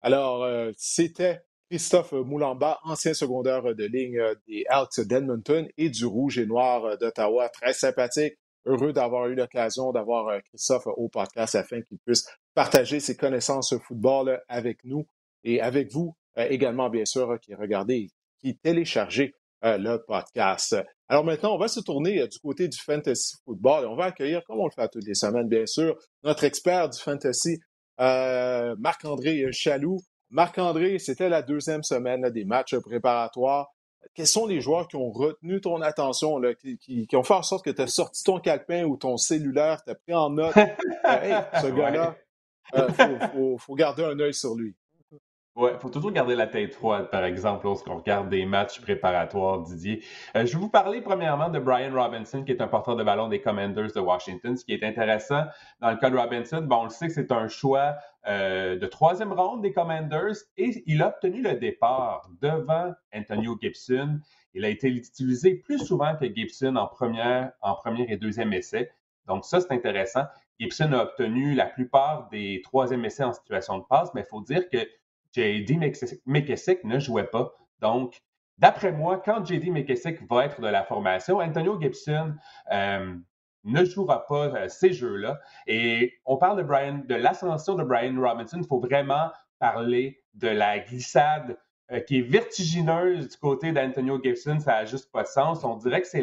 Alors, 0.02 0.44
euh, 0.44 0.72
c'était 0.78 1.42
Christophe 1.70 2.14
Moulamba, 2.14 2.80
ancien 2.84 3.14
secondaire 3.14 3.76
de 3.76 3.86
ligne 3.86 4.22
des 4.48 4.66
Elks 4.70 5.08
d'Edmonton 5.08 5.68
et 5.78 5.90
du 5.90 6.06
Rouge 6.06 6.40
et 6.40 6.46
Noir 6.46 6.98
d'Ottawa. 6.98 7.50
Très 7.50 7.74
sympathique. 7.74 8.36
Heureux 8.66 8.92
d'avoir 8.92 9.28
eu 9.28 9.36
l'occasion 9.36 9.92
d'avoir 9.92 10.28
euh, 10.28 10.40
Christophe 10.50 10.88
au 10.88 11.08
podcast 11.08 11.56
afin 11.56 11.82
qu'il 11.82 11.98
puisse 12.06 12.26
partager 12.54 13.00
ses 13.00 13.16
connaissances 13.16 13.74
football 13.88 14.42
avec 14.50 14.84
nous 14.84 15.08
et 15.44 15.62
avec 15.62 15.92
vous 15.92 16.14
euh, 16.38 16.46
également, 16.50 16.90
bien 16.90 17.06
sûr, 17.06 17.40
qui 17.40 17.56
regardez, 17.56 18.10
qui 18.42 18.58
téléchargez 18.58 19.34
euh, 19.66 19.78
le 19.78 19.98
podcast. 19.98 20.78
Alors 21.10 21.26
maintenant, 21.26 21.54
on 21.54 21.58
va 21.58 21.68
se 21.68 21.82
tourner 21.82 22.22
euh, 22.22 22.28
du 22.28 22.40
côté 22.40 22.70
du 22.70 22.78
fantasy 22.78 23.36
football 23.44 23.84
et 23.84 23.88
on 23.88 23.96
va 23.98 24.06
accueillir, 24.06 24.42
comme 24.46 24.60
on 24.60 24.66
le 24.66 24.72
fait 24.72 24.88
toutes 24.88 25.06
les 25.06 25.16
semaines, 25.16 25.50
bien 25.50 25.66
sûr, 25.66 25.98
notre 26.24 26.46
expert 26.46 26.90
du 26.90 26.98
fantasy, 26.98 27.60
euh, 28.00 28.74
Marc-André 28.80 29.52
Chaloux. 29.52 30.00
Marc-André, 30.32 31.00
c'était 31.00 31.30
la 31.30 31.42
deuxième 31.42 31.84
semaine 31.84 32.30
des 32.30 32.46
matchs 32.46 32.78
préparatoires. 32.78 33.72
Quels 34.14 34.28
sont 34.28 34.48
les 34.48 34.62
joueurs 34.62 34.88
qui 34.88 34.96
ont 34.96 35.12
retenu 35.12 35.60
ton 35.60 35.82
attention, 35.82 36.42
qui, 36.80 37.08
ont 37.14 37.24
fait 37.24 37.34
en 37.34 37.42
sorte 37.42 37.66
que 37.66 37.70
tu 37.70 37.82
as 37.82 37.88
sorti 37.88 38.24
ton 38.24 38.40
calepin 38.40 38.84
ou 38.84 38.96
ton 38.96 39.18
cellulaire, 39.18 39.84
tu 39.84 39.92
as 39.92 39.96
pris 39.96 40.14
en 40.14 40.30
note, 40.30 40.54
ce 40.56 41.68
gars-là, 41.76 42.16
il 42.74 43.58
faut 43.60 43.76
garder 43.76 44.04
un 44.04 44.20
œil 44.20 44.34
sur 44.34 44.56
lui. 44.56 44.76
Ouais, 45.60 45.78
faut 45.78 45.90
toujours 45.90 46.14
garder 46.14 46.36
la 46.36 46.48
tête 46.48 46.74
froide, 46.74 47.10
par 47.10 47.26
exemple, 47.26 47.66
lorsqu'on 47.66 47.98
regarde 47.98 48.30
des 48.30 48.46
matchs 48.46 48.80
préparatoires, 48.80 49.60
Didier. 49.60 50.02
Euh, 50.38 50.46
je 50.46 50.54
vais 50.54 50.58
vous 50.58 50.70
parler 50.70 51.02
premièrement 51.02 51.50
de 51.50 51.60
Brian 51.60 51.94
Robinson, 51.94 52.46
qui 52.46 52.54
est 52.54 52.62
un 52.62 52.70
porteur 52.70 52.96
de 52.96 53.04
ballon 53.04 53.28
des 53.28 53.42
Commanders 53.42 53.92
de 53.94 54.00
Washington. 54.00 54.56
Ce 54.56 54.64
qui 54.64 54.72
est 54.72 54.86
intéressant 54.86 55.44
dans 55.82 55.92
le 55.92 55.98
cas 55.98 56.10
de 56.10 56.18
Robinson, 56.18 56.62
bon, 56.62 56.78
on 56.78 56.84
le 56.86 56.90
sait 56.90 57.08
que 57.08 57.14
c'est 57.14 57.34
un 57.34 57.50
choix 57.50 57.96
euh, 58.26 58.80
de 58.80 58.86
troisième 58.86 59.34
ronde 59.34 59.62
des 59.62 59.74
Commanders 59.74 60.38
et 60.56 60.82
il 60.86 61.02
a 61.02 61.10
obtenu 61.10 61.42
le 61.42 61.56
départ 61.56 62.30
devant 62.42 62.94
Antonio 63.14 63.58
Gibson. 63.62 64.22
Il 64.54 64.64
a 64.64 64.70
été 64.70 64.88
utilisé 64.88 65.56
plus 65.56 65.80
souvent 65.80 66.16
que 66.16 66.34
Gibson 66.34 66.78
en 66.78 66.88
première, 66.88 67.52
en 67.60 67.76
première 67.76 68.10
et 68.10 68.16
deuxième 68.16 68.54
essai. 68.54 68.94
Donc 69.28 69.44
ça, 69.44 69.60
c'est 69.60 69.74
intéressant. 69.74 70.24
Gibson 70.58 70.94
a 70.94 71.04
obtenu 71.04 71.54
la 71.54 71.66
plupart 71.66 72.30
des 72.30 72.62
troisième 72.64 73.04
essais 73.04 73.24
en 73.24 73.34
situation 73.34 73.78
de 73.78 73.84
passe, 73.84 74.14
mais 74.14 74.22
il 74.22 74.28
faut 74.28 74.42
dire 74.42 74.70
que 74.70 74.78
J.D. 75.34 75.78
McKessick 76.26 76.84
ne 76.84 77.00
jouait 77.00 77.28
pas. 77.28 77.54
Donc, 77.82 78.22
d'après 78.58 78.92
moi, 78.92 79.22
quand 79.24 79.46
J.D. 79.46 79.70
McKessick 79.70 80.28
va 80.30 80.46
être 80.46 80.62
de 80.62 80.68
la 80.68 80.84
formation, 80.84 81.38
Antonio 81.38 81.80
Gibson 81.80 82.36
euh, 82.72 83.16
ne 83.64 83.86
jouera 83.86 84.26
pas 84.26 84.48
euh, 84.48 84.68
ces 84.68 84.94
jeux-là. 84.94 85.40
Et 85.68 86.14
on 86.26 86.38
parle 86.38 86.58
de 86.58 86.64
Brian, 86.64 87.02
de 87.06 87.16
l'ascension 87.16 87.76
de 87.76 87.84
Brian 87.84 88.20
Robinson. 88.20 88.58
Il 88.62 88.68
faut 88.68 88.80
vraiment 88.80 89.32
parler 89.60 90.22
de 90.34 90.48
la 90.48 90.80
glissade 90.80 91.58
euh, 91.92 92.00
qui 92.00 92.20
est 92.20 92.22
vertigineuse 92.22 93.30
du 93.30 93.38
côté 93.38 93.72
d'Antonio 93.72 94.22
Gibson. 94.22 94.60
Ça 94.60 94.72
n'a 94.74 94.86
juste 94.86 95.12
pas 95.12 95.24
de 95.24 95.28
sens. 95.28 95.64
On 95.64 95.76
dirait 95.76 96.02
que 96.02 96.08
c'est 96.08 96.22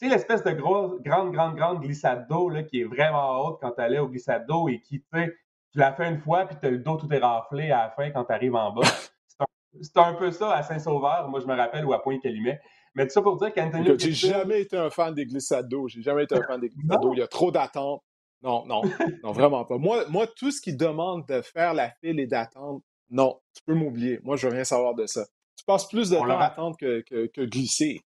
l'espèce 0.00 0.42
de 0.44 0.52
grande, 0.52 1.00
grande, 1.02 1.32
grande 1.32 1.80
glissade 1.80 2.26
d'eau 2.28 2.50
qui 2.68 2.80
est 2.80 2.84
vraiment 2.84 3.40
haute 3.40 3.58
quand 3.60 3.72
tu 3.72 3.80
allais 3.80 3.98
au 3.98 4.08
glissade 4.08 4.46
d'eau 4.46 4.68
et 4.68 4.80
qui, 4.80 5.00
tu 5.00 5.36
tu 5.76 5.80
l'as 5.80 5.92
fait 5.92 6.08
une 6.08 6.18
fois, 6.18 6.46
puis 6.46 6.56
tu 6.58 6.66
as 6.66 6.70
le 6.70 6.78
dos 6.78 6.96
tout 6.96 7.12
est 7.12 7.18
raflé 7.18 7.70
à 7.70 7.82
la 7.82 7.90
fin 7.90 8.10
quand 8.10 8.24
tu 8.24 8.32
arrives 8.32 8.54
en 8.54 8.72
bas. 8.72 8.80
C'est 9.82 9.98
un, 9.98 10.14
peu 10.14 10.30
ça 10.30 10.54
à 10.54 10.62
Saint-Sauveur, 10.62 11.28
moi 11.28 11.38
je 11.38 11.44
me 11.44 11.54
rappelle, 11.54 11.84
ou 11.84 11.92
à 11.92 12.02
Pointe-Calumet. 12.02 12.58
Mais 12.94 13.06
tout 13.06 13.12
ça 13.12 13.20
pour 13.20 13.36
dire 13.36 13.52
qu'Anthony. 13.52 13.90
J'ai 13.98 14.12
jamais 14.12 14.62
été 14.62 14.78
un 14.78 14.88
fan 14.88 15.12
des 15.12 15.26
glissades 15.26 15.68
d'eau. 15.68 15.86
J'ai 15.86 16.00
jamais 16.00 16.24
été 16.24 16.34
un 16.34 16.42
fan 16.44 16.58
des 16.58 16.70
glissades 16.74 16.98
d'eau. 17.02 17.12
Il 17.12 17.18
y 17.18 17.22
a 17.22 17.26
trop 17.26 17.50
d'attentes. 17.50 18.02
Non, 18.40 18.64
non, 18.64 18.80
non, 19.22 19.32
vraiment 19.32 19.66
pas. 19.66 19.76
Moi, 19.76 20.04
moi, 20.08 20.26
tout 20.26 20.50
ce 20.50 20.62
qui 20.62 20.74
demande 20.74 21.26
de 21.28 21.42
faire 21.42 21.74
la 21.74 21.90
file 22.00 22.18
et 22.20 22.26
d'attendre, 22.26 22.80
non, 23.10 23.38
tu 23.52 23.62
peux 23.66 23.74
m'oublier. 23.74 24.18
Moi, 24.22 24.36
je 24.36 24.46
veux 24.46 24.54
rien 24.54 24.64
savoir 24.64 24.94
de 24.94 25.06
ça. 25.06 25.26
Tu 25.58 25.64
passes 25.66 25.86
plus 25.88 26.08
de 26.08 26.16
temps 26.16 26.38
à 26.38 26.44
attendre 26.44 26.76
que, 26.78 27.02
que, 27.02 27.44
glisser. 27.44 28.00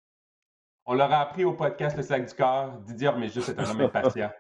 On 0.86 0.94
l'aura 0.94 1.20
appris 1.20 1.44
au 1.44 1.52
podcast 1.52 1.98
Le 1.98 2.04
Sac 2.04 2.30
du 2.30 2.34
Cœur. 2.34 2.80
Didier 2.86 3.12
juste 3.24 3.42
c'est 3.42 3.60
un 3.60 3.70
homme 3.72 3.82
impatient 3.82 4.32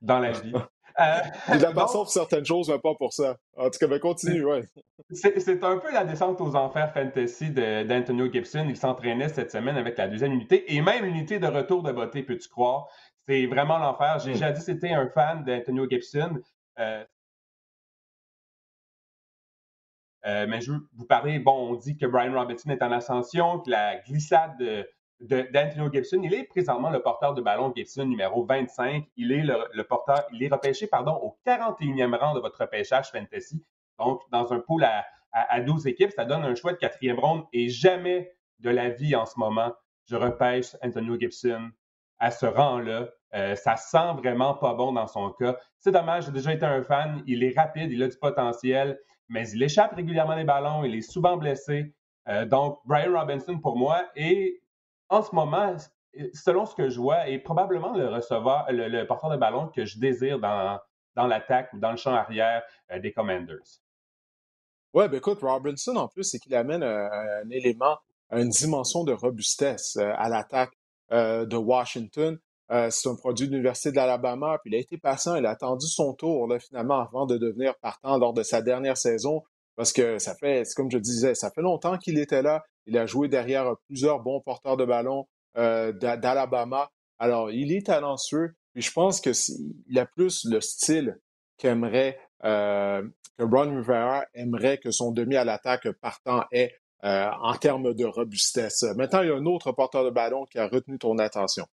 dans 0.00 0.20
la 0.20 0.30
vie. 0.30 0.52
Euh, 1.00 1.20
Il 1.54 1.64
a 1.64 1.72
pour 1.72 2.08
certaines 2.08 2.44
choses, 2.44 2.68
mais 2.68 2.78
pas 2.78 2.94
pour 2.94 3.12
ça. 3.12 3.36
En 3.56 3.70
tout 3.70 3.78
cas, 3.78 3.86
ben, 3.86 3.98
continue, 3.98 4.44
ouais. 4.44 4.62
C'est 5.10 5.64
un 5.64 5.78
peu 5.78 5.92
la 5.92 6.04
descente 6.04 6.40
aux 6.40 6.54
enfers 6.54 6.92
fantasy 6.92 7.50
d'Antonio 7.50 8.30
Gibson. 8.30 8.66
Il 8.68 8.76
s'entraînait 8.76 9.28
cette 9.28 9.50
semaine 9.50 9.76
avec 9.76 9.98
la 9.98 10.08
deuxième 10.08 10.32
unité 10.32 10.72
et 10.74 10.80
même 10.80 11.04
l'unité 11.04 11.38
de 11.38 11.46
retour 11.46 11.82
de 11.82 11.92
beauté, 11.92 12.22
peux-tu 12.22 12.48
croire? 12.48 12.86
C'est 13.26 13.46
vraiment 13.46 13.78
l'enfer. 13.78 14.18
J'ai 14.20 14.32
déjà 14.32 14.52
dit 14.52 14.60
que 14.60 14.66
c'était 14.66 14.92
un 14.92 15.08
fan 15.08 15.44
d'Antonio 15.44 15.88
Gibson. 15.88 16.38
Euh, 16.78 17.04
euh, 20.26 20.46
mais 20.48 20.60
je 20.60 20.72
veux 20.72 20.88
vous 20.94 21.06
parler, 21.06 21.38
bon, 21.38 21.72
on 21.72 21.74
dit 21.74 21.96
que 21.96 22.06
Brian 22.06 22.32
Robinson 22.32 22.70
est 22.70 22.82
en 22.82 22.92
ascension, 22.92 23.60
que 23.60 23.70
la 23.70 23.96
glissade 23.98 24.56
de, 24.58 24.88
d'Antonio 25.20 25.90
Gibson. 25.92 26.20
Il 26.22 26.34
est 26.34 26.44
présentement 26.44 26.90
le 26.90 27.00
porteur 27.00 27.34
de 27.34 27.42
ballon 27.42 27.72
Gibson 27.74 28.04
numéro 28.04 28.44
25. 28.44 29.06
Il 29.16 29.32
est 29.32 29.42
le, 29.42 29.82
porteur, 29.84 30.24
il 30.32 30.42
est 30.42 30.52
repêché 30.52 30.86
pardon, 30.86 31.12
au 31.22 31.38
41e 31.46 32.16
rang 32.16 32.34
de 32.34 32.40
votre 32.40 32.60
repêchage 32.60 33.10
fantasy. 33.10 33.64
Donc, 33.98 34.20
dans 34.30 34.52
un 34.52 34.60
pool 34.60 34.84
à, 34.84 35.04
à, 35.32 35.60
12 35.60 35.86
équipes, 35.86 36.10
ça 36.10 36.24
donne 36.24 36.44
un 36.44 36.54
choix 36.54 36.72
de 36.72 36.78
quatrième 36.78 37.18
ronde 37.18 37.44
et 37.52 37.68
jamais 37.68 38.32
de 38.60 38.70
la 38.70 38.90
vie 38.90 39.14
en 39.14 39.26
ce 39.26 39.38
moment, 39.38 39.72
je 40.06 40.16
repêche 40.16 40.76
Antonio 40.82 41.18
Gibson 41.18 41.70
à 42.18 42.30
ce 42.30 42.46
rang-là. 42.46 43.08
Euh, 43.34 43.54
ça 43.56 43.76
sent 43.76 44.14
vraiment 44.18 44.54
pas 44.54 44.74
bon 44.74 44.92
dans 44.92 45.06
son 45.06 45.30
cas. 45.30 45.56
C'est 45.78 45.90
dommage, 45.90 46.26
j'ai 46.26 46.32
déjà 46.32 46.52
été 46.52 46.64
un 46.64 46.82
fan. 46.82 47.22
Il 47.26 47.42
est 47.42 47.56
rapide, 47.56 47.90
il 47.90 48.02
a 48.02 48.08
du 48.08 48.16
potentiel, 48.16 48.98
mais 49.28 49.48
il 49.50 49.62
échappe 49.62 49.94
régulièrement 49.94 50.36
les 50.36 50.44
ballons, 50.44 50.84
il 50.84 50.94
est 50.94 51.02
souvent 51.02 51.36
blessé. 51.36 51.94
Euh, 52.28 52.46
donc, 52.46 52.78
Brian 52.84 53.12
Robinson, 53.12 53.58
pour 53.58 53.76
moi, 53.76 54.04
est 54.14 54.60
en 55.14 55.22
ce 55.22 55.34
moment, 55.34 55.76
selon 56.32 56.66
ce 56.66 56.74
que 56.74 56.88
je 56.88 57.00
vois, 57.00 57.28
est 57.28 57.38
probablement 57.38 57.96
le 57.96 58.08
receveur, 58.08 58.66
le, 58.68 59.04
porteur 59.06 59.30
de 59.30 59.36
ballon 59.36 59.68
que 59.68 59.84
je 59.84 59.98
désire 59.98 60.38
dans, 60.38 60.78
dans 61.14 61.26
l'attaque 61.26 61.72
ou 61.72 61.78
dans 61.78 61.90
le 61.90 61.96
champ 61.96 62.14
arrière 62.14 62.62
des 63.00 63.12
Commanders. 63.12 63.80
Oui, 64.92 65.08
ben 65.08 65.16
écoute, 65.16 65.38
Robinson, 65.40 65.96
en 65.96 66.08
plus, 66.08 66.24
c'est 66.24 66.38
qu'il 66.38 66.54
amène 66.54 66.82
un, 66.82 67.48
élément, 67.50 67.98
une 68.30 68.48
dimension 68.48 69.04
de 69.04 69.12
robustesse 69.12 69.96
à 69.96 70.28
l'attaque 70.28 70.72
de 71.10 71.56
Washington. 71.56 72.38
c'est 72.68 73.08
un 73.08 73.16
produit 73.16 73.46
de 73.46 73.52
l'Université 73.52 73.90
de 73.90 73.96
l'Alabama, 73.96 74.58
puis 74.58 74.72
il 74.72 74.76
a 74.76 74.78
été 74.78 74.98
patient, 74.98 75.36
il 75.36 75.46
a 75.46 75.50
attendu 75.50 75.86
son 75.86 76.14
tour, 76.14 76.52
finalement, 76.60 77.00
avant 77.00 77.26
de 77.26 77.38
devenir 77.38 77.76
partant 77.78 78.18
lors 78.18 78.32
de 78.32 78.42
sa 78.42 78.62
dernière 78.62 78.96
saison, 78.96 79.42
parce 79.76 79.92
que 79.92 80.18
ça 80.18 80.34
fait, 80.34 80.64
comme 80.76 80.90
je 80.90 80.98
disais, 80.98 81.34
ça 81.34 81.50
fait 81.50 81.62
longtemps 81.62 81.98
qu'il 81.98 82.18
était 82.18 82.42
là. 82.42 82.64
Il 82.86 82.98
a 82.98 83.06
joué 83.06 83.28
derrière 83.28 83.74
plusieurs 83.86 84.20
bons 84.20 84.40
porteurs 84.40 84.76
de 84.76 84.84
ballon 84.84 85.26
d'Alabama. 85.56 86.90
Alors, 87.18 87.50
il 87.50 87.72
est 87.72 87.86
talentueux, 87.86 88.54
puis 88.72 88.82
je 88.82 88.90
pense 88.92 89.20
qu'il 89.20 89.98
a 89.98 90.06
plus 90.06 90.44
le 90.44 90.60
style 90.60 91.18
qu'aimerait 91.58 92.18
que 92.42 93.44
Ron 93.44 93.76
Rivera 93.76 94.24
aimerait 94.34 94.78
que 94.78 94.90
son 94.90 95.12
demi 95.12 95.36
à 95.36 95.44
l'attaque 95.44 95.88
partant 96.00 96.44
ait 96.52 96.74
euh, 97.04 97.28
en 97.42 97.54
termes 97.54 97.92
de 97.92 98.06
robustesse. 98.06 98.82
Maintenant, 98.96 99.20
il 99.20 99.28
y 99.28 99.30
a 99.30 99.34
un 99.34 99.44
autre 99.44 99.72
porteur 99.72 100.04
de 100.04 100.10
ballon 100.10 100.46
qui 100.46 100.58
a 100.58 100.68
retenu 100.68 100.98
ton 100.98 101.18
attention. 101.18 101.66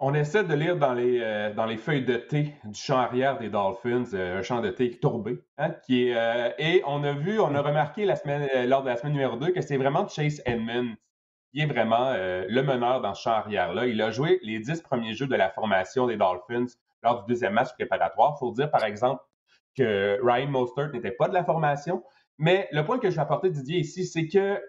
On 0.00 0.14
essaie 0.14 0.44
de 0.44 0.54
lire 0.54 0.76
dans 0.76 0.94
les, 0.94 1.20
euh, 1.20 1.52
dans 1.52 1.66
les 1.66 1.76
feuilles 1.76 2.04
de 2.04 2.16
thé 2.16 2.54
du 2.64 2.78
champ 2.78 2.98
arrière 2.98 3.36
des 3.38 3.48
Dolphins, 3.48 4.04
euh, 4.14 4.38
un 4.38 4.42
champ 4.42 4.60
de 4.60 4.70
thé 4.70 4.98
hein, 5.58 5.70
qui 5.84 6.08
est, 6.08 6.54
et 6.58 6.82
on 6.86 7.02
a 7.02 7.12
vu, 7.12 7.40
on 7.40 7.54
a 7.54 7.60
remarqué 7.60 8.04
semaine, 8.14 8.48
lors 8.68 8.82
de 8.82 8.88
la 8.88 8.96
semaine 8.96 9.14
numéro 9.14 9.36
2 9.36 9.50
que 9.50 9.60
c'est 9.60 9.76
vraiment 9.76 10.06
Chase 10.06 10.40
Edmonds 10.46 10.94
qui 11.52 11.60
est 11.60 11.66
vraiment 11.66 12.12
le 12.12 12.60
meneur 12.60 13.00
dans 13.00 13.14
ce 13.14 13.22
champ 13.22 13.32
arrière-là. 13.32 13.86
Il 13.86 14.00
a 14.02 14.10
joué 14.10 14.38
les 14.42 14.58
dix 14.58 14.82
premiers 14.82 15.14
jeux 15.14 15.26
de 15.26 15.34
la 15.34 15.48
formation 15.48 16.06
des 16.06 16.16
Dolphins 16.16 16.66
lors 17.02 17.24
du 17.24 17.32
deuxième 17.32 17.54
match 17.54 17.72
préparatoire. 17.72 18.34
Il 18.36 18.38
faut 18.38 18.52
dire, 18.52 18.70
par 18.70 18.84
exemple, 18.84 19.22
que 19.76 20.18
Ryan 20.22 20.48
Mostert 20.48 20.90
n'était 20.92 21.12
pas 21.12 21.28
de 21.28 21.34
la 21.34 21.44
formation. 21.44 22.04
Mais 22.36 22.68
le 22.72 22.84
point 22.84 22.98
que 22.98 23.10
je 23.10 23.16
vais 23.16 23.22
apporter, 23.22 23.50
Didier, 23.50 23.78
ici, 23.78 24.06
c'est 24.06 24.28
que 24.28 24.60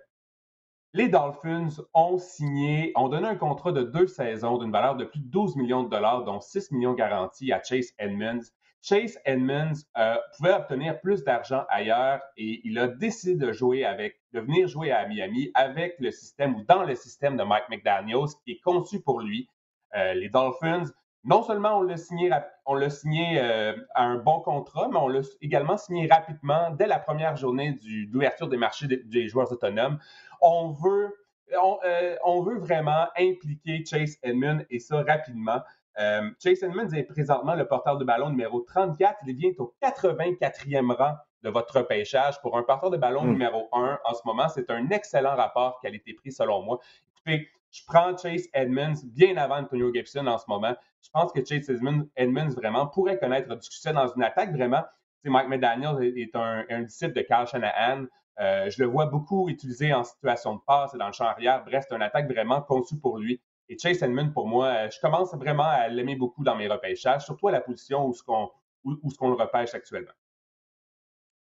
les 0.94 1.08
Dolphins 1.08 1.70
ont 1.94 2.18
signé, 2.18 2.92
ont 2.96 3.10
donné 3.10 3.28
un 3.28 3.36
contrat 3.36 3.72
de 3.72 3.84
deux 3.84 4.08
saisons 4.08 4.58
d'une 4.58 4.72
valeur 4.72 4.96
de 4.96 5.06
plus 5.06 5.20
de 5.20 5.28
12 5.30 5.56
millions 5.56 5.84
de 5.84 5.90
dollars, 5.90 6.24
dont 6.24 6.40
6 6.40 6.72
millions 6.72 6.94
garantis 6.94 7.52
à 7.52 7.62
Chase 7.62 7.94
Edmonds. 8.00 8.42
Chase 8.82 9.20
Edmonds 9.26 9.84
euh, 9.98 10.16
pouvait 10.36 10.54
obtenir 10.54 11.00
plus 11.02 11.24
d'argent 11.24 11.64
ailleurs 11.70 12.22
et 12.38 12.62
il 12.64 12.80
a 12.80 12.88
décidé 12.88 13.36
de 13.36 13.52
jouer 13.52 13.86
avec, 13.86 14.20
de 14.34 14.40
venir 14.40 14.68
jouer 14.68 14.92
à 14.92 15.06
Miami 15.06 15.52
avec 15.54 15.96
le 16.00 16.12
système 16.12 16.56
ou 16.56 16.64
dans 16.64 16.84
le 16.84 16.96
système 16.96 17.36
de 17.38 17.44
Mike 17.44 17.70
McDaniels 17.70 18.30
qui 18.44 18.54
est 18.54 18.62
conçu 18.62 19.02
pour 19.02 19.20
lui. 19.20 19.50
Euh, 19.96 20.14
les 20.14 20.30
Dolphins 20.30 20.86
non 21.26 21.44
seulement 21.44 21.80
on 21.80 21.82
l'a 21.82 21.98
signé, 21.98 22.30
on 22.66 22.76
l'a 22.76 22.90
signé 22.90 23.40
euh, 23.42 23.74
un 23.96 24.16
bon 24.16 24.40
contrat, 24.40 24.88
mais 24.90 24.98
on 24.98 25.08
l'a 25.08 25.20
également 25.42 25.78
signé 25.78 26.08
rapidement 26.08 26.72
dès 26.72 26.88
la 26.88 27.00
première 27.00 27.36
journée 27.36 27.78
d'ouverture 28.08 28.48
des 28.48 28.58
marchés 28.58 28.88
des, 28.88 29.28
joueurs 29.28 29.52
autonomes. 29.52 30.00
On 30.42 30.72
veut, 30.72 31.14
euh, 31.54 32.16
on, 32.24 32.42
veut 32.42 32.58
vraiment 32.58 33.08
impliquer 33.18 33.84
Chase 33.86 34.18
Edmonds 34.24 34.64
et 34.70 34.80
ça 34.80 35.04
rapidement. 35.04 35.62
Euh, 36.00 36.30
Chase 36.42 36.64
Edmonds 36.64 36.90
est 36.90 37.04
présentement 37.04 37.56
le 37.56 37.68
porteur 37.68 37.98
de 37.98 38.06
ballon 38.06 38.30
numéro 38.30 38.62
34. 38.62 39.18
Il 39.28 39.36
vient 39.36 39.52
au 39.58 39.74
84e 39.82 40.94
rang 40.94 41.16
de 41.44 41.50
votre 41.50 41.78
repêchage. 41.78 42.40
Pour 42.42 42.58
un 42.58 42.64
porteur 42.64 42.90
de 42.90 42.98
ballon 42.98 43.24
hmm. 43.24 43.32
numéro 43.32 43.70
1 43.74 44.00
en 44.04 44.14
ce 44.14 44.22
moment, 44.26 44.48
c'est 44.50 44.70
un 44.70 44.90
excellent 44.90 45.36
rapport 45.36 45.80
qualité-prix 45.82 46.32
selon 46.32 46.62
moi. 46.64 46.80
Écoutez, 47.18 47.50
je 47.72 47.82
prends 47.86 48.16
Chase 48.18 48.48
Edmonds 48.54 49.02
bien 49.04 49.38
avant 49.38 49.58
Antonio 49.58 49.94
Gibson 49.94 50.26
en 50.28 50.38
ce 50.38 50.46
moment. 50.48 50.76
Je 51.02 51.10
pense 51.12 51.32
que 51.32 51.44
Chase 51.46 51.70
Edmonds, 51.70 52.50
vraiment 52.56 52.88
pourrait 52.88 53.20
connaître 53.20 53.54
du 53.54 53.62
succès 53.62 53.94
dans 53.94 54.08
une 54.08 54.24
attaque. 54.24 54.52
Vraiment, 54.54 54.84
Mike 55.24 55.48
McDaniel 55.48 56.18
est 56.18 56.36
un, 56.36 56.82
disciple 56.82 57.14
de 57.14 57.22
Carl 57.22 57.48
Shanahan. 57.48 58.06
Euh, 58.40 58.70
je 58.70 58.82
le 58.82 58.88
vois 58.88 59.06
beaucoup 59.06 59.50
utilisé 59.50 59.94
en 59.94 60.04
situation 60.04 60.56
de 60.56 60.62
passe 60.66 60.94
et 60.94 60.98
dans 60.98 61.08
le 61.08 61.14
champ 61.14 61.26
arrière. 61.26 61.64
Bref, 61.66 61.86
c'est 61.88 61.96
une 61.96 62.02
attaque 62.02 62.32
vraiment 62.32 62.62
conçue 62.62 62.98
pour 62.98 63.18
lui. 63.18 63.42
Et 63.68 63.78
Chase 63.78 64.02
Edmonds, 64.02 64.32
pour 64.32 64.48
moi, 64.48 64.68
euh, 64.68 64.90
je 64.90 65.00
commence 65.02 65.34
vraiment 65.36 65.68
à 65.68 65.90
l'aimer 65.90 66.16
beaucoup 66.16 66.44
dans 66.44 66.56
mes 66.56 66.68
repêchages, 66.68 67.26
surtout 67.26 67.50
à 67.50 67.52
la 67.52 67.62
position 67.62 68.08
où 68.08 68.14
ce 68.14 68.24
qu'on 68.24 68.50
le 68.86 69.36
repêche 69.36 69.74
actuellement. 69.74 70.14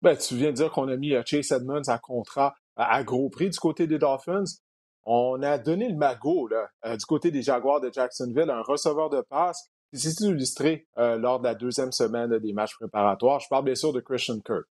Ben, 0.01 0.15
tu 0.17 0.35
viens 0.35 0.49
de 0.49 0.55
dire 0.55 0.71
qu'on 0.71 0.87
a 0.87 0.97
mis 0.97 1.13
euh, 1.13 1.21
Chase 1.25 1.51
Edmonds 1.51 1.87
à 1.87 1.99
contrat 1.99 2.55
à 2.75 3.03
gros 3.03 3.29
prix 3.29 3.49
du 3.49 3.59
côté 3.59 3.85
des 3.85 3.99
Dolphins. 3.99 4.43
On 5.05 5.41
a 5.41 5.57
donné 5.57 5.87
le 5.89 5.95
magot 5.95 6.47
là, 6.47 6.67
du 6.97 7.05
côté 7.05 7.31
des 7.31 7.41
Jaguars 7.41 7.79
de 7.79 7.89
Jacksonville, 7.91 8.49
un 8.49 8.61
receveur 8.61 9.09
de 9.09 9.21
passe 9.21 9.71
qui 9.91 9.99
s'est 9.99 10.25
illustré 10.25 10.85
lors 10.97 11.39
de 11.39 11.45
la 11.45 11.55
deuxième 11.55 11.93
semaine 11.93 12.37
des 12.39 12.51
matchs 12.51 12.75
préparatoires. 12.75 13.39
Je 13.39 13.47
parle 13.47 13.63
bien 13.63 13.73
sûr 13.73 13.93
de 13.93 14.01
Christian 14.01 14.39
Kirk. 14.41 14.67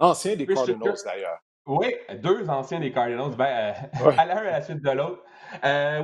Ancien 0.00 0.36
des 0.36 0.46
Cardinals, 0.46 0.94
d'ailleurs. 1.04 1.38
Oui, 1.66 1.94
deux 2.22 2.48
anciens 2.48 2.80
des 2.80 2.90
Cardinals, 2.90 3.36
ben, 3.36 3.74
euh, 4.02 4.10
à 4.16 4.24
l'un 4.24 4.36
à 4.38 4.42
la 4.44 4.62
suite 4.62 4.82
de 4.82 4.90
l'autre. 4.90 5.22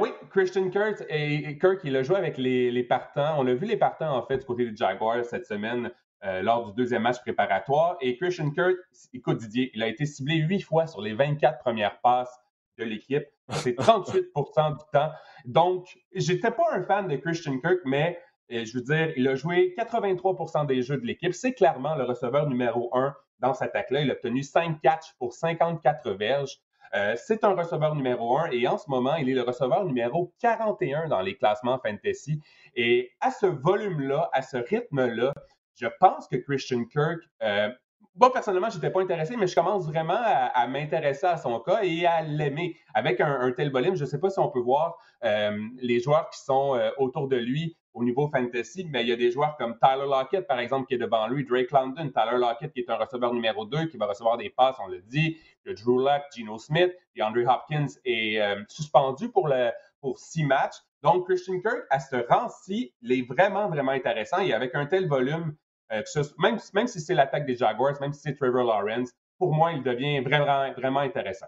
oui, 0.01 0.11
Christian 0.30 0.70
Kirk, 0.70 1.05
et, 1.09 1.59
Kirk, 1.59 1.80
il 1.82 1.97
a 1.97 2.03
joué 2.03 2.16
avec 2.16 2.38
les, 2.38 2.70
les, 2.70 2.84
partants. 2.84 3.36
On 3.38 3.47
a 3.47 3.55
vu 3.55 3.66
les 3.66 3.76
partants, 3.76 4.16
en 4.16 4.24
fait, 4.26 4.38
du 4.38 4.44
côté 4.44 4.70
des 4.70 4.76
Jaguars 4.76 5.24
cette 5.24 5.47
semaine 5.47 5.90
lors 6.22 6.66
du 6.66 6.72
deuxième 6.74 7.03
match 7.03 7.20
préparatoire. 7.20 7.97
Et 8.01 8.16
Christian 8.16 8.51
Kirk, 8.51 8.76
écoute 9.12 9.38
Didier, 9.38 9.70
il 9.74 9.82
a 9.82 9.88
été 9.88 10.07
ciblé 10.07 10.36
huit 10.36 10.61
fois 10.61 10.86
sur 10.86 11.01
les 11.01 11.14
24 11.14 11.59
premières 11.59 12.01
passes 12.01 12.40
de 12.78 12.84
l'équipe. 12.84 13.24
C'est 13.51 13.76
38% 13.78 14.72
du 14.72 14.84
temps. 14.92 15.11
Donc, 15.44 15.99
j'étais 16.14 16.51
pas 16.51 16.64
un 16.72 16.82
fan 16.82 17.09
de 17.09 17.16
Christian 17.16 17.59
Kirk, 17.61 17.78
mais 17.84 18.18
euh, 18.53 18.64
je 18.64 18.78
veux 18.78 18.84
dire, 18.84 19.12
il 19.16 19.26
a 19.28 19.34
joué 19.34 19.74
83% 19.76 20.66
des 20.66 20.82
jeux 20.82 20.99
de 20.99 21.07
l'équipe. 21.07 21.34
C'est 21.34 21.53
clairement 21.53 21.94
le 21.97 22.05
receveur 22.05 22.49
numéro 22.49 22.90
un 22.97 23.14
dans 23.41 23.55
cette 23.55 23.70
attaque-là. 23.70 24.01
Il 24.01 24.11
a 24.11 24.14
obtenu 24.14 24.43
5 24.43 24.80
catchs 24.80 25.14
pour 25.18 25.32
54 25.32 26.11
verges. 26.12 26.59
Euh, 26.95 27.14
c'est 27.16 27.45
un 27.45 27.55
receveur 27.55 27.95
numéro 27.95 28.39
un 28.39 28.51
et 28.51 28.66
en 28.68 28.78
ce 28.78 28.89
moment, 28.89 29.16
il 29.16 29.28
est 29.28 29.34
le 29.34 29.43
receveur 29.43 29.84
numéro 29.84 30.32
41 30.41 31.09
dans 31.09 31.20
les 31.20 31.37
classements 31.37 31.78
fantasy. 31.78 32.41
Et 32.74 33.11
à 33.20 33.30
ce 33.30 33.47
volume-là, 33.47 34.30
à 34.32 34.43
ce 34.43 34.57
rythme-là, 34.57 35.32
je 35.74 35.89
pense 36.01 36.28
que 36.28 36.37
Christian 36.37 36.84
Kirk 36.84 37.20
euh, 37.43 37.70
moi, 38.18 38.32
personnellement, 38.32 38.70
je 38.70 38.76
n'étais 38.76 38.89
pas 38.89 39.03
intéressé, 39.03 39.37
mais 39.37 39.47
je 39.47 39.55
commence 39.55 39.87
vraiment 39.87 40.16
à, 40.16 40.66
m'intéresser 40.68 41.26
à 41.26 41.37
son 41.37 41.61
cas 41.61 41.80
et 41.82 42.07
à 42.07 42.22
l'aimer. 42.22 42.74
Avec 42.95 43.20
un, 43.20 43.53
tel 43.53 43.70
volume, 43.70 43.95
je 43.95 44.05
ne 44.05 44.09
sais 44.09 44.18
pas 44.18 44.30
si 44.30 44.39
on 44.39 44.49
peut 44.49 44.61
voir 44.61 44.97
euh, 45.22 45.55
les 45.82 46.01
joueurs 46.01 46.30
qui 46.30 46.41
sont 46.41 46.80
autour 46.97 47.28
de 47.28 47.37
lui 47.37 47.76
au 47.97 48.05
niveau 48.05 48.28
fantasy, 48.28 48.86
mais 48.90 49.03
il 49.03 49.09
y 49.09 49.12
a 49.12 49.16
des 49.16 49.30
joueurs 49.30 49.57
comme 49.57 49.78
Tyler 49.78 50.05
Lockett, 50.05 50.47
par 50.47 50.61
exemple, 50.61 50.86
qui 50.86 50.94
est 50.94 50.99
devant 50.99 51.26
lui, 51.28 51.44
Drake 51.47 51.70
London, 51.70 52.11
Tyler 52.11 52.38
Lockett, 52.38 52.70
qui 52.72 52.80
est 52.80 52.90
un 52.90 52.97
receveur 52.97 53.32
numéro 53.32 53.64
2, 53.64 53.86
qui 53.86 53.97
va 53.97 54.07
recevoir 54.07 54.36
des 54.36 54.51
passes, 54.51 54.76
on 54.84 54.88
le 54.88 55.01
dit. 55.01 55.38
A 55.66 55.72
Drew 55.72 56.05
Luck, 56.05 56.22
Geno 56.36 56.59
Smith, 56.59 56.92
et 57.14 57.22
Andrew 57.22 57.47
Hopkins 57.49 57.86
est 58.05 58.38
euh, 58.38 58.62
suspendu 58.68 59.30
pour, 59.30 59.49
le, 59.49 59.70
pour 60.03 60.18
six 60.18 60.44
matchs. 60.44 60.76
Donc, 61.03 61.26
Christian 61.26 61.59
Kirk, 61.61 61.84
à 61.88 61.99
ce 61.99 62.16
rang-ci, 62.28 62.92
il 63.01 63.12
est 63.12 63.26
vraiment, 63.26 63.70
vraiment 63.70 63.92
intéressant. 63.92 64.40
Et 64.40 64.53
avec 64.53 64.74
un 64.74 64.84
tel 64.84 65.09
volume, 65.09 65.57
euh, 65.90 66.03
même, 66.38 66.59
même 66.74 66.86
si 66.88 67.01
c'est 67.01 67.14
l'attaque 67.14 67.47
des 67.47 67.57
Jaguars, 67.57 67.99
même 68.03 68.12
si 68.12 68.20
c'est 68.20 68.34
Trevor 68.34 68.64
Lawrence, 68.64 69.11
pour 69.38 69.55
moi, 69.55 69.72
il 69.72 69.82
devient 69.82 70.20
vraiment, 70.20 70.70
vraiment 70.72 71.01
intéressant. 71.01 71.47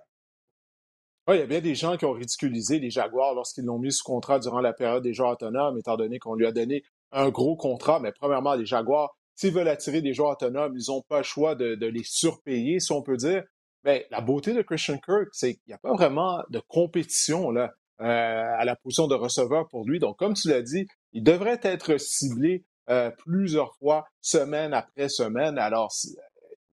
Oui, 1.29 1.37
il 1.37 1.41
y 1.41 1.43
a 1.43 1.47
bien 1.47 1.61
des 1.61 1.75
gens 1.75 1.99
qui 1.99 2.07
ont 2.07 2.13
ridiculisé 2.13 2.79
les 2.79 2.89
Jaguars 2.89 3.35
lorsqu'ils 3.35 3.67
l'ont 3.67 3.79
mis 3.79 3.93
sous 3.93 4.03
contrat 4.03 4.39
durant 4.39 4.63
la 4.63 4.73
période 4.73 5.03
des 5.03 5.13
joueurs 5.13 5.33
autonomes, 5.33 5.77
étant 5.77 5.99
donné 5.99 6.19
qu'on 6.19 6.35
lui 6.35 6.47
a 6.47 6.53
donné 6.53 6.83
un 7.13 7.29
gros 7.29 7.55
contrat. 7.55 8.01
Mais 8.01 8.13
premièrement, 8.13 8.55
les 8.55 8.65
Jaguars, 8.65 9.15
s'ils 9.35 9.53
veulent 9.53 9.69
attirer 9.69 10.01
des 10.01 10.15
joueurs 10.15 10.31
autonomes, 10.31 10.75
ils 10.75 10.91
n'ont 10.91 11.03
pas 11.03 11.19
le 11.19 11.25
choix 11.25 11.55
de, 11.55 11.87
les 11.87 12.03
surpayer, 12.03 12.81
si 12.81 12.93
on 12.93 13.03
peut 13.03 13.19
dire. 13.19 13.45
Mais 13.85 14.07
la 14.11 14.23
beauté 14.23 14.55
de 14.55 14.63
Christian 14.63 14.97
Kirk, 14.97 15.29
c'est 15.33 15.53
qu'il 15.53 15.65
n'y 15.69 15.75
a 15.75 15.79
pas 15.79 15.93
vraiment 15.93 16.43
de 16.49 16.63
compétition 16.67 17.55
euh, 17.55 17.67
à 17.99 18.65
la 18.65 18.77
position 18.77 19.07
de 19.07 19.15
receveur 19.15 19.69
pour 19.69 19.85
lui. 19.87 19.99
Donc, 19.99 20.19
comme 20.19 20.33
tu 20.33 20.49
l'as 20.49 20.63
dit, 20.63 20.87
il 21.13 21.25
devrait 21.25 21.61
être 21.63 22.01
ciblé 22.01 22.65
euh, 22.89 23.11
plusieurs 23.19 23.77
fois, 23.77 24.07
semaine 24.23 24.73
après 24.73 25.11
semaine. 25.11 25.59
Alors, 25.59 25.93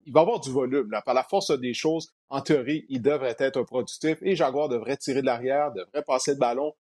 il 0.06 0.14
va 0.14 0.22
avoir 0.22 0.40
du 0.40 0.50
volume. 0.50 0.90
Par 1.04 1.14
la 1.14 1.24
force 1.24 1.52
des 1.60 1.74
choses, 1.74 2.15
en 2.30 2.42
théorie, 2.42 2.86
il 2.90 3.02
devrait 3.02 3.36
être 3.40 3.62
productif 3.64 4.18
et 4.22 4.36
Jaguar 4.36 4.70
devrait 4.70 4.98
tirer 4.98 5.22
de 5.22 5.26
l'arrière, 5.26 5.72
devrait 5.72 6.04
passer 6.04 6.32
le 6.32 6.38
ballon. 6.38 6.74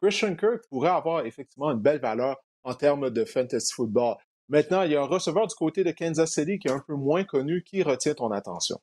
Christian 0.00 0.36
Kirk 0.36 0.62
pourrait 0.70 0.90
avoir 0.90 1.26
effectivement 1.26 1.70
une 1.70 1.80
belle 1.80 2.00
valeur 2.00 2.36
en 2.64 2.74
termes 2.74 3.10
de 3.10 3.24
fantasy 3.24 3.72
football. 3.74 4.16
Maintenant, 4.48 4.82
il 4.82 4.92
y 4.92 4.96
a 4.96 5.02
un 5.02 5.06
receveur 5.06 5.46
du 5.46 5.54
côté 5.54 5.84
de 5.84 5.90
Kansas 5.90 6.32
City 6.32 6.58
qui 6.58 6.68
est 6.68 6.72
un 6.72 6.82
peu 6.86 6.94
moins 6.94 7.24
connu 7.24 7.62
qui 7.62 7.82
retient 7.82 8.14
ton 8.14 8.30
attention. 8.30 8.78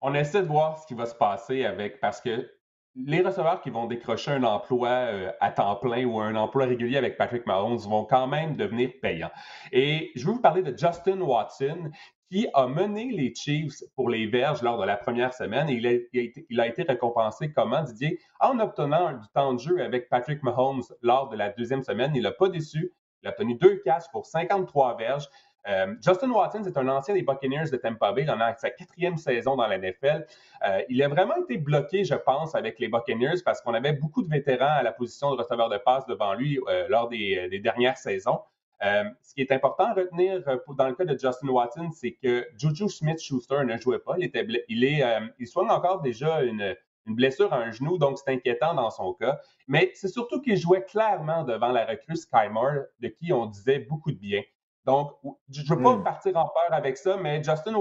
On 0.00 0.14
essaie 0.14 0.42
de 0.42 0.46
voir 0.46 0.78
ce 0.78 0.86
qui 0.86 0.94
va 0.94 1.06
se 1.06 1.14
passer 1.14 1.64
avec, 1.64 2.00
parce 2.00 2.20
que 2.20 2.48
les 2.94 3.20
receveurs 3.20 3.60
qui 3.60 3.70
vont 3.70 3.86
décrocher 3.86 4.30
un 4.30 4.42
emploi 4.42 4.88
euh, 4.88 5.32
à 5.40 5.50
temps 5.50 5.76
plein 5.76 6.04
ou 6.04 6.18
un 6.20 6.34
emploi 6.34 6.64
régulier 6.64 6.96
avec 6.96 7.18
Patrick 7.18 7.46
Mahomes 7.46 7.78
vont 7.78 8.04
quand 8.04 8.26
même 8.26 8.56
devenir 8.56 8.90
payants. 9.02 9.30
Et 9.70 10.12
je 10.16 10.26
vais 10.26 10.32
vous 10.32 10.40
parler 10.40 10.62
de 10.62 10.76
Justin 10.76 11.20
Watson 11.20 11.90
qui 12.30 12.48
a 12.54 12.66
mené 12.66 13.10
les 13.12 13.34
Chiefs 13.34 13.84
pour 13.94 14.10
les 14.10 14.26
verges 14.26 14.62
lors 14.62 14.78
de 14.78 14.84
la 14.84 14.96
première 14.96 15.32
semaine. 15.32 15.68
Et 15.68 15.74
il, 15.74 16.60
a, 16.60 16.66
été, 16.66 16.82
récompensé 16.82 17.52
comment, 17.52 17.82
Didier? 17.82 18.18
En 18.40 18.58
obtenant 18.58 19.12
du 19.12 19.26
temps 19.34 19.54
de 19.54 19.60
jeu 19.60 19.82
avec 19.82 20.08
Patrick 20.08 20.42
Mahomes 20.42 20.82
lors 21.02 21.28
de 21.28 21.36
la 21.36 21.50
deuxième 21.50 21.82
semaine. 21.82 22.12
Il 22.14 22.22
n'a 22.22 22.32
pas 22.32 22.48
déçu. 22.48 22.92
Il 23.22 23.28
a 23.28 23.30
obtenu 23.30 23.54
deux 23.54 23.76
catchs 23.84 24.08
pour 24.12 24.26
53 24.26 24.96
verges. 24.96 25.28
Euh, 25.68 25.94
Justin 26.00 26.30
Watson, 26.30 26.62
c'est 26.62 26.76
un 26.76 26.88
ancien 26.88 27.14
des 27.14 27.22
Buccaneers 27.22 27.70
de 27.70 27.76
Tampa 27.76 28.12
Bay. 28.12 28.22
Il 28.22 28.30
en 28.30 28.40
a 28.40 28.54
sa 28.54 28.70
quatrième 28.70 29.16
saison 29.16 29.56
dans 29.56 29.66
la 29.66 29.78
NFL. 29.78 30.26
Euh, 30.64 30.82
il 30.88 31.02
a 31.02 31.08
vraiment 31.08 31.36
été 31.36 31.58
bloqué, 31.58 32.04
je 32.04 32.14
pense, 32.14 32.54
avec 32.54 32.78
les 32.78 32.88
Buccaneers 32.88 33.42
parce 33.44 33.60
qu'on 33.60 33.74
avait 33.74 33.92
beaucoup 33.92 34.22
de 34.22 34.28
vétérans 34.28 34.78
à 34.78 34.82
la 34.82 34.92
position 34.92 35.34
de 35.34 35.36
receveur 35.36 35.68
de 35.68 35.78
passe 35.78 36.06
devant 36.06 36.34
lui 36.34 36.60
euh, 36.68 36.86
lors 36.88 37.08
des, 37.08 37.60
dernières 37.62 37.98
saisons. 37.98 38.40
Ce 38.80 39.34
qui 39.34 39.40
est 39.40 39.52
important 39.52 39.84
à 39.84 39.94
retenir 39.94 40.42
dans 40.76 40.88
le 40.88 40.94
cas 40.94 41.04
de 41.04 41.18
Justin 41.18 41.48
Watson, 41.48 41.90
c'est 41.92 42.12
que 42.12 42.46
Juju 42.58 42.88
Smith-Schuster 42.88 43.64
ne 43.64 43.76
jouait 43.78 43.98
pas. 43.98 44.14
Il, 44.18 44.24
était, 44.24 44.46
il, 44.68 44.84
est, 44.84 45.02
il 45.38 45.46
soigne 45.46 45.70
encore 45.70 46.02
déjà 46.02 46.42
une, 46.42 46.76
une 47.06 47.14
blessure 47.14 47.52
à 47.52 47.58
un 47.58 47.70
genou, 47.70 47.98
donc 47.98 48.18
c'est 48.18 48.32
inquiétant 48.32 48.74
dans 48.74 48.90
son 48.90 49.14
cas. 49.14 49.40
Mais 49.68 49.92
c'est 49.94 50.08
surtout 50.08 50.40
qu'il 50.40 50.56
jouait 50.56 50.84
clairement 50.84 51.44
devant 51.44 51.68
la 51.68 51.86
recrue 51.86 52.16
Sky 52.16 52.48
Moore, 52.50 52.84
de 53.00 53.08
qui 53.08 53.32
on 53.32 53.46
disait 53.46 53.78
beaucoup 53.78 54.12
de 54.12 54.18
bien. 54.18 54.42
Donc, 54.84 55.12
je 55.50 55.62
ne 55.62 55.68
veux 55.68 55.82
pas 55.82 55.96
hmm. 55.96 56.04
partir 56.04 56.36
en 56.36 56.44
peur 56.44 56.72
avec 56.72 56.96
ça, 56.96 57.16
mais 57.16 57.42
Justin, 57.42 57.74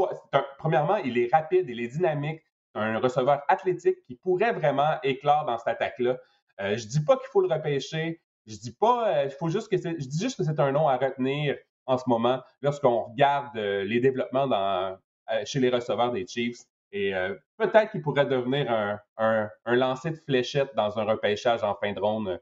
premièrement, 0.57 0.97
il 0.97 1.17
est 1.19 1.29
rapide, 1.31 1.69
il 1.69 1.79
est 1.79 1.87
dynamique, 1.87 2.41
un 2.73 2.99
receveur 2.99 3.43
athlétique 3.47 4.01
qui 4.05 4.15
pourrait 4.15 4.53
vraiment 4.53 4.97
éclore 5.03 5.45
dans 5.45 5.57
cette 5.57 5.67
attaque-là. 5.67 6.17
Euh, 6.61 6.77
je 6.77 6.85
ne 6.85 6.89
dis 6.89 7.03
pas 7.03 7.17
qu'il 7.17 7.27
faut 7.31 7.41
le 7.41 7.53
repêcher. 7.53 8.21
Je 8.47 8.57
dis 8.57 8.73
pas, 8.73 9.25
euh, 9.25 9.29
faut 9.29 9.49
juste 9.49 9.69
que 9.69 9.77
je 9.77 10.07
dis 10.07 10.19
juste 10.19 10.37
que 10.37 10.43
c'est 10.43 10.59
un 10.59 10.71
nom 10.71 10.87
à 10.87 10.97
retenir 10.97 11.55
en 11.85 11.97
ce 11.97 12.03
moment 12.07 12.41
lorsqu'on 12.61 13.03
regarde 13.03 13.55
euh, 13.57 13.83
les 13.83 13.99
développements 13.99 14.47
dans, 14.47 14.97
chez 15.45 15.59
les 15.59 15.69
receveurs 15.69 16.11
des 16.11 16.25
Chiefs. 16.27 16.59
Et 16.91 17.11
peut-être 17.57 17.91
qu'il 17.91 18.01
pourrait 18.01 18.25
devenir 18.25 18.71
un, 18.71 19.01
un, 19.17 19.75
lancer 19.75 20.11
de 20.11 20.15
fléchette 20.15 20.69
dans 20.77 20.97
un 20.97 21.03
repêchage 21.03 21.61
en 21.61 21.75
fin 21.75 21.91
de 21.91 21.99
ronde 21.99 22.39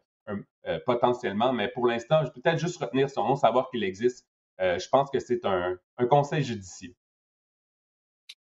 potentiellement, 0.86 1.54
mais 1.54 1.70
pour 1.70 1.88
l'instant, 1.88 2.24
je 2.24 2.30
peux 2.30 2.40
peut-être 2.40 2.60
juste 2.60 2.80
retenir 2.80 3.10
son 3.10 3.24
nom, 3.24 3.36
savoir 3.36 3.72
qu'il 3.72 3.84
existe. 3.84 4.28
Euh, 4.62 4.78
je 4.78 4.88
pense 4.90 5.10
que 5.10 5.20
c'est 5.20 5.46
un, 5.46 5.78
conseil 6.10 6.44
judicieux. 6.44 6.96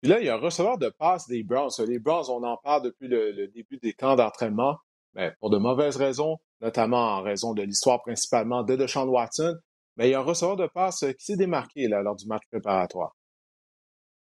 Puis 0.01 0.11
là, 0.11 0.21
il 0.21 0.27
y 0.27 0.29
a 0.29 0.35
un 0.35 0.41
receveur 0.41 0.79
de 0.79 0.89
passe 0.89 1.29
des 1.29 1.43
Browns. 1.43 1.71
Les 1.87 1.99
Browns, 1.99 2.31
on 2.31 2.43
en 2.43 2.57
parle 2.57 2.85
depuis 2.85 3.09
le, 3.09 3.49
début 3.49 3.77
des 3.79 3.93
camps 3.93 4.17
d'entraînement, 4.17 4.79
mais 5.15 5.33
pour 5.41 5.51
de 5.51 5.59
mauvaises 5.59 5.97
raisons, 5.97 6.39
notamment 6.61 7.17
en 7.17 7.23
raison 7.23 7.55
de 7.55 7.63
l'histoire 7.63 8.03
principalement 8.03 8.63
de 8.63 8.77
Deshaun 8.77 9.09
Watson. 9.09 9.57
Mais 9.97 10.09
il 10.09 10.13
y 10.13 10.15
a 10.15 10.21
un 10.21 10.25
receveur 10.25 10.57
de 10.57 10.67
passe 10.67 11.05
qui 11.19 11.25
s'est 11.25 11.37
démarqué 11.37 11.89
là, 11.89 12.03
lors 12.03 12.17
du 12.17 12.27
match 12.27 12.43
préparatoire. 12.51 13.17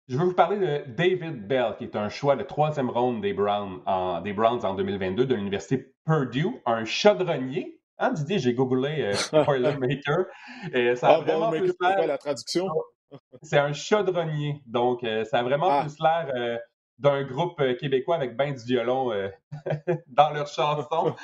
Je 0.08 0.18
veux 0.18 0.24
vous 0.24 0.34
parler 0.34 0.58
de 0.58 0.92
David 0.92 1.46
Bell, 1.46 1.74
qui 1.78 1.84
est 1.84 1.96
un 1.96 2.10
choix 2.10 2.36
de 2.36 2.42
troisième 2.42 2.90
ronde 2.90 3.22
des 3.22 3.32
Browns 3.32 3.80
en, 3.86 4.20
des 4.20 4.34
Browns 4.34 4.64
en 4.64 4.74
2022 4.74 5.24
de 5.24 5.34
l'Université 5.34 5.94
Purdue, 6.04 6.60
un 6.66 6.84
chaudronnier 6.84 7.80
Hein, 7.98 8.12
Didier, 8.12 8.38
j'ai 8.38 8.54
googlé 8.54 9.12
euh, 9.32 9.76
Maker 9.78 10.26
Et 10.72 10.96
ça 10.96 11.08
a 11.08 11.14
ah, 11.14 11.20
vraiment 11.20 11.50
plus 11.50 11.72
l'air. 11.80 12.06
la 12.06 12.18
traduction? 12.18 12.66
C'est 13.42 13.58
un 13.58 13.72
chaudronnier. 13.72 14.60
Donc, 14.66 15.04
euh, 15.04 15.24
ça 15.24 15.38
a 15.38 15.42
vraiment 15.42 15.68
ah. 15.70 15.82
plus 15.82 15.96
l'air 16.00 16.28
euh, 16.34 16.58
d'un 16.98 17.22
groupe 17.22 17.60
euh, 17.60 17.74
québécois 17.74 18.16
avec 18.16 18.36
ben 18.36 18.52
du 18.52 18.64
violon 18.64 19.12
dans 20.08 20.30
leur 20.30 20.48
chanson. 20.48 21.14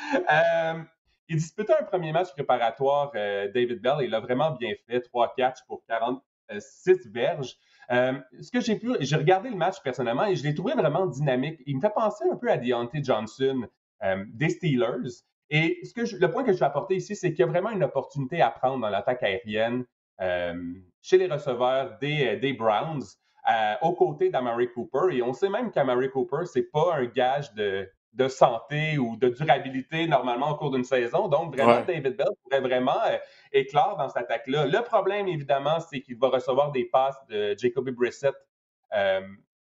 Il 1.30 1.36
disputait 1.36 1.72
un 1.80 1.84
premier 1.84 2.12
match 2.12 2.32
préparatoire, 2.32 3.12
David 3.12 3.80
Bell, 3.80 3.98
il 4.02 4.14
a 4.14 4.20
vraiment 4.20 4.50
bien 4.50 4.74
fait. 4.86 5.00
3 5.00 5.34
catchs 5.36 5.64
pour 5.66 5.82
46 5.86 7.08
verges. 7.10 7.56
ce 7.88 8.50
que 8.52 8.60
j'ai 8.60 8.76
pu, 8.76 8.96
j'ai 9.00 9.16
regardé 9.16 9.48
le 9.48 9.56
match 9.56 9.76
personnellement 9.82 10.26
et 10.26 10.36
je 10.36 10.42
l'ai 10.42 10.54
trouvé 10.54 10.74
vraiment 10.74 11.06
dynamique. 11.06 11.60
Il 11.66 11.76
me 11.76 11.80
fait 11.80 11.94
penser 11.94 12.24
un 12.30 12.36
peu 12.36 12.50
à 12.50 12.58
Deontay 12.58 13.02
Johnson 13.02 13.66
des 14.34 14.48
Steelers. 14.50 15.22
Et 15.50 15.80
le 15.96 16.26
point 16.26 16.44
que 16.44 16.52
je 16.52 16.58
veux 16.58 16.64
apporter 16.64 16.96
ici, 16.96 17.16
c'est 17.16 17.30
qu'il 17.30 17.40
y 17.40 17.42
a 17.42 17.46
vraiment 17.46 17.70
une 17.70 17.82
opportunité 17.82 18.40
à 18.40 18.50
prendre 18.50 18.80
dans 18.80 18.88
l'attaque 18.88 19.22
aérienne 19.22 19.84
euh, 20.20 20.54
chez 21.02 21.18
les 21.18 21.26
receveurs 21.26 21.98
des, 21.98 22.52
Browns, 22.52 23.02
euh, 23.50 23.74
aux 23.82 23.94
côtés 23.94 24.30
d'Amari 24.30 24.70
Cooper. 24.72 25.16
Et 25.16 25.22
on 25.22 25.32
sait 25.32 25.48
même 25.48 25.72
qu'Amari 25.72 26.10
Cooper, 26.10 26.44
c'est 26.44 26.70
pas 26.70 26.94
un 26.94 27.06
gage 27.06 27.52
de, 27.54 27.88
de, 28.12 28.28
santé 28.28 28.98
ou 28.98 29.16
de 29.16 29.28
durabilité 29.28 30.06
normalement 30.06 30.50
au 30.50 30.56
cours 30.56 30.70
d'une 30.70 30.84
saison. 30.84 31.28
Donc, 31.28 31.54
vraiment, 31.54 31.82
David 31.82 32.16
Bell 32.16 32.28
pourrait 32.42 32.61
vraiment 32.61 33.00
euh, 33.06 33.16
éclore 33.52 33.96
dans 33.96 34.08
cette 34.08 34.24
attaque-là. 34.24 34.66
Le 34.66 34.82
problème, 34.82 35.28
évidemment, 35.28 35.80
c'est 35.80 36.00
qu'il 36.00 36.18
va 36.18 36.28
recevoir 36.28 36.72
des 36.72 36.84
passes 36.84 37.18
de 37.28 37.54
Jacoby 37.58 37.92
Brissett 37.92 38.34
euh, 38.94 39.20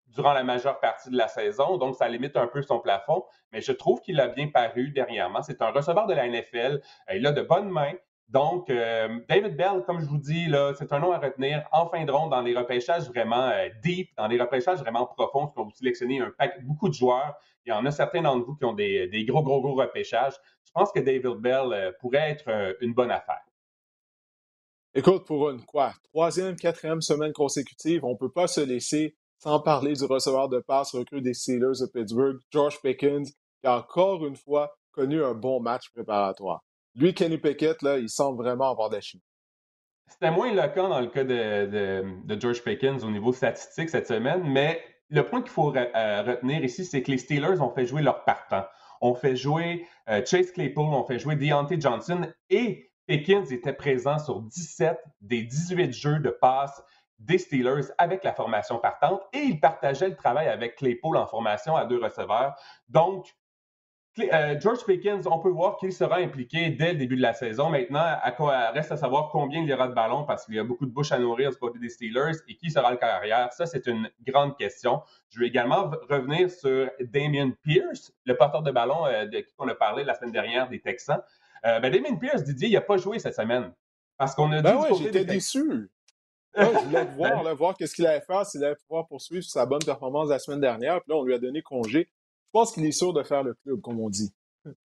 durant 0.09 0.33
la 0.33 0.45
majeure 0.45 0.81
partie 0.81 1.11
de 1.11 1.17
la 1.17 1.29
saison, 1.29 1.77
donc 1.77 1.97
ça 1.97 2.09
limite 2.09 2.37
un 2.37 2.47
peu 2.47 2.63
son 2.63 2.81
plafond, 2.81 3.25
mais 3.53 3.61
je 3.61 3.73
trouve 3.73 4.01
qu'il 4.01 4.21
a 4.21 4.29
bien 4.29 4.49
paru 4.49 4.91
dernièrement. 4.91 5.43
C'est 5.43 5.61
un 5.63 5.71
receveur 5.71 6.07
de 6.07 6.15
la 6.15 6.27
NFL, 6.29 6.81
euh, 7.11 7.17
il 7.17 7.27
a 7.27 7.33
de 7.33 7.43
bonnes 7.43 7.69
mains. 7.69 7.93
Donc, 8.29 8.71
euh, 8.71 9.21
David 9.29 9.57
Bell, 9.57 9.85
comme 9.87 10.01
je 10.01 10.07
vous 10.07 10.19
dis, 10.19 10.47
là, 10.47 10.73
c'est 10.77 10.93
un 10.93 10.99
nom 10.99 11.13
à 11.13 11.19
retenir 11.19 11.65
en 11.71 11.89
fin 11.89 12.05
de 12.05 12.11
ronde 12.11 12.31
dans 12.31 12.43
les 12.43 12.57
repêchages 12.57 13.09
vraiment 13.09 13.49
euh, 13.49 13.69
deep, 13.85 14.11
dans 14.17 14.27
les 14.27 14.41
repêchages 14.41 14.81
vraiment 14.81 15.07
profonds, 15.07 15.47
quand 15.47 15.65
vous 15.65 15.71
sélectionnez 15.71 16.21
un 16.21 16.33
pack, 16.37 16.65
beaucoup 16.65 16.89
de 16.89 16.95
joueurs. 16.95 17.35
Il 17.65 17.71
y 17.71 17.73
en 17.73 17.87
a 17.87 17.91
certains 17.91 18.23
d'entre 18.23 18.45
vous 18.45 18.57
qui 18.57 18.65
ont 18.65 18.73
des, 18.73 19.07
des, 19.09 19.25
gros, 19.25 19.43
gros, 19.43 19.61
gros 19.61 19.75
repêchages. 19.75 20.35
Je 20.65 20.73
pense 20.73 20.91
que 20.91 21.01
David 21.01 21.41
Bell 21.41 21.95
pourrait 22.01 22.31
être 22.31 22.77
une 22.81 22.95
bonne 22.95 23.11
affaire. 23.11 23.43
Écoute, 24.95 25.27
pour 25.27 25.51
une 25.51 25.65
quoi? 25.65 25.93
Troisième, 26.05 26.57
quatrième 26.57 27.03
semaine 27.03 27.33
consécutive, 27.33 28.05
on 28.05 28.13
ne 28.13 28.17
peut 28.17 28.31
pas 28.31 28.47
se 28.47 28.61
laisser 28.61 29.17
sans 29.39 29.61
parler 29.61 29.93
du 29.93 30.05
receveur 30.05 30.49
de 30.49 30.59
passe 30.59 30.95
recrue 30.95 31.21
des 31.21 31.35
Steelers 31.35 31.81
de 31.81 31.87
Pittsburgh, 31.87 32.39
George 32.51 32.81
Pickens, 32.81 33.31
qui 33.31 33.67
a 33.67 33.79
encore 33.79 34.25
une 34.27 34.37
fois 34.37 34.77
connu 34.93 35.23
un 35.23 35.35
bon 35.35 35.61
match 35.61 35.91
préparatoire. 35.93 36.65
Lui, 36.97 37.13
Kenny 37.13 37.37
Pickett, 37.37 37.83
là, 37.83 37.99
il 37.99 38.09
semble 38.09 38.43
vraiment 38.43 38.71
avoir 38.71 38.89
des 38.89 39.03
chiffres. 39.03 39.25
C'était 40.09 40.31
moins 40.31 40.55
cas 40.69 40.89
dans 40.89 41.01
le 41.01 41.09
cas 41.09 41.25
de, 41.25 42.39
George 42.41 42.63
Pickens 42.63 43.05
au 43.05 43.11
niveau 43.11 43.33
statistique 43.33 43.91
cette 43.91 44.07
semaine, 44.07 44.43
mais 44.45 44.81
le 45.11 45.25
point 45.25 45.43
qu'il 45.43 45.51
faut 45.51 45.75
euh, 45.77 46.23
retenir 46.23 46.65
ici, 46.65 46.85
c'est 46.85 47.03
que 47.03 47.11
les 47.11 47.19
Steelers 47.19 47.61
ont 47.61 47.71
fait 47.71 47.87
jouer 47.87 48.03
leurs 48.03 48.25
partants. 48.25 48.65
On 49.01 49.15
fait 49.15 49.37
jouer 49.37 49.87
euh, 50.09 50.25
Chase 50.25 50.53
Claypool, 50.53 50.87
on 50.87 51.05
fait 51.05 51.19
jouer 51.19 51.37
Deontay 51.37 51.81
Johnson 51.81 52.27
et 52.51 52.91
Pickens 53.07 53.53
était 53.53 53.73
présent 53.73 54.19
sur 54.19 54.41
17 54.41 54.99
des 55.21 55.43
18 55.43 55.93
jeux 55.93 56.19
de 56.19 56.31
passe 56.31 56.83
des 57.19 57.39
Steelers 57.39 57.89
avec 57.99 58.25
la 58.25 58.33
formation 58.33 58.79
partante 58.79 59.23
et 59.33 59.39
il 59.39 59.61
partageait 59.61 60.09
le 60.09 60.17
travail 60.17 60.49
avec 60.49 60.77
Claypool 60.77 61.17
en 61.17 61.27
formation 61.27 61.77
à 61.77 61.85
deux 61.85 62.03
receveurs. 62.03 62.55
Donc, 62.89 63.35
euh, 64.19 64.59
George 64.61 64.85
Pickens, 64.85 65.27
on 65.27 65.39
peut 65.39 65.51
voir 65.51 65.77
qu'il 65.77 65.93
sera 65.93 66.17
impliqué 66.17 66.71
dès 66.71 66.93
le 66.93 66.99
début 66.99 67.17
de 67.17 67.23
la 67.23 67.35
saison. 67.35 67.71
Maintenant, 67.71 68.01
à 68.01 68.71
reste 68.73 68.93
à 68.93 68.97
savoir 68.97 69.29
combien 69.31 69.63
il 69.63 69.69
y 69.69 69.75
aura 69.75 69.89
de 69.89 69.95
ballons 69.95 70.25
parce 70.25 70.47
qu'il 70.47 70.55
y 70.55 70.59
a 70.59 70.65
beaucoup 70.65 70.87
de 70.87 70.91
bouches 70.91 71.13
à 71.13 71.19
nourrir 71.19 71.51
du 71.51 71.57
côté 71.57 71.79
des 71.79 71.89
Steelers 71.89 72.39
et 72.49 72.57
qui 72.57 72.71
sera 72.71 72.91
le 72.91 72.97
carrière? 72.97 73.53
Ça, 73.53 73.67
c'est 73.67 73.87
une 73.87 74.09
grande 74.27 74.57
question. 74.57 75.03
Je 75.29 75.41
vais 75.41 75.47
également 75.47 75.91
revenir 76.09 76.51
sur 76.51 76.91
Damien 77.01 77.51
Pierce, 77.63 78.13
le 78.25 78.37
porteur 78.37 78.63
de 78.63 78.71
ballon 78.71 79.07
euh, 79.07 79.27
de 79.27 79.41
qui 79.41 79.53
on 79.59 79.69
a 79.69 79.75
parlé 79.75 80.05
la 80.05 80.15
semaine 80.15 80.33
dernière 80.33 80.69
des 80.69 80.81
Texans. 80.81 81.21
Euh, 81.65 81.81
ben, 81.81 81.93
Damien 81.93 82.17
Pierce, 82.17 82.43
Didier, 82.43 82.69
il 82.69 82.75
n'a 82.75 82.81
pas 82.81 82.97
joué 82.97 83.19
cette 83.19 83.35
semaine. 83.35 83.73
Parce 84.17 84.35
qu'on 84.35 84.51
a 84.53 84.63
ben 84.63 84.83
dit. 84.93 85.05
j'étais 85.05 85.25
déçu 85.25 85.91
je 86.57 86.85
voulais 86.85 87.05
voir, 87.05 87.55
voir 87.57 87.77
qu'est-ce 87.77 87.95
qu'il 87.95 88.07
allait 88.07 88.21
faire, 88.21 88.47
s'il 88.47 88.65
allait 88.65 88.77
pouvoir 88.77 89.07
poursuivre 89.07 89.45
sa 89.45 89.67
bonne 89.67 89.83
performance 89.85 90.29
la 90.29 90.39
semaine 90.39 90.61
dernière. 90.61 91.01
Puis 91.03 91.11
là, 91.11 91.17
on 91.17 91.25
lui 91.25 91.35
a 91.35 91.39
donné 91.39 91.63
congé. 91.63 92.09
Pense 92.57 92.73
qu'il 92.73 92.87
est 92.87 92.93
sûr 92.93 93.13
de 93.13 93.23
faire 93.23 93.43
le 93.43 93.53
club, 93.53 93.83
comme 93.83 94.01
on 94.01 94.09
dit. 94.09 94.33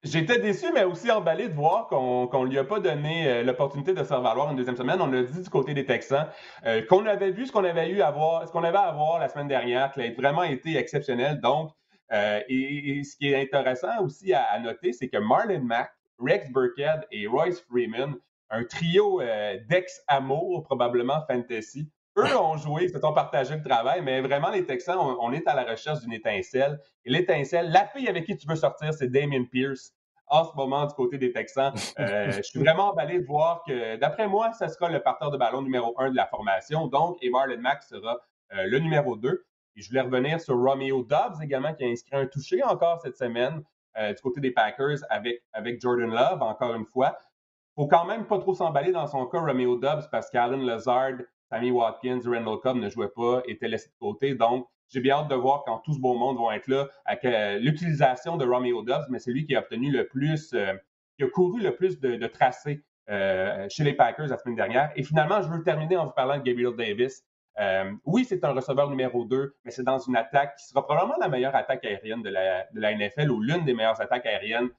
J'étais 0.04 0.38
déçu, 0.38 0.68
mais 0.76 0.84
aussi 0.84 1.10
emballé 1.10 1.50
de 1.50 1.56
voir 1.56 1.88
qu'on 1.88 2.44
ne 2.44 2.50
lui 2.50 2.60
a 2.60 2.64
pas 2.64 2.80
donné 2.80 3.28
euh, 3.28 3.42
l'opportunité 3.42 3.96
de 3.96 4.04
se 4.04 4.10
valoir 4.14 4.52
une 4.52 4.58
deuxième 4.58 4.78
semaine. 4.78 5.02
On 5.02 5.12
a 5.12 5.24
dit 5.24 5.42
du 5.42 5.50
côté 5.50 5.74
des 5.74 5.84
Texans 5.84 6.28
euh, 6.68 6.86
qu'on 6.86 7.08
avait 7.08 7.32
vu 7.32 7.48
ce 7.48 7.52
qu'on 7.52 7.64
avait 7.64 7.90
eu 7.90 8.02
à 8.02 8.12
voir, 8.12 8.48
ce 8.48 8.52
qu'on 8.52 8.64
avait 8.64 8.78
à 8.78 8.92
voir 8.92 9.18
la 9.18 9.28
semaine 9.28 9.48
dernière, 9.48 9.92
qu'il 9.92 10.04
a 10.04 10.12
vraiment 10.12 10.44
été 10.44 10.78
exceptionnel. 10.78 11.42
Donc, 11.42 11.72
euh, 12.12 12.42
et, 12.48 13.02
ce 13.04 13.18
qui 13.18 13.32
est 13.32 13.42
intéressant 13.42 14.04
aussi 14.04 14.34
à, 14.34 14.44
à 14.44 14.60
noter, 14.60 14.94
c'est 14.94 15.10
que 15.10 15.18
Marlon 15.18 15.62
Mack, 15.62 15.90
Rex 16.20 16.52
Burkhead 16.52 17.08
et 17.10 17.26
Royce 17.26 17.60
Freeman 17.62 18.18
un 18.50 18.64
trio 18.64 19.22
euh, 19.22 19.58
d'ex-amour, 19.68 20.64
probablement 20.64 21.22
fantasy. 21.28 21.90
Eux 22.18 22.38
ont 22.38 22.58
joué, 22.58 22.86
ils 22.86 22.90
se 22.90 23.00
sont 23.00 23.14
partagé 23.14 23.56
le 23.56 23.62
travail, 23.62 24.02
mais 24.02 24.22
vraiment, 24.22 24.50
les 24.50 24.66
Texans, 24.66 24.98
on, 24.98 25.32
est 25.32 25.48
à 25.48 25.54
la 25.54 25.64
recherche 25.64 26.00
d'une 26.00 26.14
étincelle. 26.14 26.80
Et 27.06 27.12
l'étincelle, 27.12 27.72
la 27.72 27.86
fille 27.86 28.08
avec 28.08 28.26
qui 28.26 28.36
tu 28.36 28.48
veux 28.48 28.56
sortir, 28.56 28.94
c'est 28.94 29.08
Damien 29.08 29.44
Pierce 29.46 29.94
en 30.26 30.44
ce 30.44 30.56
moment 30.56 30.86
du 30.86 30.94
côté 30.96 31.18
des 31.18 31.32
Texans. 31.32 31.74
Euh, 32.00 32.32
je 32.32 32.42
suis 32.42 32.60
vraiment 32.60 32.92
emballé 32.92 33.20
de 33.20 33.26
voir 33.26 33.62
que, 33.68 33.98
d'après 33.98 34.28
moi, 34.28 34.52
ce 34.54 34.68
sera 34.68 34.90
le 34.90 35.02
parteur 35.02 35.30
de 35.30 35.38
ballon 35.38 35.62
numéro 35.62 35.94
un 36.00 36.10
de 36.10 36.16
la 36.16 36.26
formation. 36.26 36.88
Donc, 36.88 37.18
et 37.22 37.30
Marlon 37.30 37.60
Mack 37.60 37.84
sera 37.84 38.18
euh, 38.54 38.66
le 38.66 38.80
numéro 38.80 39.16
2. 39.16 39.46
Et 39.76 39.82
je 39.82 39.90
voulais 39.90 40.02
revenir 40.02 40.42
sur 40.42 40.56
Romeo 40.58 41.04
Dobbs 41.04 41.40
également, 41.42 41.74
qui 41.76 41.84
a 41.84 41.88
inscrit 41.88 42.16
un 42.16 42.26
touché 42.26 42.64
encore 42.64 43.00
cette 43.02 43.16
semaine 43.16 43.64
du 43.96 44.22
côté 44.22 44.40
des 44.40 44.52
Packers 44.52 45.00
avec, 45.10 45.42
avec 45.54 45.82
Jordan 45.82 46.12
Love, 46.12 46.44
encore 46.44 46.76
une 46.76 46.86
fois 46.86 47.18
faut 47.78 47.88
quand 47.88 48.06
même 48.06 48.26
pas 48.26 48.40
trop 48.40 48.56
s'emballer 48.56 48.92
dans 48.92 49.06
son 49.06 49.28
cas, 49.28 49.40
Romeo 49.40 49.78
Dobbs, 49.78 50.10
parce 50.12 50.32
qu'Alan 50.32 50.58
Lazard, 50.58 51.20
Sammy 51.50 51.72
Watkins, 51.72 52.22
Randall 52.26 52.60
Cobb 52.62 52.78
ne 52.78 52.90
jouaient 52.90 53.10
pas, 53.10 53.42
étaient 53.48 53.68
laissés 53.68 53.90
de 53.90 54.00
côté. 54.00 54.36
Donc, 54.36 54.68
j'ai 54.90 55.02
bien 55.02 55.18
hâte 55.18 55.30
de 55.30 55.36
voir 55.36 55.64
quand 55.66 55.80
tout 55.80 55.94
ce 55.94 56.00
beau 56.00 56.16
monde 56.16 56.38
va 56.38 56.56
être 56.56 56.68
là 56.68 56.88
avec 57.06 57.26
euh, 57.26 57.58
l'utilisation 57.60 58.38
de 58.38 58.46
Romeo 58.46 58.82
Dobbs, 58.84 59.06
mais 59.10 59.20
c'est 59.20 59.32
lui 59.32 59.46
qui 59.46 59.56
a 59.56 59.60
obtenu 59.60 59.92
le 59.92 60.08
plus, 60.08 60.54
euh, 60.54 60.74
qui 61.18 61.24
a 61.24 61.28
couru 61.28 61.62
le 61.62 61.76
plus 61.76 62.00
de, 62.00 62.28
tracés 62.28 62.84
chez 63.10 63.84
les 63.86 63.94
Packers 63.94 64.28
la 64.28 64.38
semaine 64.38 64.56
dernière. 64.56 64.92
Et 64.98 65.04
finalement, 65.04 65.42
je 65.42 65.48
veux 65.48 65.64
terminer 65.64 65.96
en 65.96 66.06
vous 66.06 66.12
parlant 66.12 66.38
de 66.38 66.44
Gabriel 66.44 66.76
Davis. 66.76 67.24
oui, 68.06 68.26
c'est 68.26 68.44
un 68.44 68.52
receveur 68.52 68.90
numéro 68.90 69.24
2, 69.24 69.56
mais 69.64 69.72
c'est 69.72 69.84
dans 69.84 69.98
une 69.98 70.18
attaque 70.18 70.58
qui 70.58 70.66
sera 70.66 70.86
probablement 70.86 71.16
la 71.18 71.30
meilleure 71.30 71.56
attaque 71.56 71.86
aérienne 71.86 72.22
de 72.22 72.30
la, 72.30 72.96
NFL 72.96 73.32
ou 73.32 73.42
l'une 73.42 73.64
des 73.64 73.74
meilleures 73.74 74.02
attaques 74.02 74.26
aériennes 74.26 74.70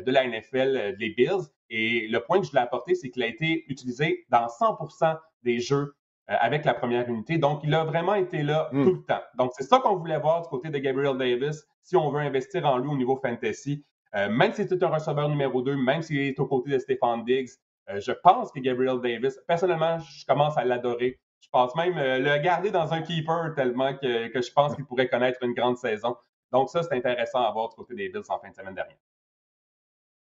de 0.00 0.10
la 0.10 0.26
NFL 0.26 0.96
des 0.96 1.10
Bills. 1.10 1.50
Et 1.68 2.08
le 2.08 2.20
point 2.20 2.38
que 2.38 2.46
je 2.46 2.50
voulais 2.50 2.62
apporter, 2.62 2.94
c'est 2.94 3.10
qu'il 3.10 3.22
a 3.22 3.26
été 3.26 3.64
utilisé 3.68 4.24
dans 4.30 4.46
100% 4.46 5.18
des 5.42 5.60
jeux 5.60 5.94
euh, 5.94 6.03
avec 6.26 6.64
la 6.64 6.74
première 6.74 7.08
unité. 7.08 7.38
Donc, 7.38 7.60
il 7.64 7.74
a 7.74 7.84
vraiment 7.84 8.14
été 8.14 8.42
là 8.42 8.68
hmm. 8.72 8.84
tout 8.84 8.94
le 8.94 9.04
temps. 9.04 9.22
Donc, 9.36 9.52
c'est 9.56 9.64
ça 9.64 9.78
qu'on 9.80 9.96
voulait 9.96 10.18
voir 10.18 10.42
du 10.42 10.48
côté 10.48 10.70
de 10.70 10.78
Gabriel 10.78 11.16
Davis 11.18 11.66
si 11.82 11.96
on 11.96 12.10
veut 12.10 12.20
investir 12.20 12.64
en 12.64 12.78
lui 12.78 12.88
au 12.88 12.96
niveau 12.96 13.16
fantasy. 13.16 13.84
Euh, 14.14 14.30
même 14.30 14.52
si 14.52 14.66
c'est 14.66 14.82
un 14.82 14.88
receveur 14.88 15.28
numéro 15.28 15.60
2, 15.60 15.76
même 15.76 16.02
s'il 16.02 16.18
est 16.20 16.38
aux 16.38 16.46
côtés 16.46 16.70
de 16.70 16.78
Stéphane 16.78 17.24
Diggs, 17.24 17.50
euh, 17.90 18.00
je 18.00 18.12
pense 18.12 18.50
que 18.52 18.60
Gabriel 18.60 19.00
Davis, 19.00 19.38
personnellement, 19.46 19.98
je 19.98 20.24
commence 20.24 20.56
à 20.56 20.64
l'adorer. 20.64 21.20
Je 21.40 21.48
pense 21.50 21.74
même 21.76 21.94
le 21.96 22.42
garder 22.42 22.70
dans 22.70 22.94
un 22.94 23.02
keeper 23.02 23.52
tellement 23.54 23.92
que, 23.94 24.28
que 24.28 24.40
je 24.40 24.50
pense 24.50 24.74
qu'il 24.74 24.86
pourrait 24.86 25.08
connaître 25.08 25.42
une 25.42 25.52
grande 25.52 25.76
saison. 25.76 26.16
Donc, 26.52 26.70
ça, 26.70 26.82
c'est 26.82 26.94
intéressant 26.94 27.42
à 27.42 27.50
voir 27.52 27.68
du 27.68 27.74
côté 27.74 27.94
des 27.94 28.08
Bills 28.08 28.22
en 28.28 28.38
fin 28.38 28.48
de 28.48 28.54
semaine 28.54 28.74
dernière. 28.74 28.96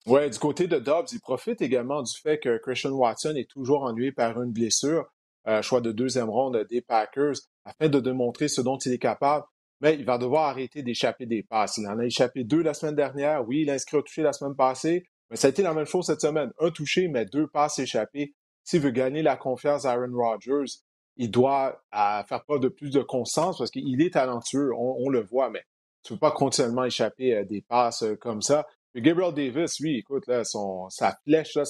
Oui, 0.06 0.30
du 0.30 0.40
côté 0.40 0.68
de 0.68 0.78
Dobbs, 0.78 1.08
il 1.12 1.20
profite 1.20 1.62
également 1.62 2.02
du 2.02 2.18
fait 2.18 2.40
que 2.40 2.58
Christian 2.58 2.92
Watson 2.92 3.34
est 3.36 3.50
toujours 3.50 3.84
ennuyé 3.84 4.12
par 4.12 4.42
une 4.42 4.52
blessure. 4.52 5.12
Euh, 5.50 5.64
choix 5.64 5.82
de 5.82 5.92
deuxième 5.92 6.30
ronde 6.30 6.64
des 6.70 6.82
Packers, 6.82 7.34
afin 7.66 7.90
de 7.90 8.00
démontrer 8.00 8.48
ce 8.48 8.62
dont 8.62 8.78
il 8.78 8.94
est 8.94 9.00
capable. 9.00 9.46
Mais 9.82 9.96
il 9.96 10.06
va 10.06 10.20
devoir 10.20 10.44
arrêter 10.44 10.84
d'échapper 10.84 11.26
des 11.26 11.42
passes. 11.42 11.78
Il 11.78 11.88
en 11.88 11.98
a 11.98 12.06
échappé 12.06 12.44
deux 12.44 12.62
la 12.62 12.76
semaine 12.76 12.96
dernière. 12.96 13.48
Oui, 13.48 13.62
il 13.62 13.70
a 13.72 13.74
inscrit 13.74 13.98
au 13.98 14.04
touché 14.04 14.22
la 14.22 14.34
semaine 14.34 14.56
passée, 14.56 15.08
mais 15.30 15.38
ça 15.38 15.48
a 15.48 15.50
été 15.50 15.64
la 15.64 15.74
même 15.74 15.86
chose 15.86 16.06
cette 16.06 16.22
semaine. 16.22 16.52
Un 16.60 16.70
touché, 16.70 17.08
mais 17.08 17.26
deux 17.26 17.48
passes 17.48 17.80
échappées. 17.80 18.36
S'il 18.64 18.82
veut 18.82 18.92
gagner 18.92 19.24
la 19.24 19.38
confiance 19.38 19.84
d'Aaron 19.84 20.14
Rodgers, 20.14 20.72
il 21.18 21.32
doit 21.32 21.82
faire 21.92 22.44
preuve 22.44 22.60
de 22.60 22.68
plus 22.68 22.92
de 22.92 23.02
constance 23.02 23.58
parce 23.58 23.72
qu'il 23.72 24.02
est 24.04 24.14
talentueux, 24.14 24.72
on, 24.78 25.10
le 25.10 25.22
voit, 25.22 25.50
mais 25.50 25.64
tu 26.04 26.14
ne 26.14 26.18
peux 26.18 26.20
pas 26.20 26.32
continuellement 26.32 26.86
échapper 26.86 27.36
à 27.36 27.44
des 27.44 27.62
passes 27.62 28.04
euh, 28.04 28.16
comme 28.16 28.42
ça. 28.42 28.68
Gabriel 28.96 29.34
Davis, 29.34 29.80
lui, 29.80 29.98
écoute, 29.98 30.28
là, 30.28 30.44
son, 30.44 30.90
sa 30.90 31.18
flèche, 31.24 31.56
là, 31.56 31.66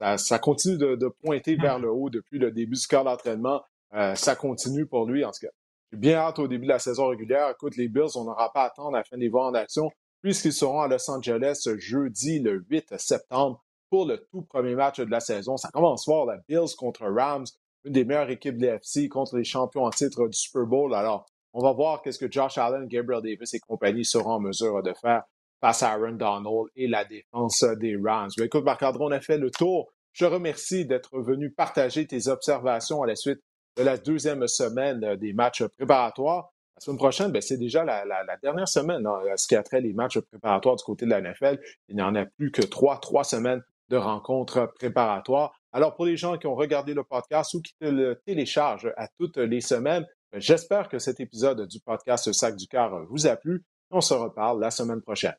ça, 0.00 0.18
ça, 0.18 0.38
continue 0.38 0.76
de, 0.76 1.08
pointer 1.08 1.56
mmh. 1.56 1.62
vers 1.62 1.78
le 1.78 1.90
haut 1.90 2.10
depuis 2.10 2.38
le 2.38 2.50
début 2.50 2.76
du 2.76 2.86
corps 2.86 3.04
d'entraînement. 3.04 3.62
Euh, 3.94 4.14
ça 4.14 4.36
continue 4.36 4.86
pour 4.86 5.06
lui, 5.06 5.24
en 5.24 5.30
tout 5.30 5.46
cas. 5.46 5.52
J'ai 5.92 5.98
bien 5.98 6.16
hâte 6.16 6.38
au 6.38 6.48
début 6.48 6.64
de 6.64 6.72
la 6.72 6.78
saison 6.78 7.08
régulière. 7.08 7.50
Écoute, 7.50 7.76
les 7.76 7.88
Bills, 7.88 8.16
on 8.16 8.24
n'aura 8.24 8.52
pas 8.52 8.62
à 8.62 8.66
attendre 8.66 8.96
à 8.96 8.98
la 8.98 9.04
fin 9.04 9.16
des 9.16 9.28
voir 9.28 9.46
en 9.46 9.54
action, 9.54 9.90
puisqu'ils 10.20 10.52
seront 10.52 10.80
à 10.80 10.88
Los 10.88 11.08
Angeles 11.10 11.68
jeudi, 11.78 12.40
le 12.40 12.64
8 12.68 12.98
septembre, 12.98 13.62
pour 13.88 14.04
le 14.06 14.18
tout 14.30 14.42
premier 14.42 14.74
match 14.74 14.98
de 14.98 15.10
la 15.10 15.20
saison. 15.20 15.56
Ça 15.56 15.70
commence 15.72 16.04
fort, 16.04 16.26
la 16.26 16.38
Bills 16.48 16.74
contre 16.76 17.04
Rams, 17.04 17.46
une 17.84 17.92
des 17.92 18.04
meilleures 18.04 18.30
équipes 18.30 18.58
de 18.58 18.66
l'FC 18.66 19.08
contre 19.08 19.36
les 19.36 19.44
champions 19.44 19.84
en 19.84 19.90
titre 19.90 20.26
du 20.26 20.36
Super 20.36 20.66
Bowl. 20.66 20.92
Alors, 20.94 21.26
on 21.52 21.62
va 21.62 21.72
voir 21.72 22.02
qu'est-ce 22.02 22.18
que 22.18 22.30
Josh 22.30 22.58
Allen, 22.58 22.86
Gabriel 22.86 23.22
Davis 23.22 23.54
et 23.54 23.60
compagnie 23.60 24.04
seront 24.04 24.32
en 24.32 24.40
mesure 24.40 24.82
de 24.82 24.92
faire 24.92 25.22
face 25.60 25.82
à 25.82 25.92
Aaron 25.92 26.12
Donald 26.12 26.68
et 26.76 26.86
la 26.86 27.04
défense 27.04 27.64
des 27.78 27.96
Rams. 27.96 28.30
Mais 28.38 28.46
écoute, 28.46 28.64
Marc-André, 28.64 29.04
on 29.04 29.10
a 29.10 29.20
fait 29.20 29.38
le 29.38 29.50
tour. 29.50 29.92
Je 30.12 30.24
remercie 30.24 30.86
d'être 30.86 31.20
venu 31.20 31.50
partager 31.50 32.06
tes 32.06 32.28
observations 32.28 33.02
à 33.02 33.06
la 33.06 33.16
suite 33.16 33.40
de 33.76 33.82
la 33.82 33.98
deuxième 33.98 34.46
semaine 34.48 35.16
des 35.16 35.32
matchs 35.32 35.64
préparatoires. 35.64 36.50
La 36.76 36.80
semaine 36.80 36.98
prochaine, 36.98 37.32
ben, 37.32 37.40
c'est 37.40 37.56
déjà 37.56 37.84
la, 37.84 38.04
dernière 38.42 38.68
semaine 38.68 39.06
hein, 39.06 39.20
ce 39.36 39.46
qui 39.46 39.56
a 39.56 39.62
trait 39.62 39.80
les 39.80 39.94
matchs 39.94 40.18
préparatoires 40.18 40.76
du 40.76 40.84
côté 40.84 41.06
de 41.06 41.10
la 41.10 41.20
NFL. 41.20 41.58
Il 41.88 41.96
n'y 41.96 42.02
en 42.02 42.14
a 42.14 42.26
plus 42.26 42.50
que 42.50 42.62
trois, 42.62 42.98
trois 43.00 43.24
semaines 43.24 43.62
de 43.88 43.96
rencontres 43.96 44.72
préparatoires. 44.74 45.52
Alors, 45.72 45.94
pour 45.94 46.06
les 46.06 46.16
gens 46.16 46.36
qui 46.36 46.46
ont 46.46 46.54
regardé 46.54 46.92
le 46.92 47.04
podcast 47.04 47.54
ou 47.54 47.62
qui 47.62 47.74
le 47.80 48.20
téléchargent 48.26 48.92
à 48.96 49.08
toutes 49.18 49.38
les 49.38 49.60
semaines, 49.60 50.06
ben, 50.32 50.40
j'espère 50.40 50.88
que 50.88 50.98
cet 50.98 51.20
épisode 51.20 51.66
du 51.66 51.80
podcast 51.80 52.30
Sac 52.32 52.56
du 52.56 52.66
Cœur 52.66 53.06
vous 53.08 53.26
a 53.26 53.36
plu. 53.36 53.64
On 53.90 54.00
se 54.00 54.14
reparle 54.14 54.60
la 54.60 54.70
semaine 54.70 55.00
prochaine. 55.00 55.36